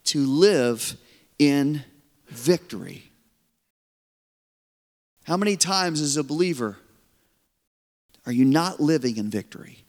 to 0.06 0.26
live 0.26 0.98
in 1.40 1.84
victory. 2.28 3.12
How 5.24 5.38
many 5.38 5.56
times, 5.56 6.02
as 6.02 6.18
a 6.18 6.24
believer, 6.24 6.78
are 8.26 8.32
you 8.32 8.44
not 8.44 8.80
living 8.80 9.18
in 9.18 9.30
victory? 9.30 9.83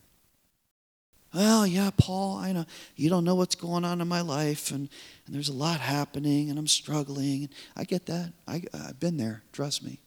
Well, 1.35 1.67
yeah, 1.67 1.91
Paul, 1.97 2.37
I 2.37 2.53
know 2.53 2.65
you 2.95 3.11
don't 3.11 3.25
know 3.25 3.35
what's 3.35 3.57
going 3.57 3.85
on 3.85 4.01
in 4.01 4.07
my 4.07 4.21
life, 4.21 4.71
and, 4.71 4.89
and 5.27 5.35
there's 5.35 5.49
a 5.49 5.55
lot 5.55 5.81
happening, 5.81 6.49
and 6.49 6.59
I'm 6.59 6.67
struggling. 6.67 7.49
I 7.77 7.85
get 7.85 8.07
that. 8.07 8.33
I, 8.47 8.63
I've 8.73 9.01
been 9.01 9.17
there. 9.17 9.43
Trust 9.53 9.83
me. 9.83 10.01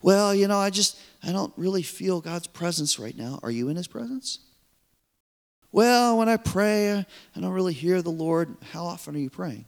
Well, 0.00 0.34
you 0.34 0.48
know, 0.48 0.58
I 0.58 0.70
just 0.70 0.98
I 1.22 1.32
don't 1.32 1.52
really 1.56 1.82
feel 1.82 2.20
God's 2.20 2.46
presence 2.46 2.98
right 2.98 3.16
now. 3.16 3.40
Are 3.42 3.50
you 3.50 3.68
in 3.68 3.76
His 3.76 3.88
presence? 3.88 4.38
Well, 5.72 6.16
when 6.18 6.28
I 6.28 6.36
pray, 6.38 6.92
I 6.92 7.40
don't 7.40 7.52
really 7.52 7.74
hear 7.74 8.00
the 8.00 8.10
Lord. 8.10 8.56
How 8.72 8.84
often 8.84 9.16
are 9.16 9.18
you 9.18 9.30
praying? 9.30 9.66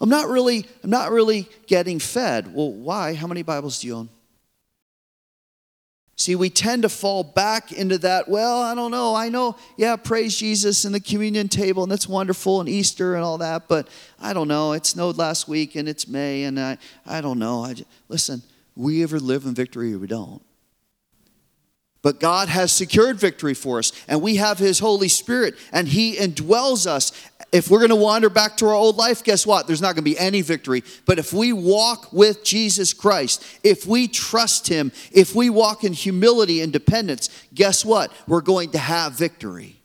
I'm 0.00 0.08
not 0.08 0.28
really 0.28 0.66
I'm 0.82 0.90
not 0.90 1.10
really 1.10 1.48
getting 1.66 1.98
fed. 1.98 2.54
Well, 2.54 2.72
why? 2.72 3.14
How 3.14 3.26
many 3.26 3.42
Bibles 3.42 3.80
do 3.80 3.88
you 3.88 3.96
own? 3.96 4.08
See, 6.22 6.36
we 6.36 6.50
tend 6.50 6.82
to 6.82 6.88
fall 6.88 7.24
back 7.24 7.72
into 7.72 7.98
that, 7.98 8.28
well, 8.28 8.62
I 8.62 8.76
don't 8.76 8.92
know. 8.92 9.12
I 9.14 9.28
know, 9.28 9.56
yeah, 9.76 9.96
praise 9.96 10.36
Jesus 10.36 10.84
and 10.84 10.94
the 10.94 11.00
communion 11.00 11.48
table, 11.48 11.82
and 11.82 11.90
that's 11.90 12.08
wonderful, 12.08 12.60
and 12.60 12.68
Easter 12.68 13.16
and 13.16 13.24
all 13.24 13.38
that, 13.38 13.66
but 13.66 13.88
I 14.20 14.32
don't 14.32 14.46
know. 14.46 14.72
It 14.72 14.86
snowed 14.86 15.18
last 15.18 15.48
week 15.48 15.74
and 15.74 15.88
it's 15.88 16.06
May, 16.06 16.44
and 16.44 16.60
I, 16.60 16.78
I 17.04 17.20
don't 17.22 17.40
know. 17.40 17.64
I 17.64 17.74
just, 17.74 17.88
listen, 18.08 18.42
we 18.76 19.02
ever 19.02 19.18
live 19.18 19.46
in 19.46 19.54
victory 19.54 19.94
or 19.94 19.98
we 19.98 20.06
don't. 20.06 20.42
But 22.02 22.20
God 22.20 22.48
has 22.48 22.70
secured 22.70 23.18
victory 23.18 23.54
for 23.54 23.78
us, 23.78 23.92
and 24.06 24.22
we 24.22 24.36
have 24.36 24.58
His 24.58 24.80
Holy 24.80 25.08
Spirit, 25.08 25.54
and 25.72 25.88
He 25.88 26.16
indwells 26.16 26.86
us. 26.86 27.12
If 27.52 27.70
we're 27.70 27.78
going 27.78 27.90
to 27.90 27.96
wander 27.96 28.30
back 28.30 28.56
to 28.56 28.66
our 28.66 28.72
old 28.72 28.96
life, 28.96 29.22
guess 29.22 29.46
what? 29.46 29.66
There's 29.66 29.82
not 29.82 29.94
going 29.94 30.04
to 30.04 30.10
be 30.10 30.18
any 30.18 30.40
victory. 30.40 30.82
But 31.04 31.18
if 31.18 31.34
we 31.34 31.52
walk 31.52 32.10
with 32.10 32.42
Jesus 32.42 32.94
Christ, 32.94 33.44
if 33.62 33.86
we 33.86 34.08
trust 34.08 34.68
Him, 34.68 34.90
if 35.12 35.34
we 35.34 35.50
walk 35.50 35.84
in 35.84 35.92
humility 35.92 36.62
and 36.62 36.72
dependence, 36.72 37.28
guess 37.52 37.84
what? 37.84 38.10
We're 38.26 38.40
going 38.40 38.70
to 38.70 38.78
have 38.78 39.12
victory. 39.12 39.76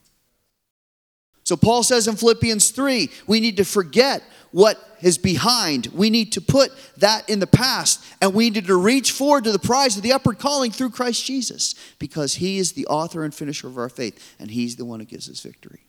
So 1.43 1.57
Paul 1.57 1.83
says 1.83 2.07
in 2.07 2.15
Philippians 2.15 2.71
3, 2.71 3.09
we 3.25 3.39
need 3.41 3.57
to 3.57 3.65
forget 3.65 4.23
what 4.51 4.77
is 5.01 5.17
behind. 5.17 5.87
We 5.87 6.09
need 6.09 6.33
to 6.33 6.41
put 6.41 6.71
that 6.97 7.29
in 7.29 7.39
the 7.39 7.47
past 7.47 8.03
and 8.21 8.33
we 8.33 8.49
need 8.49 8.65
to 8.65 8.75
reach 8.75 9.11
forward 9.11 9.43
to 9.45 9.51
the 9.51 9.59
prize 9.59 9.95
of 9.95 10.03
the 10.03 10.13
upward 10.13 10.39
calling 10.39 10.71
through 10.71 10.89
Christ 10.89 11.25
Jesus 11.25 11.75
because 11.99 12.35
he 12.35 12.57
is 12.57 12.73
the 12.73 12.87
author 12.87 13.23
and 13.23 13.33
finisher 13.33 13.67
of 13.67 13.77
our 13.77 13.89
faith 13.89 14.35
and 14.39 14.51
he's 14.51 14.75
the 14.75 14.85
one 14.85 14.99
who 14.99 15.05
gives 15.05 15.29
us 15.29 15.39
victory. 15.39 15.86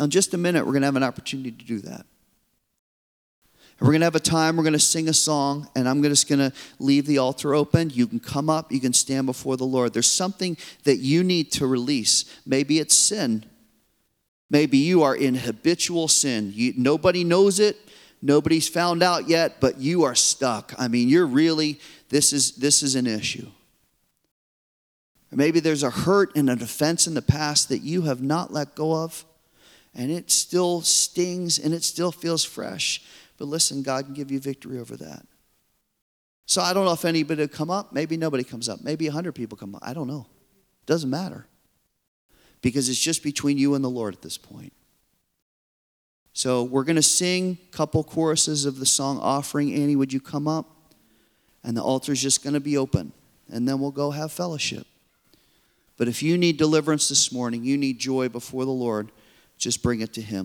Now, 0.00 0.04
in 0.04 0.10
just 0.10 0.32
a 0.32 0.38
minute, 0.38 0.64
we're 0.64 0.72
going 0.72 0.80
to 0.80 0.86
have 0.86 0.96
an 0.96 1.02
opportunity 1.02 1.50
to 1.50 1.62
do 1.62 1.80
that. 1.80 2.06
And 3.78 3.86
we're 3.86 3.92
going 3.92 4.00
to 4.00 4.06
have 4.06 4.14
a 4.14 4.20
time, 4.20 4.56
we're 4.56 4.62
going 4.62 4.72
to 4.72 4.78
sing 4.78 5.10
a 5.10 5.12
song, 5.12 5.68
and 5.76 5.86
I'm 5.86 6.02
just 6.02 6.26
going 6.26 6.38
to 6.38 6.56
leave 6.78 7.04
the 7.04 7.18
altar 7.18 7.54
open. 7.54 7.90
You 7.90 8.06
can 8.06 8.18
come 8.18 8.48
up, 8.48 8.72
you 8.72 8.80
can 8.80 8.94
stand 8.94 9.26
before 9.26 9.58
the 9.58 9.64
Lord. 9.66 9.92
There's 9.92 10.10
something 10.10 10.56
that 10.84 10.96
you 10.96 11.22
need 11.22 11.52
to 11.52 11.66
release. 11.66 12.24
Maybe 12.46 12.78
it's 12.78 12.96
sin. 12.96 13.44
Maybe 14.48 14.78
you 14.78 15.02
are 15.02 15.14
in 15.14 15.34
habitual 15.34 16.08
sin. 16.08 16.50
You, 16.54 16.72
nobody 16.78 17.22
knows 17.22 17.60
it, 17.60 17.76
nobody's 18.22 18.70
found 18.70 19.02
out 19.02 19.28
yet, 19.28 19.60
but 19.60 19.80
you 19.80 20.04
are 20.04 20.14
stuck. 20.14 20.72
I 20.78 20.88
mean, 20.88 21.10
you're 21.10 21.26
really, 21.26 21.78
this 22.08 22.32
is, 22.32 22.52
this 22.52 22.82
is 22.82 22.94
an 22.94 23.06
issue. 23.06 23.48
Or 25.30 25.36
maybe 25.36 25.60
there's 25.60 25.82
a 25.82 25.90
hurt 25.90 26.34
and 26.36 26.48
an 26.48 26.62
offense 26.62 27.06
in 27.06 27.12
the 27.12 27.20
past 27.20 27.68
that 27.68 27.82
you 27.82 28.02
have 28.02 28.22
not 28.22 28.50
let 28.50 28.74
go 28.74 28.94
of, 28.94 29.26
and 29.94 30.10
it 30.10 30.30
still 30.30 30.80
stings 30.82 31.58
and 31.58 31.74
it 31.74 31.84
still 31.84 32.12
feels 32.12 32.44
fresh. 32.44 33.02
But 33.38 33.46
listen, 33.48 33.82
God 33.82 34.06
can 34.06 34.14
give 34.14 34.30
you 34.30 34.38
victory 34.38 34.78
over 34.78 34.96
that. 34.96 35.26
So 36.46 36.60
I 36.62 36.72
don't 36.72 36.84
know 36.84 36.92
if 36.92 37.04
anybody 37.04 37.42
will 37.42 37.48
come 37.48 37.70
up. 37.70 37.92
Maybe 37.92 38.16
nobody 38.16 38.44
comes 38.44 38.68
up. 38.68 38.82
Maybe 38.82 39.06
100 39.06 39.32
people 39.32 39.56
come 39.56 39.74
up. 39.74 39.82
I 39.84 39.94
don't 39.94 40.08
know. 40.08 40.26
Doesn't 40.86 41.10
matter. 41.10 41.46
Because 42.60 42.88
it's 42.88 42.98
just 42.98 43.22
between 43.22 43.56
you 43.56 43.74
and 43.74 43.84
the 43.84 43.88
Lord 43.88 44.14
at 44.14 44.22
this 44.22 44.36
point. 44.36 44.72
So 46.32 46.62
we're 46.62 46.84
going 46.84 46.96
to 46.96 47.02
sing 47.02 47.58
a 47.68 47.76
couple 47.76 48.02
choruses 48.04 48.64
of 48.64 48.78
the 48.78 48.86
song 48.86 49.18
Offering. 49.20 49.72
Annie, 49.72 49.96
would 49.96 50.12
you 50.12 50.20
come 50.20 50.46
up? 50.46 50.66
And 51.62 51.76
the 51.76 51.82
altar's 51.82 52.22
just 52.22 52.42
going 52.42 52.54
to 52.54 52.60
be 52.60 52.76
open. 52.76 53.12
And 53.52 53.68
then 53.68 53.80
we'll 53.80 53.90
go 53.90 54.10
have 54.10 54.32
fellowship. 54.32 54.86
But 55.96 56.08
if 56.08 56.22
you 56.22 56.38
need 56.38 56.56
deliverance 56.56 57.08
this 57.08 57.30
morning, 57.30 57.62
you 57.62 57.76
need 57.76 57.98
joy 57.98 58.28
before 58.28 58.64
the 58.64 58.70
Lord, 58.70 59.12
just 59.60 59.82
bring 59.82 60.00
it 60.00 60.14
to 60.14 60.22
Him. 60.22 60.38